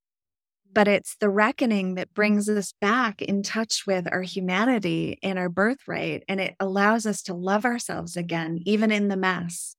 but 0.72 0.88
it's 0.88 1.16
the 1.16 1.28
reckoning 1.28 1.94
that 1.94 2.14
brings 2.14 2.48
us 2.48 2.72
back 2.80 3.20
in 3.22 3.42
touch 3.42 3.84
with 3.86 4.06
our 4.10 4.22
humanity 4.22 5.18
and 5.22 5.38
our 5.38 5.48
birthright. 5.48 6.24
And 6.28 6.40
it 6.40 6.54
allows 6.58 7.06
us 7.06 7.22
to 7.24 7.34
love 7.34 7.64
ourselves 7.64 8.16
again, 8.16 8.60
even 8.64 8.90
in 8.90 9.08
the 9.08 9.16
mess. 9.16 9.76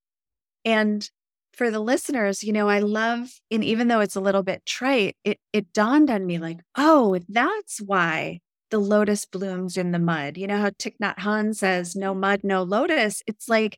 And 0.66 1.10
for 1.54 1.70
the 1.70 1.80
listeners, 1.80 2.44
you 2.44 2.54
know, 2.54 2.68
I 2.68 2.80
love, 2.80 3.30
and 3.52 3.64
even 3.64 3.88
though 3.88 4.00
it's 4.00 4.16
a 4.16 4.22
little 4.22 4.44
bit 4.44 4.66
trite, 4.66 5.16
it, 5.24 5.40
it 5.52 5.74
dawned 5.74 6.10
on 6.10 6.26
me 6.26 6.40
like, 6.40 6.60
oh, 6.76 7.20
that's 7.30 7.80
why 7.80 8.40
the 8.72 8.80
lotus 8.80 9.26
blooms 9.26 9.78
in 9.78 9.92
the 9.92 10.00
mud. 10.00 10.38
You 10.38 10.48
know 10.48 10.58
how 10.58 10.72
Thich 10.72 10.98
Nhat 11.02 11.18
Hanh 11.20 11.56
says, 11.56 11.96
no 11.96 12.16
mud, 12.16 12.42
no 12.44 12.64
lotus? 12.64 13.22
It's 13.28 13.48
like, 13.48 13.78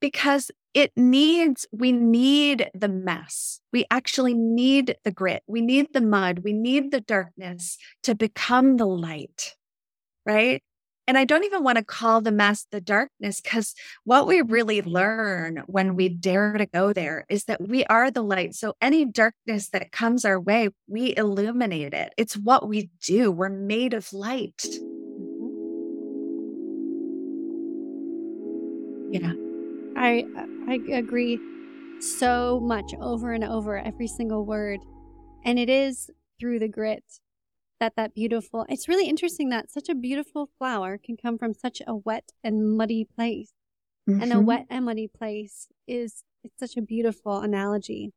because 0.00 0.50
it 0.74 0.92
needs, 0.96 1.66
we 1.70 1.92
need 1.92 2.70
the 2.74 2.88
mess. 2.88 3.60
We 3.72 3.84
actually 3.90 4.34
need 4.34 4.96
the 5.04 5.10
grit. 5.10 5.42
We 5.46 5.60
need 5.60 5.92
the 5.92 6.00
mud. 6.00 6.40
We 6.40 6.52
need 6.52 6.90
the 6.90 7.00
darkness 7.00 7.76
to 8.04 8.14
become 8.14 8.78
the 8.78 8.86
light, 8.86 9.54
right? 10.24 10.62
And 11.06 11.18
I 11.18 11.24
don't 11.24 11.44
even 11.44 11.64
want 11.64 11.78
to 11.78 11.84
call 11.84 12.20
the 12.20 12.30
mess 12.30 12.66
the 12.70 12.80
darkness 12.80 13.40
because 13.40 13.74
what 14.04 14.26
we 14.26 14.40
really 14.40 14.82
learn 14.82 15.64
when 15.66 15.96
we 15.96 16.08
dare 16.08 16.52
to 16.54 16.64
go 16.64 16.92
there 16.92 17.26
is 17.28 17.44
that 17.44 17.60
we 17.60 17.84
are 17.86 18.10
the 18.10 18.22
light. 18.22 18.54
So 18.54 18.74
any 18.80 19.04
darkness 19.04 19.68
that 19.70 19.90
comes 19.90 20.24
our 20.24 20.38
way, 20.38 20.70
we 20.86 21.14
illuminate 21.16 21.92
it. 21.92 22.14
It's 22.16 22.36
what 22.36 22.68
we 22.68 22.88
do. 23.04 23.32
We're 23.32 23.48
made 23.48 23.94
of 23.94 24.12
light. 24.12 24.62
Mm-hmm. 24.64 25.48
Yeah. 29.12 29.51
I 30.02 30.24
I 30.68 30.80
agree 30.92 31.38
so 32.00 32.60
much 32.60 32.92
over 33.00 33.32
and 33.32 33.44
over 33.44 33.78
every 33.78 34.08
single 34.08 34.44
word. 34.44 34.80
And 35.44 35.58
it 35.58 35.70
is 35.70 36.10
through 36.40 36.58
the 36.58 36.68
grit 36.68 37.04
that 37.78 37.96
that 37.96 38.14
beautiful 38.14 38.64
it's 38.68 38.86
really 38.86 39.08
interesting 39.08 39.48
that 39.48 39.68
such 39.68 39.88
a 39.88 39.94
beautiful 39.94 40.48
flower 40.56 40.96
can 40.96 41.16
come 41.16 41.36
from 41.36 41.52
such 41.52 41.82
a 41.84 41.96
wet 41.96 42.30
and 42.44 42.76
muddy 42.76 43.04
place 43.04 43.52
mm-hmm. 44.08 44.22
and 44.22 44.30
a 44.30 44.36
mm-hmm. 44.36 44.44
wet 44.44 44.66
and 44.70 44.84
muddy 44.84 45.08
place 45.08 45.66
is 45.88 46.22
it's 46.44 46.58
such 46.60 46.76
a 46.76 46.82
beautiful 46.82 47.40
analogy 47.40 48.12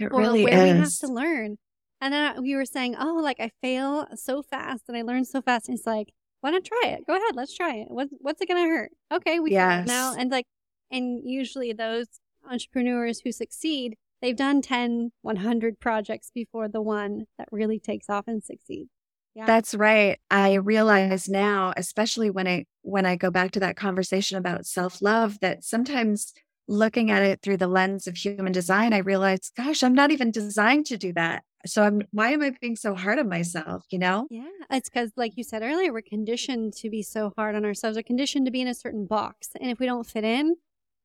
it 0.00 0.10
really 0.10 0.44
where 0.44 0.66
is 0.66 0.72
we 0.72 0.78
have 0.78 0.98
to 0.98 1.08
learn 1.08 1.58
and 2.00 2.14
then 2.14 2.42
we 2.42 2.54
were 2.54 2.64
saying 2.64 2.96
oh 2.98 3.20
like 3.22 3.38
i 3.38 3.50
fail 3.60 4.06
so 4.14 4.42
fast 4.42 4.84
and 4.88 4.96
i 4.96 5.02
learn 5.02 5.26
so 5.26 5.42
fast 5.42 5.68
and 5.68 5.76
it's 5.76 5.86
like 5.86 6.08
why 6.40 6.48
not 6.48 6.64
try 6.64 6.84
it 6.84 7.06
go 7.06 7.14
ahead 7.14 7.36
let's 7.36 7.54
try 7.54 7.74
it 7.74 7.88
what, 7.90 8.08
what's 8.20 8.40
it 8.40 8.48
gonna 8.48 8.66
hurt 8.66 8.92
okay 9.12 9.40
we 9.40 9.50
yes. 9.50 9.86
now 9.86 10.14
and 10.18 10.30
like 10.30 10.46
and 10.90 11.22
usually 11.28 11.72
those 11.72 12.06
entrepreneurs 12.48 13.20
who 13.20 13.32
succeed 13.32 13.96
they've 14.22 14.36
done 14.36 14.62
10, 14.62 15.12
100 15.22 15.80
projects 15.80 16.30
before 16.34 16.68
the 16.68 16.80
one 16.80 17.26
that 17.38 17.48
really 17.50 17.78
takes 17.78 18.08
off 18.08 18.24
and 18.26 18.42
succeeds. 18.42 18.90
Yeah. 19.34 19.44
That's 19.44 19.74
right. 19.74 20.18
I 20.30 20.54
realize 20.54 21.28
now, 21.28 21.74
especially 21.76 22.30
when 22.30 22.48
I 22.48 22.64
when 22.82 23.04
I 23.04 23.16
go 23.16 23.30
back 23.30 23.50
to 23.52 23.60
that 23.60 23.76
conversation 23.76 24.38
about 24.38 24.64
self-love 24.64 25.40
that 25.40 25.62
sometimes 25.62 26.32
looking 26.68 27.10
at 27.10 27.22
it 27.22 27.42
through 27.42 27.58
the 27.58 27.66
lens 27.66 28.06
of 28.06 28.16
human 28.16 28.52
design, 28.52 28.94
I 28.94 28.98
realize, 28.98 29.50
gosh, 29.54 29.82
I'm 29.82 29.94
not 29.94 30.10
even 30.10 30.30
designed 30.30 30.86
to 30.86 30.96
do 30.96 31.12
that. 31.12 31.42
So 31.66 31.82
I'm 31.82 32.00
why 32.12 32.30
am 32.30 32.42
I 32.42 32.52
being 32.60 32.76
so 32.76 32.94
hard 32.94 33.18
on 33.18 33.28
myself, 33.28 33.84
you 33.90 33.98
know? 33.98 34.26
Yeah. 34.30 34.48
It's 34.70 34.88
cuz 34.88 35.12
like 35.16 35.36
you 35.36 35.44
said 35.44 35.62
earlier, 35.62 35.92
we're 35.92 36.00
conditioned 36.00 36.72
to 36.78 36.88
be 36.88 37.02
so 37.02 37.34
hard 37.36 37.54
on 37.54 37.66
ourselves. 37.66 37.98
We're 37.98 38.04
conditioned 38.04 38.46
to 38.46 38.52
be 38.52 38.62
in 38.62 38.68
a 38.68 38.74
certain 38.74 39.04
box. 39.04 39.50
And 39.60 39.70
if 39.70 39.78
we 39.78 39.84
don't 39.84 40.06
fit 40.06 40.24
in, 40.24 40.56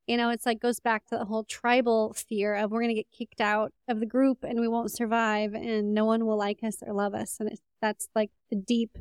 you 0.07 0.17
know, 0.17 0.29
it's 0.29 0.45
like 0.45 0.59
goes 0.59 0.79
back 0.79 1.05
to 1.07 1.17
the 1.17 1.25
whole 1.25 1.43
tribal 1.43 2.13
fear 2.13 2.55
of 2.55 2.71
we're 2.71 2.81
going 2.81 2.95
to 2.95 3.01
get 3.01 3.11
kicked 3.11 3.41
out 3.41 3.71
of 3.87 3.99
the 3.99 4.05
group 4.05 4.43
and 4.43 4.59
we 4.59 4.67
won't 4.67 4.91
survive 4.91 5.53
and 5.53 5.93
no 5.93 6.05
one 6.05 6.25
will 6.25 6.37
like 6.37 6.63
us 6.63 6.77
or 6.85 6.93
love 6.93 7.13
us. 7.13 7.37
And 7.39 7.57
that's 7.81 8.09
like 8.15 8.31
the 8.49 8.55
deep 8.55 8.97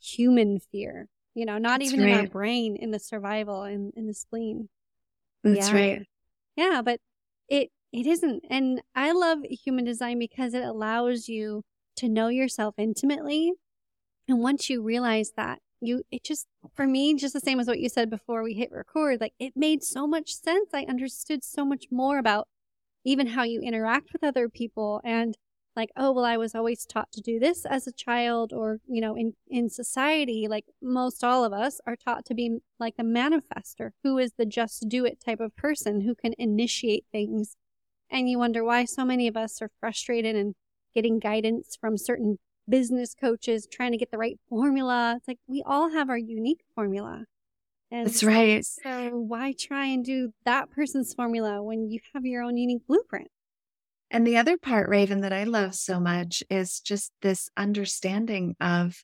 human 0.00 0.60
fear, 0.60 1.08
you 1.34 1.44
know, 1.44 1.58
not 1.58 1.80
that's 1.80 1.92
even 1.92 2.04
right. 2.04 2.14
in 2.14 2.20
our 2.20 2.26
brain, 2.26 2.76
in 2.76 2.90
the 2.90 2.98
survival 2.98 3.62
and 3.62 3.92
in, 3.94 4.02
in 4.02 4.06
the 4.06 4.14
spleen. 4.14 4.68
That's 5.42 5.68
yeah. 5.68 5.74
right. 5.74 6.06
Yeah, 6.56 6.82
but 6.84 7.00
it 7.48 7.70
it 7.92 8.06
isn't. 8.06 8.44
And 8.48 8.80
I 8.94 9.12
love 9.12 9.40
human 9.44 9.84
design 9.84 10.18
because 10.18 10.54
it 10.54 10.64
allows 10.64 11.28
you 11.28 11.62
to 11.96 12.08
know 12.08 12.28
yourself 12.28 12.74
intimately. 12.78 13.52
And 14.28 14.40
once 14.40 14.70
you 14.70 14.82
realize 14.82 15.32
that, 15.36 15.60
you 15.86 16.02
it 16.10 16.24
just 16.24 16.46
for 16.74 16.86
me 16.86 17.14
just 17.14 17.34
the 17.34 17.40
same 17.40 17.60
as 17.60 17.66
what 17.66 17.80
you 17.80 17.88
said 17.88 18.10
before 18.10 18.42
we 18.42 18.54
hit 18.54 18.70
record 18.72 19.20
like 19.20 19.34
it 19.38 19.52
made 19.56 19.82
so 19.82 20.06
much 20.06 20.34
sense. 20.34 20.70
I 20.72 20.84
understood 20.88 21.44
so 21.44 21.64
much 21.64 21.86
more 21.90 22.18
about 22.18 22.48
even 23.04 23.28
how 23.28 23.42
you 23.42 23.60
interact 23.60 24.12
with 24.12 24.24
other 24.24 24.48
people 24.48 25.00
and 25.04 25.36
like 25.76 25.90
oh 25.96 26.12
well 26.12 26.24
i 26.24 26.36
was 26.36 26.54
always 26.54 26.86
taught 26.86 27.10
to 27.12 27.20
do 27.20 27.38
this 27.38 27.66
as 27.66 27.86
a 27.86 27.92
child 27.92 28.52
or 28.52 28.78
you 28.86 29.00
know 29.00 29.16
in 29.16 29.34
in 29.48 29.68
society 29.68 30.46
like 30.48 30.64
most 30.80 31.24
all 31.24 31.44
of 31.44 31.52
us 31.52 31.80
are 31.86 31.96
taught 31.96 32.24
to 32.24 32.34
be 32.34 32.58
like 32.78 32.96
the 32.96 33.02
manifester 33.02 33.90
who 34.02 34.18
is 34.18 34.32
the 34.38 34.46
just 34.46 34.88
do 34.88 35.04
it 35.04 35.20
type 35.24 35.40
of 35.40 35.54
person 35.56 36.02
who 36.02 36.14
can 36.14 36.34
initiate 36.38 37.04
things. 37.10 37.56
And 38.10 38.28
you 38.28 38.38
wonder 38.38 38.62
why 38.62 38.84
so 38.84 39.04
many 39.04 39.26
of 39.26 39.36
us 39.36 39.60
are 39.60 39.70
frustrated 39.80 40.36
and 40.36 40.54
getting 40.94 41.18
guidance 41.18 41.76
from 41.80 41.98
certain 41.98 42.38
business 42.68 43.14
coaches 43.14 43.66
trying 43.70 43.92
to 43.92 43.98
get 43.98 44.10
the 44.10 44.18
right 44.18 44.38
formula. 44.48 45.14
It's 45.16 45.28
like 45.28 45.38
we 45.46 45.62
all 45.66 45.90
have 45.90 46.08
our 46.10 46.18
unique 46.18 46.60
formula. 46.74 47.24
And 47.90 48.06
That's 48.06 48.24
right. 48.24 48.64
So 48.64 49.10
why 49.10 49.54
try 49.58 49.86
and 49.86 50.04
do 50.04 50.32
that 50.44 50.70
person's 50.70 51.14
formula 51.14 51.62
when 51.62 51.90
you 51.90 52.00
have 52.12 52.24
your 52.24 52.42
own 52.42 52.56
unique 52.56 52.86
blueprint? 52.86 53.28
And 54.10 54.26
the 54.26 54.36
other 54.36 54.56
part, 54.56 54.88
Raven, 54.88 55.20
that 55.20 55.32
I 55.32 55.44
love 55.44 55.74
so 55.74 56.00
much 56.00 56.42
is 56.50 56.80
just 56.80 57.12
this 57.22 57.48
understanding 57.56 58.56
of, 58.60 59.02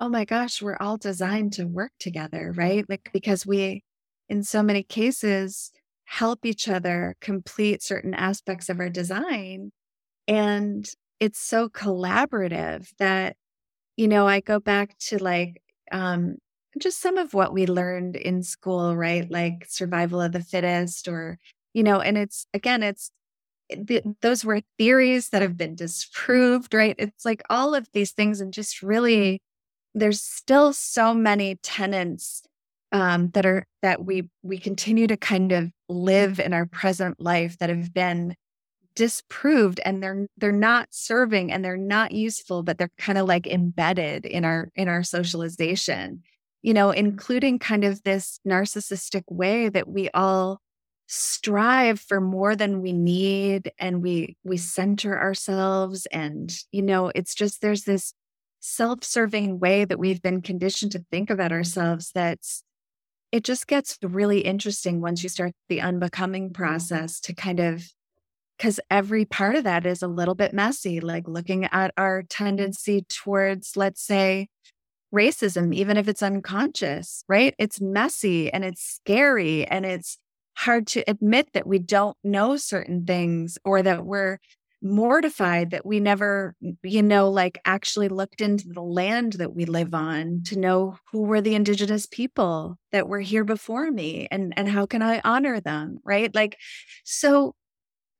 oh 0.00 0.08
my 0.08 0.24
gosh, 0.24 0.62
we're 0.62 0.76
all 0.78 0.96
designed 0.96 1.52
to 1.54 1.64
work 1.64 1.92
together, 1.98 2.52
right? 2.56 2.84
Like, 2.88 3.10
because 3.12 3.46
we, 3.46 3.82
in 4.28 4.42
so 4.42 4.62
many 4.62 4.82
cases, 4.82 5.72
help 6.04 6.44
each 6.44 6.68
other 6.68 7.16
complete 7.20 7.82
certain 7.82 8.14
aspects 8.14 8.68
of 8.68 8.80
our 8.80 8.90
design. 8.90 9.72
And 10.28 10.88
it's 11.22 11.38
so 11.40 11.68
collaborative 11.70 12.88
that 12.98 13.36
you 13.96 14.08
know 14.08 14.26
i 14.28 14.40
go 14.40 14.60
back 14.60 14.96
to 14.98 15.22
like 15.22 15.62
um 15.92 16.36
just 16.80 17.00
some 17.00 17.18
of 17.18 17.34
what 17.34 17.52
we 17.52 17.66
learned 17.66 18.16
in 18.16 18.42
school 18.42 18.96
right? 18.96 19.30
Like 19.30 19.66
survival 19.68 20.20
of 20.22 20.32
the 20.32 20.40
fittest 20.42 21.08
or 21.08 21.38
you 21.74 21.82
know 21.82 22.00
and 22.00 22.18
it's 22.18 22.46
again 22.54 22.82
it's 22.82 23.10
eh, 23.70 24.00
those 24.22 24.44
were 24.44 24.62
theories 24.78 25.30
that 25.30 25.42
have 25.42 25.56
been 25.56 25.74
disproved 25.76 26.74
right? 26.74 26.96
It's 26.98 27.24
like 27.24 27.42
all 27.50 27.74
of 27.74 27.88
these 27.94 28.12
things 28.12 28.40
and 28.40 28.52
just 28.52 28.82
really 28.82 29.40
there's 29.94 30.22
still 30.22 30.72
so 30.72 31.14
many 31.14 31.56
tenants 31.62 32.42
um, 32.92 33.30
that 33.30 33.46
are 33.46 33.66
that 33.82 34.04
we 34.04 34.28
we 34.42 34.58
continue 34.58 35.06
to 35.06 35.16
kind 35.16 35.52
of 35.52 35.70
live 35.88 36.40
in 36.40 36.52
our 36.54 36.66
present 36.66 37.20
life 37.20 37.58
that 37.58 37.70
have 37.70 37.92
been 37.94 38.34
disproved 38.94 39.80
and 39.84 40.02
they're 40.02 40.26
they're 40.36 40.52
not 40.52 40.88
serving 40.90 41.52
and 41.52 41.64
they're 41.64 41.76
not 41.76 42.12
useful 42.12 42.62
but 42.62 42.78
they're 42.78 42.90
kind 42.98 43.18
of 43.18 43.26
like 43.26 43.46
embedded 43.46 44.24
in 44.26 44.44
our 44.44 44.70
in 44.74 44.88
our 44.88 45.02
socialization 45.02 46.22
you 46.62 46.74
know 46.74 46.88
mm-hmm. 46.88 47.06
including 47.06 47.58
kind 47.58 47.84
of 47.84 48.02
this 48.02 48.40
narcissistic 48.46 49.22
way 49.28 49.68
that 49.68 49.88
we 49.88 50.08
all 50.10 50.60
strive 51.06 52.00
for 52.00 52.20
more 52.20 52.56
than 52.56 52.80
we 52.80 52.92
need 52.92 53.70
and 53.78 54.02
we 54.02 54.36
we 54.44 54.56
center 54.56 55.18
ourselves 55.18 56.06
and 56.06 56.56
you 56.70 56.82
know 56.82 57.10
it's 57.14 57.34
just 57.34 57.60
there's 57.60 57.84
this 57.84 58.14
self-serving 58.60 59.58
way 59.58 59.84
that 59.84 59.98
we've 59.98 60.22
been 60.22 60.40
conditioned 60.40 60.92
to 60.92 61.04
think 61.10 61.28
about 61.28 61.52
ourselves 61.52 62.10
that's 62.14 62.62
it 63.32 63.44
just 63.44 63.66
gets 63.66 63.98
really 64.02 64.40
interesting 64.40 65.00
once 65.00 65.22
you 65.22 65.28
start 65.28 65.52
the 65.68 65.80
unbecoming 65.80 66.44
mm-hmm. 66.46 66.62
process 66.62 67.20
to 67.20 67.34
kind 67.34 67.60
of 67.60 67.84
because 68.56 68.80
every 68.90 69.24
part 69.24 69.56
of 69.56 69.64
that 69.64 69.86
is 69.86 70.02
a 70.02 70.08
little 70.08 70.34
bit 70.34 70.52
messy, 70.52 71.00
like 71.00 71.26
looking 71.26 71.64
at 71.66 71.92
our 71.96 72.22
tendency 72.22 73.04
towards, 73.08 73.76
let's 73.76 74.02
say, 74.02 74.48
racism, 75.14 75.74
even 75.74 75.96
if 75.96 76.08
it's 76.08 76.22
unconscious, 76.22 77.24
right? 77.28 77.54
It's 77.58 77.80
messy 77.80 78.52
and 78.52 78.64
it's 78.64 78.82
scary 78.82 79.66
and 79.66 79.84
it's 79.84 80.18
hard 80.56 80.86
to 80.88 81.02
admit 81.08 81.48
that 81.54 81.66
we 81.66 81.78
don't 81.78 82.16
know 82.24 82.56
certain 82.56 83.04
things 83.04 83.58
or 83.64 83.82
that 83.82 84.04
we're 84.04 84.38
mortified 84.82 85.70
that 85.70 85.86
we 85.86 86.00
never, 86.00 86.54
you 86.82 87.02
know, 87.02 87.30
like 87.30 87.60
actually 87.64 88.08
looked 88.08 88.40
into 88.40 88.68
the 88.68 88.82
land 88.82 89.34
that 89.34 89.54
we 89.54 89.64
live 89.64 89.94
on 89.94 90.42
to 90.44 90.58
know 90.58 90.96
who 91.12 91.22
were 91.22 91.40
the 91.40 91.54
indigenous 91.54 92.06
people 92.06 92.76
that 92.90 93.08
were 93.08 93.20
here 93.20 93.44
before 93.44 93.90
me 93.90 94.26
and 94.30 94.52
and 94.56 94.68
how 94.68 94.84
can 94.84 95.00
I 95.00 95.20
honor 95.24 95.60
them, 95.60 95.98
right? 96.04 96.34
Like 96.34 96.58
so 97.04 97.54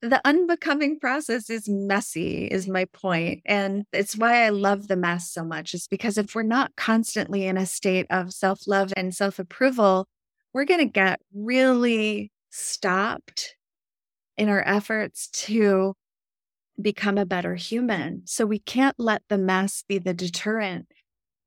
the 0.02 0.20
unbecoming 0.24 0.98
process 0.98 1.48
is 1.48 1.68
messy 1.68 2.46
is 2.46 2.66
my 2.66 2.84
point 2.86 3.40
and 3.46 3.84
it's 3.92 4.16
why 4.16 4.44
i 4.44 4.48
love 4.48 4.88
the 4.88 4.96
mess 4.96 5.30
so 5.30 5.44
much 5.44 5.74
is 5.74 5.86
because 5.86 6.18
if 6.18 6.34
we're 6.34 6.42
not 6.42 6.74
constantly 6.76 7.46
in 7.46 7.56
a 7.56 7.64
state 7.64 8.06
of 8.10 8.32
self-love 8.32 8.92
and 8.96 9.14
self-approval 9.14 10.06
we're 10.52 10.64
going 10.64 10.80
to 10.80 10.92
get 10.92 11.20
really 11.32 12.30
stopped 12.50 13.54
in 14.36 14.48
our 14.48 14.62
efforts 14.66 15.28
to 15.28 15.94
become 16.80 17.16
a 17.16 17.26
better 17.26 17.54
human 17.54 18.22
so 18.24 18.44
we 18.44 18.58
can't 18.58 18.98
let 18.98 19.22
the 19.28 19.38
mess 19.38 19.84
be 19.88 19.98
the 19.98 20.14
deterrent 20.14 20.88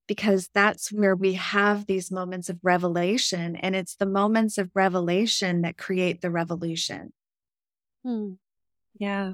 because 0.07 0.49
that's 0.53 0.93
where 0.93 1.15
we 1.15 1.33
have 1.33 1.87
these 1.87 2.09
moments 2.09 2.47
of 2.47 2.59
revelation 2.63 3.57
and 3.57 3.75
it's 3.75 3.95
the 3.95 4.05
moments 4.05 4.57
of 4.57 4.69
revelation 4.73 5.61
that 5.61 5.77
create 5.77 6.21
the 6.21 6.31
revolution 6.31 7.11
Hmm. 8.05 8.33
Yeah. 8.97 9.33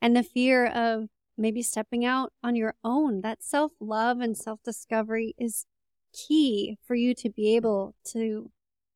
And 0.00 0.16
the 0.16 0.22
fear 0.22 0.66
of 0.66 1.08
maybe 1.38 1.62
stepping 1.62 2.04
out 2.04 2.32
on 2.42 2.56
your 2.56 2.74
own, 2.84 3.20
that 3.22 3.42
self 3.42 3.72
love 3.80 4.20
and 4.20 4.36
self 4.36 4.60
discovery 4.62 5.34
is 5.38 5.66
key 6.12 6.76
for 6.86 6.94
you 6.94 7.14
to 7.14 7.30
be 7.30 7.56
able 7.56 7.94
to 8.04 8.50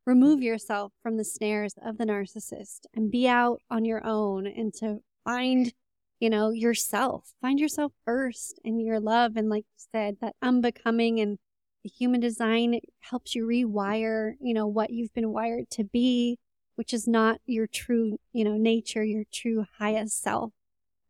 remove 0.05 0.43
yourself 0.43 0.93
from 1.03 1.17
the 1.17 1.25
snares 1.25 1.75
of 1.85 1.99
the 1.99 2.05
narcissist 2.05 2.81
and 2.95 3.11
be 3.11 3.27
out 3.27 3.61
on 3.71 3.85
your 3.85 4.07
own 4.07 4.47
and 4.47 4.73
to 4.75 4.99
find, 5.25 5.73
you 6.21 6.31
know, 6.31 6.51
yourself, 6.51 7.33
find 7.41 7.59
yourself 7.59 7.93
first 8.05 8.61
and 8.65 8.81
your 8.81 9.01
love. 9.01 9.33
And 9.37 9.49
like 9.49 9.65
you 9.65 9.87
said, 9.93 10.17
that 10.21 10.37
unbecoming 10.43 11.21
and 11.21 11.39
the 11.83 11.89
human 11.89 12.21
design 12.21 12.81
helps 13.01 13.35
you 13.35 13.47
rewire, 13.47 14.35
you 14.41 14.55
know, 14.55 14.67
what 14.67 14.91
you've 14.91 15.15
been 15.15 15.33
wired 15.33 15.71
to 15.71 15.85
be, 15.85 16.39
which 16.77 16.95
is 16.95 17.09
not 17.09 17.41
your 17.47 17.67
true, 17.67 18.19
you 18.33 18.45
know, 18.45 18.57
nature, 18.57 19.05
your 19.05 19.25
true 19.33 19.67
highest 19.79 20.23
self. 20.23 20.53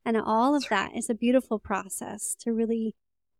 And 0.04 0.16
all 0.16 0.54
of 0.54 0.68
that 0.70 0.96
is 0.96 1.10
a 1.10 1.14
beautiful 1.14 1.58
process 1.58 2.34
to 2.40 2.52
really 2.52 2.94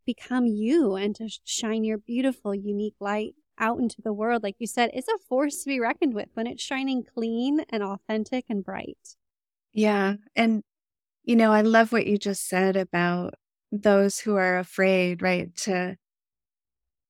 become 0.04 0.46
you 0.46 0.94
and 0.96 1.14
to 1.16 1.28
shine 1.44 1.84
your 1.84 1.98
beautiful, 1.98 2.54
unique 2.54 2.96
light 3.00 3.34
out 3.58 3.78
into 3.78 4.02
the 4.02 4.12
world. 4.12 4.42
Like 4.42 4.56
you 4.58 4.66
said, 4.66 4.90
it's 4.92 5.08
a 5.08 5.18
force 5.28 5.62
to 5.62 5.68
be 5.68 5.80
reckoned 5.80 6.14
with 6.14 6.28
when 6.34 6.46
it's 6.46 6.62
shining 6.62 7.04
clean 7.04 7.60
and 7.70 7.82
authentic 7.82 8.44
and 8.48 8.64
bright. 8.64 9.16
Yeah. 9.72 10.14
And, 10.34 10.62
you 11.24 11.36
know, 11.36 11.52
I 11.52 11.62
love 11.62 11.92
what 11.92 12.06
you 12.06 12.18
just 12.18 12.48
said 12.48 12.76
about 12.76 13.34
those 13.72 14.18
who 14.20 14.36
are 14.36 14.58
afraid, 14.58 15.22
right, 15.22 15.54
to 15.58 15.96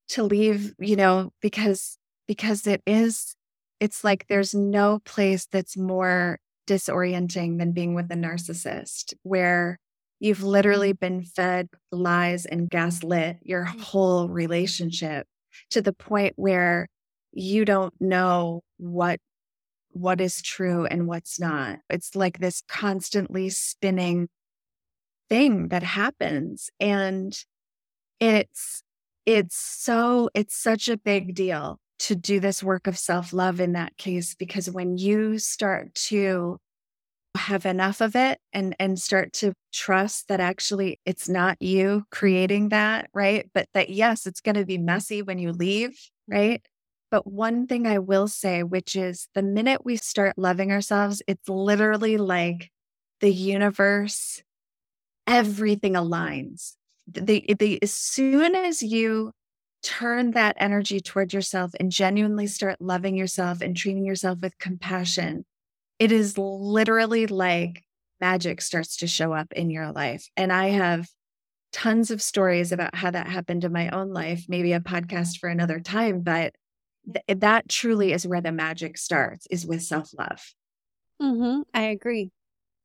to 0.09 0.23
leave, 0.23 0.75
you 0.79 0.97
know, 0.97 1.33
because 1.41 1.99
because 2.27 2.67
it 2.67 2.83
is 2.87 3.36
it's 3.81 4.05
like 4.05 4.27
there's 4.29 4.55
no 4.55 5.01
place 5.05 5.47
that's 5.47 5.77
more 5.77 6.39
disorienting 6.67 7.59
than 7.59 7.73
being 7.73 7.95
with 7.95 8.11
a 8.11 8.15
narcissist 8.15 9.15
where 9.23 9.79
You've 10.19 10.43
literally 10.43 10.93
been 10.93 11.23
fed 11.23 11.69
lies 11.93 12.47
and 12.47 12.71
gaslit 12.71 13.39
your 13.43 13.67
mm. 13.67 13.81
whole 13.81 14.29
relationship 14.29 15.27
to 15.71 15.83
the 15.83 15.93
point 15.93 16.35
where 16.37 16.89
you 17.33 17.65
don't 17.65 17.95
know 18.01 18.63
what 18.79 19.21
what 19.91 20.21
is 20.21 20.43
true 20.43 20.85
and 20.85 21.07
what's 21.07 21.41
not. 21.41 21.79
It's 21.89 22.15
like 22.15 22.39
this 22.39 22.63
constantly 22.69 23.49
spinning 23.49 24.29
thing 25.29 25.69
that 25.69 25.83
happens 25.83 26.71
and 26.79 27.37
it's 28.21 28.83
it's 29.27 29.57
so 29.57 30.31
it's 30.35 30.55
such 30.55 30.89
a 30.89 30.97
big 30.97 31.35
deal 31.35 31.79
to 31.99 32.15
do 32.15 32.41
this 32.41 32.63
work 32.63 32.87
of 32.87 32.99
self-love 32.99 33.61
in 33.61 33.73
that 33.73 33.97
case 33.97 34.35
because 34.35 34.71
when 34.71 34.99
you 34.99 35.39
start 35.39 35.95
to 35.95 36.59
have 37.37 37.67
enough 37.67 38.01
of 38.01 38.17
it 38.17 38.39
and 38.53 38.75
and 38.79 38.99
start 38.99 39.33
to 39.33 39.53
trust 39.73 40.29
that 40.29 40.41
actually 40.41 40.99
it's 41.05 41.29
not 41.29 41.61
you 41.61 42.05
creating 42.11 42.71
that 42.71 43.09
right? 43.13 43.51
But 43.53 43.69
that 43.75 43.91
yes 43.91 44.27
it's 44.27 44.41
going 44.41 44.55
to 44.55 44.65
be 44.65 44.79
messy 44.79 45.23
when 45.23 45.39
you 45.39 45.53
leave 45.53 45.99
right? 46.29 46.65
But 47.11 47.27
one 47.27 47.67
thing 47.67 47.87
i 47.87 47.99
will 47.99 48.27
say 48.29 48.63
which 48.63 48.97
is 48.97 49.29
the 49.35 49.43
minute 49.43 49.85
we 49.85 49.97
start 49.97 50.39
loving 50.39 50.73
ourselves 50.73 51.23
it's 51.27 51.49
literally 51.49 52.17
like 52.17 52.71
the 53.21 53.33
universe 53.33 54.43
everything 55.27 55.95
aligns. 55.95 56.75
The, 57.07 57.45
the 57.59 57.79
as 57.83 57.93
soon 57.93 58.55
as 58.55 58.83
you 58.83 59.33
turn 59.87 60.33
that 60.33 60.57
energy 60.59 61.01
toward 61.01 61.33
yourself 61.33 61.73
and 61.79 61.93
genuinely 61.93 62.47
start 62.47 62.81
loving 62.81 63.17
yourself 63.17 63.61
and 63.61 63.77
treating 63.77 64.05
yourself 64.05 64.41
with 64.43 64.59
compassion 64.59 65.45
it 65.99 66.13
is 66.13 66.39
literally 66.39 67.27
like 67.27 67.85
magic 68.21 68.63
starts 68.63 68.99
to 68.99 69.07
show 69.09 69.33
up 69.33 69.53
in 69.53 69.71
your 69.71 69.93
life. 69.93 70.27
And 70.37 70.53
I 70.53 70.69
have 70.69 71.09
tons 71.73 72.11
of 72.11 72.23
stories 72.23 72.73
about 72.73 72.95
how 72.95 73.11
that 73.11 73.29
happened 73.29 73.65
in 73.65 73.73
my 73.73 73.91
own 73.91 74.13
life, 74.13 74.45
maybe 74.49 74.73
a 74.73 74.81
podcast 74.81 75.39
for 75.39 75.49
another 75.49 75.81
time, 75.81 76.23
but 76.23 76.55
th- 77.13 77.41
that 77.41 77.69
truly 77.69 78.13
is 78.13 78.27
where 78.27 78.41
the 78.41 78.53
magic 78.53 78.99
starts 78.99 79.47
is 79.51 79.67
with 79.67 79.83
self-love. 79.83 80.55
Mhm. 81.21 81.65
I 81.75 81.83
agree. 81.85 82.33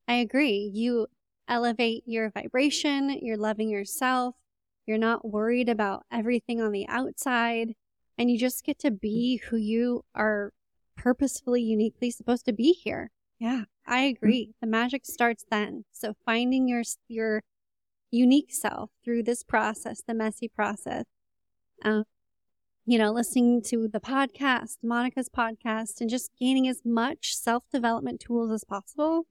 I 0.08 0.14
agree. 0.14 0.70
You 0.74 1.08
elevate 1.48 2.04
your 2.06 2.30
vibration, 2.30 3.10
you're 3.22 3.36
loving 3.36 3.70
yourself, 3.70 4.36
you're 4.86 4.98
not 4.98 5.28
worried 5.28 5.68
about 5.68 6.04
everything 6.10 6.60
on 6.60 6.72
the 6.72 6.86
outside, 6.88 7.74
and 8.18 8.30
you 8.30 8.38
just 8.38 8.64
get 8.64 8.78
to 8.80 8.90
be 8.90 9.36
who 9.48 9.56
you 9.56 10.04
are 10.14 10.52
purposefully, 10.96 11.62
uniquely 11.62 12.10
supposed 12.10 12.44
to 12.46 12.52
be 12.52 12.72
here. 12.72 13.10
Yeah, 13.38 13.64
I 13.86 14.04
mm. 14.04 14.10
agree. 14.16 14.54
The 14.60 14.66
magic 14.66 15.04
starts 15.04 15.44
then. 15.50 15.84
So 15.92 16.14
finding 16.24 16.68
your 16.68 16.82
your 17.08 17.42
unique 18.10 18.52
self 18.52 18.90
through 19.04 19.24
this 19.24 19.42
process, 19.42 20.02
the 20.06 20.14
messy 20.14 20.48
process. 20.48 21.04
Um, 21.84 22.04
you 22.84 22.98
know, 22.98 23.12
listening 23.12 23.62
to 23.62 23.88
the 23.88 24.00
podcast, 24.00 24.78
Monica's 24.82 25.28
podcast, 25.28 26.00
and 26.00 26.10
just 26.10 26.30
gaining 26.38 26.68
as 26.68 26.82
much 26.84 27.36
self 27.36 27.64
development 27.72 28.20
tools 28.20 28.50
as 28.50 28.64
possible, 28.64 29.26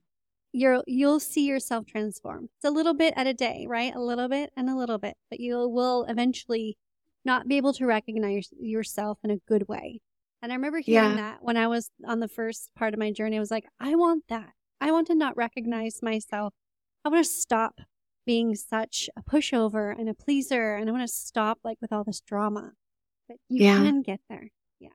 you're 0.52 0.82
you'll 0.86 1.20
see 1.20 1.46
yourself 1.46 1.86
transform. 1.86 2.48
It's 2.56 2.64
a 2.64 2.70
little 2.70 2.94
bit 2.94 3.14
at 3.16 3.26
a 3.26 3.34
day, 3.34 3.66
right? 3.68 3.94
A 3.94 4.00
little 4.00 4.28
bit 4.28 4.50
and 4.56 4.68
a 4.68 4.76
little 4.76 4.98
bit, 4.98 5.16
but 5.30 5.40
you 5.40 5.68
will 5.68 6.04
eventually 6.04 6.76
not 7.24 7.48
be 7.48 7.56
able 7.56 7.72
to 7.74 7.86
recognize 7.86 8.48
yourself 8.60 9.18
in 9.24 9.30
a 9.30 9.38
good 9.48 9.68
way. 9.68 10.00
And 10.42 10.52
I 10.52 10.56
remember 10.56 10.80
hearing 10.80 11.10
yeah. 11.10 11.16
that 11.16 11.38
when 11.40 11.56
I 11.56 11.68
was 11.68 11.90
on 12.06 12.20
the 12.20 12.28
first 12.28 12.70
part 12.76 12.94
of 12.94 13.00
my 13.00 13.12
journey. 13.12 13.36
I 13.36 13.40
was 13.40 13.50
like, 13.50 13.64
I 13.78 13.94
want 13.94 14.24
that. 14.28 14.50
I 14.80 14.90
want 14.90 15.06
to 15.06 15.14
not 15.14 15.36
recognize 15.36 16.00
myself. 16.02 16.52
I 17.04 17.08
want 17.08 17.24
to 17.24 17.30
stop 17.30 17.80
being 18.26 18.54
such 18.56 19.08
a 19.16 19.22
pushover 19.22 19.96
and 19.96 20.08
a 20.08 20.14
pleaser. 20.14 20.74
And 20.74 20.88
I 20.88 20.92
want 20.92 21.06
to 21.08 21.14
stop 21.14 21.58
like 21.62 21.78
with 21.80 21.92
all 21.92 22.02
this 22.02 22.20
drama. 22.20 22.72
But 23.28 23.36
you 23.48 23.66
yeah. 23.66 23.76
can 23.76 24.02
get 24.02 24.20
there. 24.28 24.50
Yeah. 24.80 24.88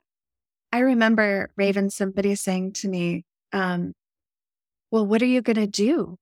I 0.73 0.79
remember 0.79 1.49
Raven, 1.55 1.89
somebody 1.89 2.35
saying 2.35 2.73
to 2.73 2.89
me, 2.89 3.23
um, 3.53 3.93
well, 4.91 5.05
what 5.05 5.21
are 5.21 5.27
you 5.27 5.41
going 5.41 5.57
to 5.57 5.67
do? 5.67 6.17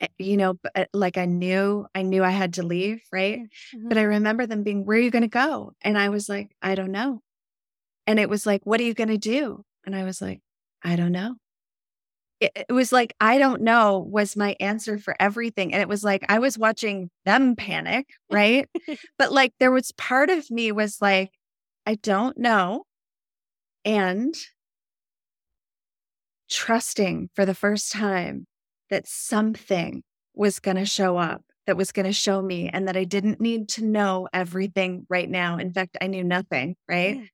Eh, 0.00 0.08
you 0.18 0.36
know, 0.36 0.56
eh, 0.74 0.86
like 0.92 1.16
I 1.16 1.24
knew, 1.24 1.86
I 1.94 2.02
knew 2.02 2.22
I 2.22 2.30
had 2.30 2.54
to 2.54 2.62
leave, 2.62 3.02
right? 3.12 3.40
Mm-hmm. 3.40 3.88
But 3.88 3.98
I 3.98 4.02
remember 4.02 4.46
them 4.46 4.62
being, 4.62 4.84
where 4.84 4.98
are 4.98 5.00
you 5.00 5.10
going 5.10 5.22
to 5.22 5.28
go? 5.28 5.72
And 5.82 5.98
I 5.98 6.10
was 6.10 6.28
like, 6.28 6.50
I 6.62 6.74
don't 6.74 6.92
know. 6.92 7.22
And 8.06 8.18
it 8.18 8.28
was 8.28 8.46
like, 8.46 8.64
what 8.64 8.80
are 8.80 8.84
you 8.84 8.94
going 8.94 9.08
to 9.08 9.18
do? 9.18 9.64
And 9.84 9.96
I 9.96 10.04
was 10.04 10.20
like, 10.20 10.40
I 10.82 10.96
don't 10.96 11.12
know. 11.12 11.34
It, 12.38 12.52
it, 12.68 12.72
was 12.72 12.92
like, 12.92 13.14
I 13.18 13.38
don't 13.38 13.62
know 13.62 13.98
was 13.98 14.36
my 14.36 14.56
answer 14.60 14.98
for 14.98 15.16
everything. 15.18 15.72
And 15.72 15.80
it 15.80 15.88
was 15.88 16.04
like, 16.04 16.24
I 16.28 16.38
was 16.38 16.58
watching 16.58 17.10
them 17.24 17.56
panic, 17.56 18.06
right? 18.30 18.68
but 19.18 19.32
like, 19.32 19.54
there 19.58 19.70
was 19.70 19.92
part 19.92 20.28
of 20.28 20.50
me 20.50 20.70
was 20.70 21.00
like, 21.00 21.30
I 21.86 21.94
don't 21.94 22.36
know. 22.36 22.84
And 23.86 24.34
trusting 26.48 27.30
for 27.34 27.44
the 27.44 27.54
first 27.54 27.92
time 27.92 28.46
that 28.90 29.06
something 29.06 30.02
was 30.34 30.60
going 30.60 30.76
to 30.76 30.86
show 30.86 31.16
up 31.16 31.42
that 31.66 31.76
was 31.76 31.90
going 31.90 32.06
to 32.06 32.12
show 32.12 32.40
me 32.40 32.68
and 32.68 32.86
that 32.86 32.96
I 32.96 33.04
didn't 33.04 33.40
need 33.40 33.68
to 33.70 33.84
know 33.84 34.28
everything 34.32 35.04
right 35.08 35.28
now. 35.28 35.58
In 35.58 35.72
fact, 35.72 35.96
I 36.00 36.06
knew 36.06 36.22
nothing, 36.22 36.76
right? 36.88 37.16
Yeah 37.16 37.24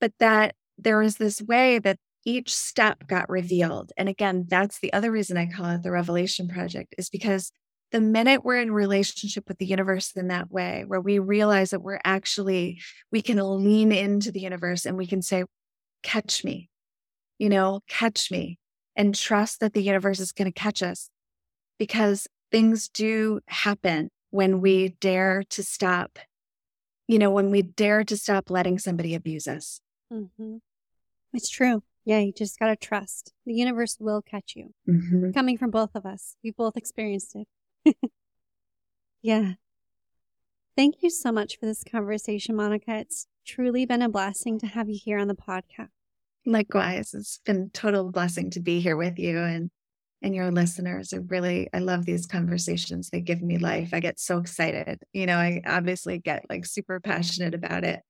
but 0.00 0.12
that 0.18 0.54
there 0.78 0.98
was 0.98 1.16
this 1.16 1.40
way 1.42 1.78
that 1.78 1.98
each 2.24 2.54
step 2.54 3.06
got 3.06 3.28
revealed. 3.30 3.92
And 3.96 4.08
again, 4.08 4.46
that's 4.48 4.80
the 4.80 4.92
other 4.92 5.12
reason 5.12 5.36
I 5.36 5.46
call 5.46 5.66
it 5.66 5.82
the 5.82 5.90
Revelation 5.90 6.48
Project, 6.48 6.94
is 6.98 7.10
because 7.10 7.52
the 7.92 8.00
minute 8.00 8.44
we're 8.44 8.60
in 8.60 8.72
relationship 8.72 9.44
with 9.48 9.58
the 9.58 9.66
universe 9.66 10.12
in 10.16 10.28
that 10.28 10.50
way, 10.50 10.84
where 10.86 11.00
we 11.00 11.18
realize 11.18 11.70
that 11.70 11.82
we're 11.82 12.00
actually, 12.04 12.80
we 13.10 13.22
can 13.22 13.38
lean 13.38 13.92
into 13.92 14.30
the 14.32 14.40
universe 14.40 14.86
and 14.86 14.96
we 14.96 15.06
can 15.06 15.22
say, 15.22 15.44
catch 16.02 16.44
me, 16.44 16.69
you 17.40 17.48
know, 17.48 17.80
catch 17.88 18.30
me, 18.30 18.58
and 18.94 19.14
trust 19.14 19.60
that 19.60 19.72
the 19.72 19.82
universe 19.82 20.20
is 20.20 20.30
going 20.30 20.46
to 20.46 20.52
catch 20.52 20.82
us 20.82 21.08
because 21.78 22.28
things 22.52 22.88
do 22.90 23.40
happen 23.48 24.10
when 24.28 24.60
we 24.60 24.90
dare 25.00 25.42
to 25.48 25.62
stop, 25.62 26.18
you 27.08 27.18
know, 27.18 27.30
when 27.30 27.50
we 27.50 27.62
dare 27.62 28.04
to 28.04 28.16
stop 28.16 28.50
letting 28.50 28.78
somebody 28.78 29.14
abuse 29.14 29.48
us. 29.48 29.80
Mm-hmm. 30.12 30.56
It's 31.32 31.48
true. 31.48 31.82
Yeah, 32.04 32.18
you 32.18 32.30
just 32.30 32.58
got 32.58 32.66
to 32.66 32.76
trust. 32.76 33.32
The 33.46 33.54
universe 33.54 33.96
will 33.98 34.20
catch 34.20 34.52
you. 34.54 34.74
Mm-hmm. 34.86 35.30
Coming 35.32 35.56
from 35.56 35.70
both 35.70 35.90
of 35.94 36.04
us, 36.04 36.36
we 36.44 36.50
both 36.50 36.76
experienced 36.76 37.36
it. 37.36 37.96
yeah. 39.22 39.52
Thank 40.76 40.96
you 41.00 41.08
so 41.08 41.32
much 41.32 41.58
for 41.58 41.64
this 41.64 41.84
conversation, 41.84 42.54
Monica. 42.54 42.96
It's 42.96 43.26
truly 43.46 43.86
been 43.86 44.02
a 44.02 44.10
blessing 44.10 44.58
to 44.60 44.66
have 44.66 44.90
you 44.90 44.98
here 45.02 45.18
on 45.18 45.28
the 45.28 45.34
podcast. 45.34 45.88
Likewise, 46.46 47.12
it's 47.14 47.40
been 47.44 47.70
a 47.74 47.76
total 47.76 48.10
blessing 48.10 48.50
to 48.50 48.60
be 48.60 48.80
here 48.80 48.96
with 48.96 49.18
you 49.18 49.38
and 49.38 49.70
and 50.22 50.34
your 50.34 50.50
listeners. 50.50 51.12
I 51.12 51.18
really 51.18 51.68
I 51.72 51.78
love 51.78 52.04
these 52.04 52.26
conversations. 52.26 53.10
They 53.10 53.20
give 53.20 53.42
me 53.42 53.58
life. 53.58 53.90
I 53.92 54.00
get 54.00 54.20
so 54.20 54.38
excited. 54.38 55.02
You 55.12 55.26
know, 55.26 55.36
I 55.36 55.62
obviously 55.66 56.18
get 56.18 56.44
like 56.48 56.66
super 56.66 57.00
passionate 57.00 57.54
about 57.54 57.84
it 57.84 58.00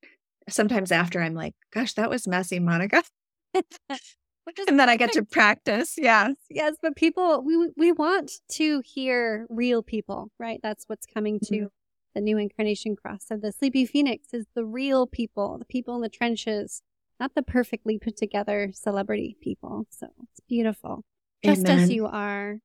sometimes 0.48 0.92
after 0.92 1.20
I'm 1.20 1.34
like, 1.34 1.54
gosh, 1.72 1.94
that 1.94 2.10
was 2.10 2.26
messy, 2.26 2.58
Monica. 2.58 3.02
and 3.54 4.80
then 4.80 4.88
I 4.88 4.96
get 4.96 5.12
to 5.12 5.24
practice. 5.24 5.94
Yeah. 5.96 6.30
Yes, 6.48 6.76
but 6.82 6.96
people 6.96 7.42
we 7.44 7.70
we 7.76 7.92
want 7.92 8.32
to 8.52 8.82
hear 8.84 9.46
real 9.48 9.82
people, 9.82 10.30
right? 10.38 10.60
That's 10.62 10.84
what's 10.86 11.06
coming 11.06 11.40
to 11.44 11.54
mm-hmm. 11.54 11.66
the 12.14 12.20
new 12.20 12.38
incarnation 12.38 12.96
cross 12.96 13.26
of 13.30 13.42
the 13.42 13.52
sleeping 13.52 13.86
phoenix 13.86 14.28
is 14.32 14.46
the 14.54 14.64
real 14.64 15.06
people, 15.06 15.58
the 15.58 15.64
people 15.64 15.94
in 15.96 16.02
the 16.02 16.08
trenches, 16.08 16.82
not 17.20 17.34
the 17.34 17.42
perfectly 17.42 17.98
put 17.98 18.16
together 18.16 18.70
celebrity 18.72 19.36
people. 19.40 19.86
So 19.90 20.08
it's 20.22 20.40
beautiful. 20.48 21.04
Just 21.44 21.66
Amen. 21.66 21.78
as 21.80 21.90
you 21.90 22.06
are. 22.06 22.58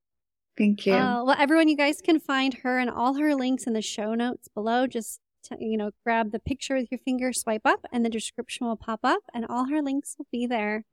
Thank 0.56 0.86
you. 0.86 0.94
Uh, 0.94 1.22
well, 1.24 1.36
everyone, 1.38 1.68
you 1.68 1.76
guys 1.76 2.00
can 2.00 2.18
find 2.18 2.54
her 2.54 2.78
and 2.78 2.88
all 2.88 3.14
her 3.14 3.34
links 3.34 3.64
in 3.64 3.74
the 3.74 3.82
show 3.82 4.14
notes 4.14 4.48
below. 4.48 4.86
Just 4.86 5.20
to, 5.44 5.56
you 5.60 5.76
know, 5.76 5.90
grab 6.02 6.32
the 6.32 6.38
picture 6.38 6.74
with 6.74 6.88
your 6.90 6.98
finger, 6.98 7.32
swipe 7.32 7.66
up, 7.66 7.84
and 7.92 8.04
the 8.04 8.10
description 8.10 8.66
will 8.66 8.76
pop 8.76 9.00
up, 9.04 9.20
and 9.34 9.44
all 9.48 9.68
her 9.68 9.82
links 9.82 10.16
will 10.18 10.26
be 10.32 10.46
there. 10.46 10.84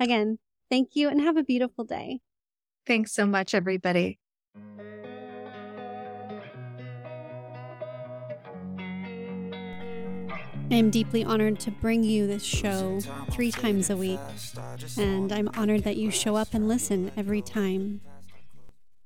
Again, 0.00 0.38
thank 0.68 0.90
you 0.94 1.08
and 1.08 1.20
have 1.20 1.36
a 1.36 1.44
beautiful 1.44 1.84
day. 1.84 2.20
Thanks 2.86 3.12
so 3.12 3.24
much, 3.24 3.54
everybody. 3.54 4.18
I 10.70 10.76
am 10.76 10.90
deeply 10.90 11.22
honored 11.22 11.60
to 11.60 11.70
bring 11.70 12.02
you 12.04 12.26
this 12.26 12.42
show 12.42 13.00
three 13.30 13.50
times 13.50 13.90
a 13.90 13.96
week, 13.96 14.18
and 14.96 15.30
I'm 15.30 15.48
honored 15.54 15.84
that 15.84 15.96
you 15.96 16.10
show 16.10 16.36
up 16.36 16.54
and 16.54 16.66
listen 16.66 17.12
every 17.16 17.42
time. 17.42 18.00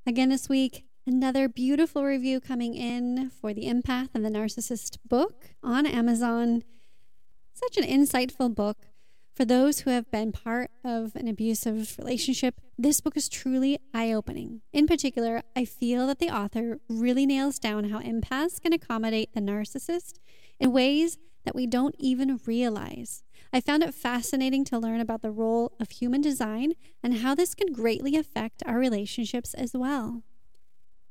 Again, 0.07 0.29
this 0.29 0.49
week, 0.49 0.85
another 1.07 1.49
beautiful 1.49 2.05
review 2.05 2.41
coming 2.41 2.75
in 2.75 3.31
for 3.41 3.53
The 3.53 3.67
Empath 3.67 4.11
and 4.15 4.25
the 4.25 4.31
Narcissist 4.31 4.99
book 5.07 5.51
on 5.63 5.85
Amazon. 5.85 6.63
Such 7.53 7.77
an 7.77 7.85
insightful 7.85 8.55
book. 8.55 8.79
For 9.35 9.45
those 9.45 9.81
who 9.81 9.91
have 9.91 10.11
been 10.11 10.33
part 10.33 10.71
of 10.85 11.15
an 11.17 11.29
abusive 11.29 11.97
relationship, 11.99 12.61
this 12.79 13.01
book 13.01 13.17
is 13.17 13.29
truly 13.29 13.79
eye 13.93 14.13
opening. 14.13 14.63
In 14.73 14.87
particular, 14.87 15.43
I 15.55 15.65
feel 15.65 16.07
that 16.07 16.19
the 16.19 16.31
author 16.31 16.79
really 16.89 17.27
nails 17.27 17.59
down 17.59 17.91
how 17.91 18.01
empaths 18.01 18.61
can 18.61 18.73
accommodate 18.73 19.35
the 19.35 19.41
narcissist 19.41 20.15
in 20.59 20.73
ways 20.73 21.19
that 21.49 21.55
we 21.55 21.67
don't 21.67 21.95
even 21.99 22.39
realize. 22.45 23.23
I 23.55 23.63
found 23.63 23.83
it 23.83 23.95
fascinating 23.95 24.67
to 24.67 24.79
learn 24.79 25.01
about 25.01 25.23
the 25.23 25.31
role 25.31 25.73
of 25.81 25.89
human 25.89 26.21
design 26.21 26.75
and 27.03 27.21
how 27.21 27.35
this 27.35 27.55
can 27.55 27.73
greatly 27.73 28.17
affect 28.17 28.63
our 28.67 28.79
relationships 28.79 29.55
as 29.55 29.73
well. 29.73 30.25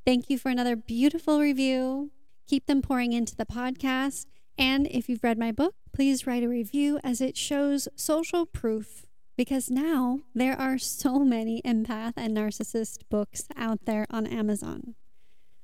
Thank 0.05 0.29
you 0.29 0.37
for 0.37 0.49
another 0.49 0.75
beautiful 0.75 1.39
review. 1.39 2.11
Keep 2.45 2.67
them 2.67 2.83
pouring 2.83 3.13
into 3.13 3.35
the 3.35 3.47
podcast. 3.47 4.27
And 4.59 4.85
if 4.91 5.09
you've 5.09 5.23
read 5.23 5.39
my 5.39 5.51
book, 5.51 5.73
please 5.91 6.27
write 6.27 6.43
a 6.43 6.47
review 6.47 6.99
as 7.03 7.19
it 7.19 7.35
shows 7.35 7.87
social 7.95 8.45
proof 8.45 9.07
because 9.37 9.71
now 9.71 10.19
there 10.35 10.55
are 10.61 10.77
so 10.77 11.17
many 11.17 11.63
empath 11.63 12.13
and 12.15 12.37
narcissist 12.37 12.99
books 13.09 13.45
out 13.55 13.85
there 13.85 14.05
on 14.11 14.27
Amazon. 14.27 14.93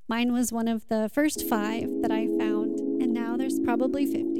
Mine 0.07 0.33
was 0.33 0.51
one 0.51 0.67
of 0.67 0.87
the 0.87 1.11
first 1.13 1.47
five 1.47 1.89
that 2.01 2.11
I 2.11 2.25
found, 2.39 2.79
and 3.01 3.13
now 3.13 3.37
there's 3.37 3.59
probably 3.59 4.07
50. 4.07 4.32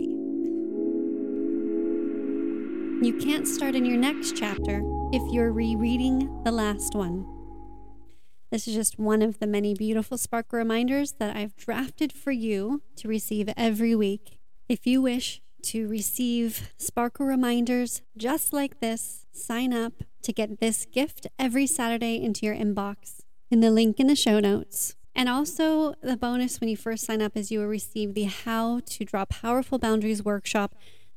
You 3.03 3.17
can't 3.17 3.45
start 3.45 3.75
in 3.75 3.83
your 3.83 3.97
next 3.97 4.33
chapter 4.33 4.81
if 5.11 5.21
you're 5.29 5.51
rereading 5.51 6.41
the 6.45 6.53
last 6.53 6.95
one. 6.95 7.25
This 8.49 8.65
is 8.65 8.75
just 8.75 8.97
one 8.97 9.21
of 9.21 9.39
the 9.39 9.45
many 9.45 9.73
beautiful 9.73 10.17
Sparkle 10.17 10.57
reminders 10.57 11.11
that 11.19 11.35
I've 11.35 11.57
drafted 11.57 12.13
for 12.13 12.31
you 12.31 12.81
to 12.95 13.09
receive 13.09 13.49
every 13.57 13.93
week. 13.93 14.39
If 14.69 14.87
you 14.87 15.01
wish 15.01 15.41
to 15.63 15.85
receive 15.89 16.71
Sparkle 16.77 17.25
reminders 17.25 18.01
just 18.15 18.53
like 18.53 18.79
this, 18.79 19.25
sign 19.33 19.73
up 19.73 20.03
to 20.21 20.31
get 20.31 20.61
this 20.61 20.85
gift 20.85 21.27
every 21.37 21.67
Saturday 21.67 22.23
into 22.23 22.45
your 22.45 22.55
inbox 22.55 23.19
in 23.51 23.59
the 23.59 23.69
link 23.69 23.99
in 23.99 24.07
the 24.07 24.15
show 24.15 24.39
notes. 24.39 24.95
And 25.13 25.27
also, 25.27 25.95
the 26.01 26.15
bonus 26.15 26.61
when 26.61 26.69
you 26.69 26.77
first 26.77 27.03
sign 27.03 27.21
up 27.21 27.35
is 27.35 27.51
you 27.51 27.59
will 27.59 27.67
receive 27.67 28.13
the 28.13 28.23
How 28.23 28.79
to 28.85 29.03
Draw 29.03 29.25
Powerful 29.25 29.77
Boundaries 29.77 30.23
workshop 30.23 30.73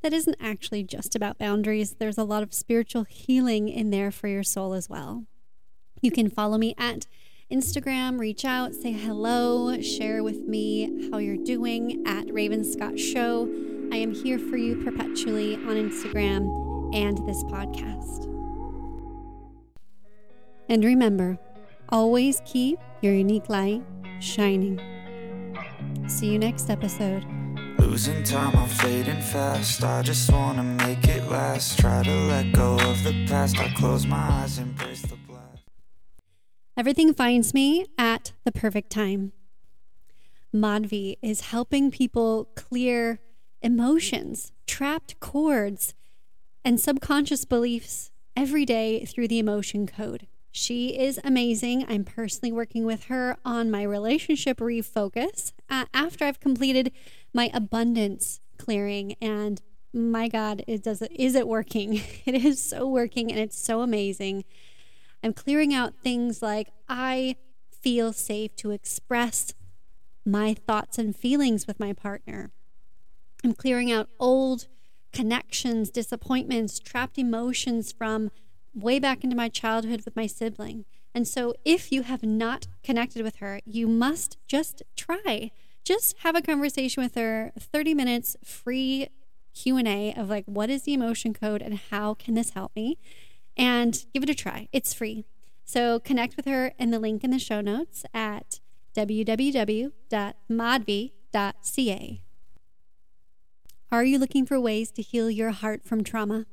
that 0.06 0.12
isn't 0.12 0.36
actually 0.38 0.84
just 0.84 1.16
about 1.16 1.36
boundaries. 1.36 1.96
There's 1.98 2.16
a 2.16 2.22
lot 2.22 2.44
of 2.44 2.54
spiritual 2.54 3.02
healing 3.08 3.68
in 3.68 3.90
there 3.90 4.12
for 4.12 4.28
your 4.28 4.44
soul 4.44 4.72
as 4.72 4.88
well. 4.88 5.24
You 6.00 6.12
can 6.12 6.30
follow 6.30 6.58
me 6.58 6.76
at 6.78 7.08
Instagram, 7.50 8.20
reach 8.20 8.44
out, 8.44 8.72
say 8.72 8.92
hello, 8.92 9.80
share 9.80 10.22
with 10.22 10.42
me 10.46 11.10
how 11.10 11.18
you're 11.18 11.36
doing 11.36 12.04
at 12.06 12.32
Raven 12.32 12.62
Scott 12.62 13.00
Show. 13.00 13.48
I 13.92 13.96
am 13.96 14.14
here 14.14 14.38
for 14.38 14.56
you 14.56 14.76
perpetually 14.84 15.56
on 15.56 15.74
Instagram 15.74 16.94
and 16.94 17.18
this 17.26 17.42
podcast. 17.42 18.26
And 20.68 20.84
remember, 20.84 21.36
always 21.88 22.40
keep 22.44 22.78
your 23.00 23.12
unique 23.12 23.48
light 23.48 23.82
shining. 24.20 24.80
See 26.06 26.30
you 26.30 26.38
next 26.38 26.70
episode. 26.70 27.26
Losing 27.78 28.22
time, 28.24 28.56
I'm 28.56 28.68
fading 28.68 29.20
fast. 29.20 29.82
I 29.84 30.02
just 30.02 30.30
wanna 30.30 30.62
make 30.62 31.06
it 31.08 31.28
last. 31.30 31.78
Try 31.78 32.02
to 32.02 32.14
let 32.26 32.52
go 32.52 32.74
of 32.74 33.02
the 33.04 33.26
past. 33.26 33.58
I 33.58 33.68
close 33.74 34.06
my 34.06 34.16
eyes, 34.16 34.58
embrace 34.58 35.02
the 35.02 35.16
blast. 35.28 35.64
Everything 36.76 37.14
finds 37.14 37.54
me 37.54 37.86
at 37.96 38.32
the 38.44 38.52
perfect 38.52 38.90
time. 38.90 39.32
Madhvi 40.54 41.16
is 41.22 41.52
helping 41.52 41.90
people 41.90 42.48
clear 42.54 43.20
emotions, 43.62 44.52
trapped 44.66 45.18
cords, 45.20 45.94
and 46.64 46.80
subconscious 46.80 47.44
beliefs 47.44 48.10
every 48.36 48.64
day 48.64 49.04
through 49.04 49.28
the 49.28 49.38
emotion 49.38 49.86
code. 49.86 50.26
She 50.56 50.98
is 50.98 51.20
amazing. 51.22 51.84
I'm 51.86 52.02
personally 52.02 52.50
working 52.50 52.86
with 52.86 53.04
her 53.04 53.36
on 53.44 53.70
my 53.70 53.82
relationship 53.82 54.56
refocus 54.56 55.52
uh, 55.68 55.84
after 55.92 56.24
I've 56.24 56.40
completed 56.40 56.92
my 57.34 57.50
abundance 57.52 58.40
clearing. 58.56 59.16
And 59.20 59.60
my 59.92 60.28
God, 60.28 60.64
it 60.66 60.82
does 60.82 61.02
it 61.02 61.12
is 61.14 61.34
it 61.34 61.46
working? 61.46 62.00
It 62.24 62.34
is 62.34 62.58
so 62.62 62.88
working 62.88 63.30
and 63.30 63.38
it's 63.38 63.58
so 63.58 63.82
amazing. 63.82 64.46
I'm 65.22 65.34
clearing 65.34 65.74
out 65.74 65.92
things 66.02 66.40
like 66.40 66.70
I 66.88 67.36
feel 67.70 68.14
safe 68.14 68.56
to 68.56 68.70
express 68.70 69.52
my 70.24 70.54
thoughts 70.54 70.96
and 70.96 71.14
feelings 71.14 71.66
with 71.66 71.78
my 71.78 71.92
partner. 71.92 72.50
I'm 73.44 73.52
clearing 73.52 73.92
out 73.92 74.08
old 74.18 74.68
connections, 75.12 75.90
disappointments, 75.90 76.78
trapped 76.78 77.18
emotions 77.18 77.92
from 77.92 78.30
way 78.76 78.98
back 78.98 79.24
into 79.24 79.34
my 79.34 79.48
childhood 79.48 80.02
with 80.04 80.14
my 80.14 80.26
sibling. 80.26 80.84
And 81.14 81.26
so 81.26 81.54
if 81.64 81.90
you 81.90 82.02
have 82.02 82.22
not 82.22 82.66
connected 82.84 83.22
with 83.22 83.36
her, 83.36 83.60
you 83.64 83.88
must 83.88 84.36
just 84.46 84.82
try. 84.96 85.50
Just 85.82 86.18
have 86.18 86.36
a 86.36 86.42
conversation 86.42 87.02
with 87.02 87.14
her, 87.14 87.52
30 87.58 87.94
minutes 87.94 88.36
free 88.44 89.08
Q&A 89.54 90.12
of 90.14 90.28
like 90.28 90.44
what 90.44 90.68
is 90.68 90.82
the 90.82 90.92
emotion 90.92 91.32
code 91.32 91.62
and 91.62 91.80
how 91.90 92.12
can 92.14 92.34
this 92.34 92.50
help 92.50 92.76
me? 92.76 92.98
And 93.56 94.04
give 94.12 94.22
it 94.22 94.28
a 94.28 94.34
try. 94.34 94.68
It's 94.72 94.92
free. 94.92 95.24
So 95.64 95.98
connect 95.98 96.36
with 96.36 96.44
her 96.44 96.74
in 96.78 96.90
the 96.90 96.98
link 96.98 97.24
in 97.24 97.30
the 97.30 97.38
show 97.38 97.62
notes 97.62 98.04
at 98.12 98.60
www.madhvi.ca. 98.94 99.92
Are 103.92 104.04
you 104.04 104.18
looking 104.18 104.44
for 104.44 104.60
ways 104.60 104.90
to 104.90 105.00
heal 105.00 105.30
your 105.30 105.52
heart 105.52 105.84
from 105.84 106.04
trauma? 106.04 106.44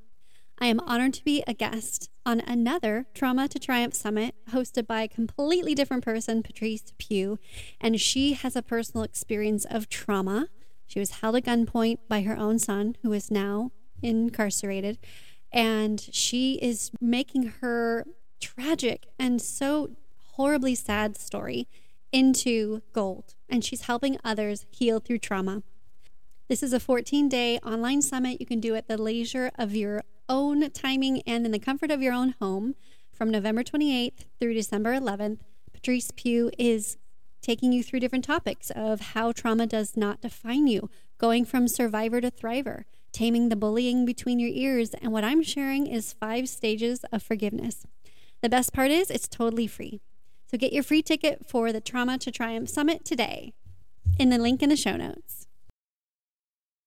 I 0.60 0.68
am 0.68 0.80
honored 0.82 1.14
to 1.16 1.24
be 1.24 1.44
a 1.48 1.54
guest 1.54 2.10
on 2.26 2.40
another 2.42 3.08
Trauma 3.14 3.48
to 3.50 3.60
Triumph 3.60 3.94
Summit 3.94 4.36
hosted 4.52 4.88
by 4.88 5.02
a 5.02 5.08
completely 5.08 5.76
different 5.76 6.04
person, 6.04 6.44
Patrice 6.44 6.94
Pugh. 6.98 7.40
And 7.82 8.00
she 8.00 8.34
has 8.34 8.56
a 8.56 8.62
personal 8.62 9.04
experience 9.04 9.66
of 9.66 9.90
trauma. 9.90 10.48
She 10.88 11.00
was 11.00 11.12
held 11.22 11.36
at 11.36 11.46
gunpoint 11.46 12.00
by 12.08 12.22
her 12.22 12.38
own 12.38 12.60
son, 12.60 12.96
who 13.02 13.12
is 13.14 13.32
now 13.32 13.72
incarcerated. 14.02 15.00
And 15.52 16.00
she 16.00 16.60
is 16.62 16.92
making 17.02 17.54
her 17.62 18.06
tragic 18.40 19.08
and 19.20 19.42
so 19.42 19.92
horribly 20.34 20.76
sad 20.76 21.18
story 21.18 21.68
into 22.12 22.82
gold. 22.94 23.36
And 23.50 23.66
she's 23.66 23.84
helping 23.84 24.18
others 24.24 24.66
heal 24.70 25.00
through 25.00 25.20
trauma. 25.20 25.64
This 26.48 26.62
is 26.62 26.74
a 26.74 26.80
14 26.80 27.30
day 27.30 27.58
online 27.60 28.02
summit 28.02 28.40
you 28.40 28.46
can 28.46 28.60
do 28.60 28.76
at 28.76 28.88
the 28.88 29.02
leisure 29.02 29.52
of 29.58 29.76
your 29.76 30.04
own 30.30 30.70
timing 30.72 31.22
and 31.28 31.46
in 31.46 31.52
the 31.52 31.60
comfort 31.60 31.92
of 31.92 32.02
your 32.02 32.14
own 32.14 32.36
home 32.40 32.76
from 33.12 33.30
November 33.30 33.64
28th 33.64 34.26
through 34.40 34.54
December 34.54 34.94
11th. 34.94 35.40
Patrice 35.74 36.12
Pugh 36.16 36.52
is 36.58 36.98
taking 37.42 37.72
you 37.72 37.84
through 37.84 38.00
different 38.00 38.24
topics 38.24 38.72
of 38.72 39.02
how 39.02 39.32
trauma 39.32 39.68
does 39.68 39.98
not 39.98 40.22
define 40.22 40.66
you, 40.68 40.90
going 41.18 41.46
from 41.46 41.68
survivor 41.68 42.22
to 42.22 42.32
thriver, 42.32 42.84
taming 43.12 43.50
the 43.50 43.56
bullying 43.56 44.06
between 44.06 44.40
your 44.40 44.50
ears, 44.50 44.94
and 44.96 45.12
what 45.12 45.24
I'm 45.24 45.44
sharing 45.44 45.88
is 45.88 46.14
five 46.14 46.48
stages 46.48 47.04
of 47.12 47.22
forgiveness. 47.22 47.86
The 48.42 48.50
best 48.50 48.74
part 48.74 48.92
is 48.92 49.12
it's 49.12 49.28
totally 49.28 49.68
free. 49.68 50.02
So 50.50 50.58
get 50.58 50.74
your 50.74 50.84
free 50.84 51.02
ticket 51.02 51.46
for 51.48 51.72
the 51.72 51.82
Trauma 51.82 52.18
to 52.20 52.32
Triumph 52.32 52.70
Summit 52.70 53.04
today 53.06 53.54
in 54.20 54.30
the 54.30 54.38
link 54.38 54.62
in 54.62 54.70
the 54.70 54.76
show 54.76 54.96
notes. 54.96 55.43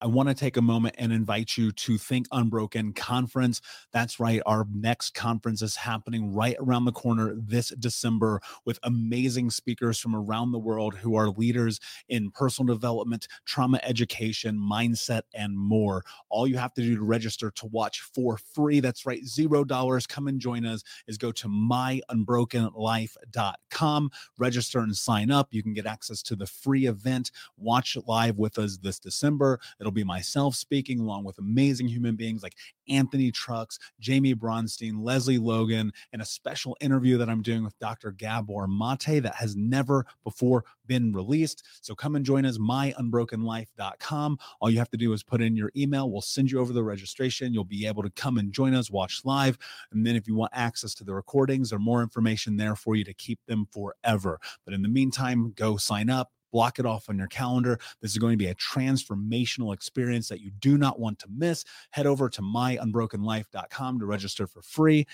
I 0.07 0.09
want 0.09 0.28
to 0.28 0.34
take 0.36 0.57
a 0.57 0.62
moment 0.62 0.94
and 0.98 1.12
invite 1.12 1.57
you 1.57 1.72
to 1.72 1.98
Think 1.98 2.28
Unbroken 2.30 2.92
Conference. 2.92 3.61
That's 3.92 4.20
right, 4.20 4.40
our 4.46 4.64
next 4.72 5.14
conference 5.14 5.62
is 5.62 5.74
happening 5.74 6.32
right 6.32 6.54
around 6.61 6.84
the 6.84 6.92
corner 6.92 7.34
this 7.36 7.70
December 7.70 8.40
with 8.64 8.78
amazing 8.84 9.50
speakers 9.50 9.98
from 9.98 10.14
around 10.14 10.52
the 10.52 10.61
world 10.61 10.94
who 10.94 11.16
are 11.16 11.30
leaders 11.30 11.80
in 12.09 12.30
personal 12.30 12.72
development, 12.72 13.26
trauma 13.46 13.80
education, 13.82 14.57
mindset, 14.57 15.22
and 15.34 15.59
more. 15.59 16.04
All 16.28 16.46
you 16.46 16.57
have 16.57 16.72
to 16.74 16.82
do 16.82 16.94
to 16.94 17.02
register 17.02 17.50
to 17.50 17.66
watch 17.66 18.02
for 18.02 18.38
free, 18.38 18.78
that's 18.78 19.07
right, 19.07 19.26
zero 19.26 19.64
dollars, 19.64 20.07
come 20.07 20.28
and 20.28 20.40
join 20.40 20.64
us, 20.64 20.84
is 21.09 21.18
go 21.18 21.32
to 21.32 21.48
myunbrokenlife.com, 21.48 24.11
register 24.38 24.78
and 24.78 24.96
sign 24.96 25.32
up. 25.32 25.48
You 25.50 25.64
can 25.64 25.74
get 25.74 25.86
access 25.86 26.22
to 26.22 26.36
the 26.36 26.46
free 26.46 26.86
event, 26.86 27.32
watch 27.57 27.96
live 28.07 28.38
with 28.38 28.57
us 28.61 28.76
this 28.76 29.00
December. 29.00 29.59
It'll 29.80 29.95
be 29.97 30.05
myself 30.05 30.55
speaking 30.55 31.01
along 31.01 31.24
with 31.24 31.38
amazing 31.38 31.88
human 31.88 32.14
beings 32.14 32.42
like 32.42 32.55
Anthony 32.88 33.32
Trucks, 33.32 33.78
Jamie 33.99 34.34
Bronstein, 34.34 35.03
Lesley 35.03 35.38
Logan, 35.38 35.92
and 36.12 36.22
a 36.22 36.24
special 36.24 36.76
interview 36.80 37.18
that 37.18 37.28
I'm 37.28 37.42
doing 37.42 37.64
with 37.64 37.78
Dr. 37.78 38.12
Gabor 38.12 38.68
Mate 38.68 39.22
that 39.22 39.34
has 39.34 39.57
never 39.57 40.07
before 40.22 40.64
been 40.86 41.12
released. 41.12 41.64
So 41.80 41.94
come 41.94 42.14
and 42.14 42.24
join 42.24 42.44
us, 42.44 42.59
myunbrokenlife.com. 42.59 44.38
All 44.61 44.70
you 44.70 44.78
have 44.78 44.90
to 44.90 44.97
do 44.97 45.12
is 45.12 45.22
put 45.22 45.42
in 45.42 45.57
your 45.57 45.72
email. 45.76 46.11
We'll 46.11 46.20
send 46.20 46.51
you 46.51 46.61
over 46.61 46.72
the 46.72 46.84
registration. 46.84 47.53
You'll 47.53 47.64
be 47.64 47.86
able 47.86 48.03
to 48.03 48.11
come 48.11 48.38
and 48.38 48.53
join 48.53 48.74
us, 48.74 48.90
watch 48.90 49.22
live. 49.24 49.59
And 49.92 50.07
then 50.07 50.14
if 50.14 50.28
you 50.28 50.34
want 50.34 50.53
access 50.55 50.94
to 50.94 51.05
the 51.05 51.14
recordings 51.14 51.72
or 51.72 51.78
more 51.78 52.03
information 52.03 52.57
there 52.57 52.76
for 52.76 52.94
you 52.94 53.05
to 53.05 53.14
keep 53.14 53.40
them 53.47 53.66
forever. 53.72 54.38
But 54.64 54.74
in 54.74 54.82
the 54.82 54.88
meantime, 54.88 55.53
go 55.57 55.76
sign 55.76 56.11
up 56.11 56.30
block 56.53 56.78
it 56.78 56.86
off 56.86 57.09
on 57.09 57.18
your 57.18 57.26
calendar. 57.26 57.78
This 58.01 58.12
is 58.12 58.18
going 58.18 58.32
to 58.32 58.44
be 58.44 58.49
a 58.49 58.55
transformational 58.55 59.74
experience 59.74 60.28
that 60.28 60.40
you 60.40 60.51
do 60.51 60.78
not 60.78 60.99
want 60.99 61.18
to 61.20 61.26
miss. 61.34 61.64
Head 61.90 62.07
over 62.07 62.28
to 62.30 62.42
myunbrokenlife.com 62.42 63.99
to 63.99 64.07
register 64.07 64.47
for 64.47 64.62
free. 64.62 65.07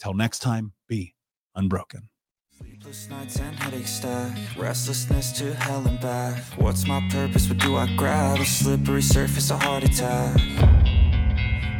Until 0.00 0.14
next 0.14 0.40
time, 0.40 0.72
be 0.86 1.14
unbroken. 1.54 2.08
Sleepless 2.58 3.08
nights 3.08 3.38
and 3.38 3.54
headaches 3.56 3.90
stack, 3.90 4.36
restlessness 4.56 5.30
to 5.38 5.54
hell 5.54 5.86
and 5.86 6.00
back. 6.00 6.42
What's 6.56 6.86
my 6.88 7.00
purpose? 7.10 7.48
What 7.48 7.58
do 7.58 7.76
I 7.76 7.94
grab? 7.94 8.40
A 8.40 8.44
slippery 8.44 9.02
surface, 9.02 9.50
a 9.50 9.58
heart 9.58 9.84
attack. 9.84 10.40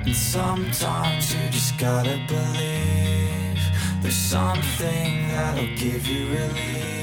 And 0.07 0.15
sometimes 0.15 1.35
you 1.35 1.41
just 1.51 1.77
gotta 1.79 2.25
believe 2.29 3.59
there's 4.03 4.15
something 4.15 5.29
that'll 5.29 5.75
give 5.77 6.07
you 6.07 6.29
relief. 6.29 6.98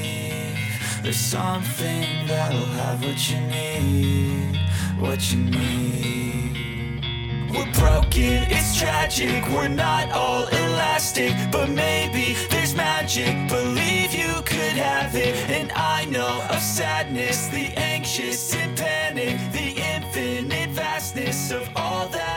There's 1.06 1.18
something 1.18 2.26
that'll 2.26 2.66
have 2.82 3.00
what 3.04 3.30
you 3.30 3.38
need, 3.42 4.58
what 4.98 5.32
you 5.32 5.38
need. 5.38 7.00
We're 7.48 7.72
broken, 7.74 8.42
it's 8.50 8.76
tragic, 8.76 9.48
we're 9.50 9.68
not 9.68 10.10
all 10.10 10.48
elastic, 10.48 11.32
but 11.52 11.68
maybe 11.70 12.34
there's 12.50 12.74
magic. 12.74 13.48
Believe 13.48 14.14
you 14.14 14.42
could 14.42 14.76
have 14.82 15.14
it, 15.14 15.36
and 15.48 15.70
I 15.76 16.06
know 16.06 16.44
of 16.50 16.60
sadness, 16.60 17.46
the 17.50 17.68
anxious 17.78 18.52
and 18.56 18.76
panic, 18.76 19.38
the 19.52 19.80
infinite 19.80 20.70
vastness 20.70 21.52
of 21.52 21.70
all 21.76 22.08
that. 22.08 22.35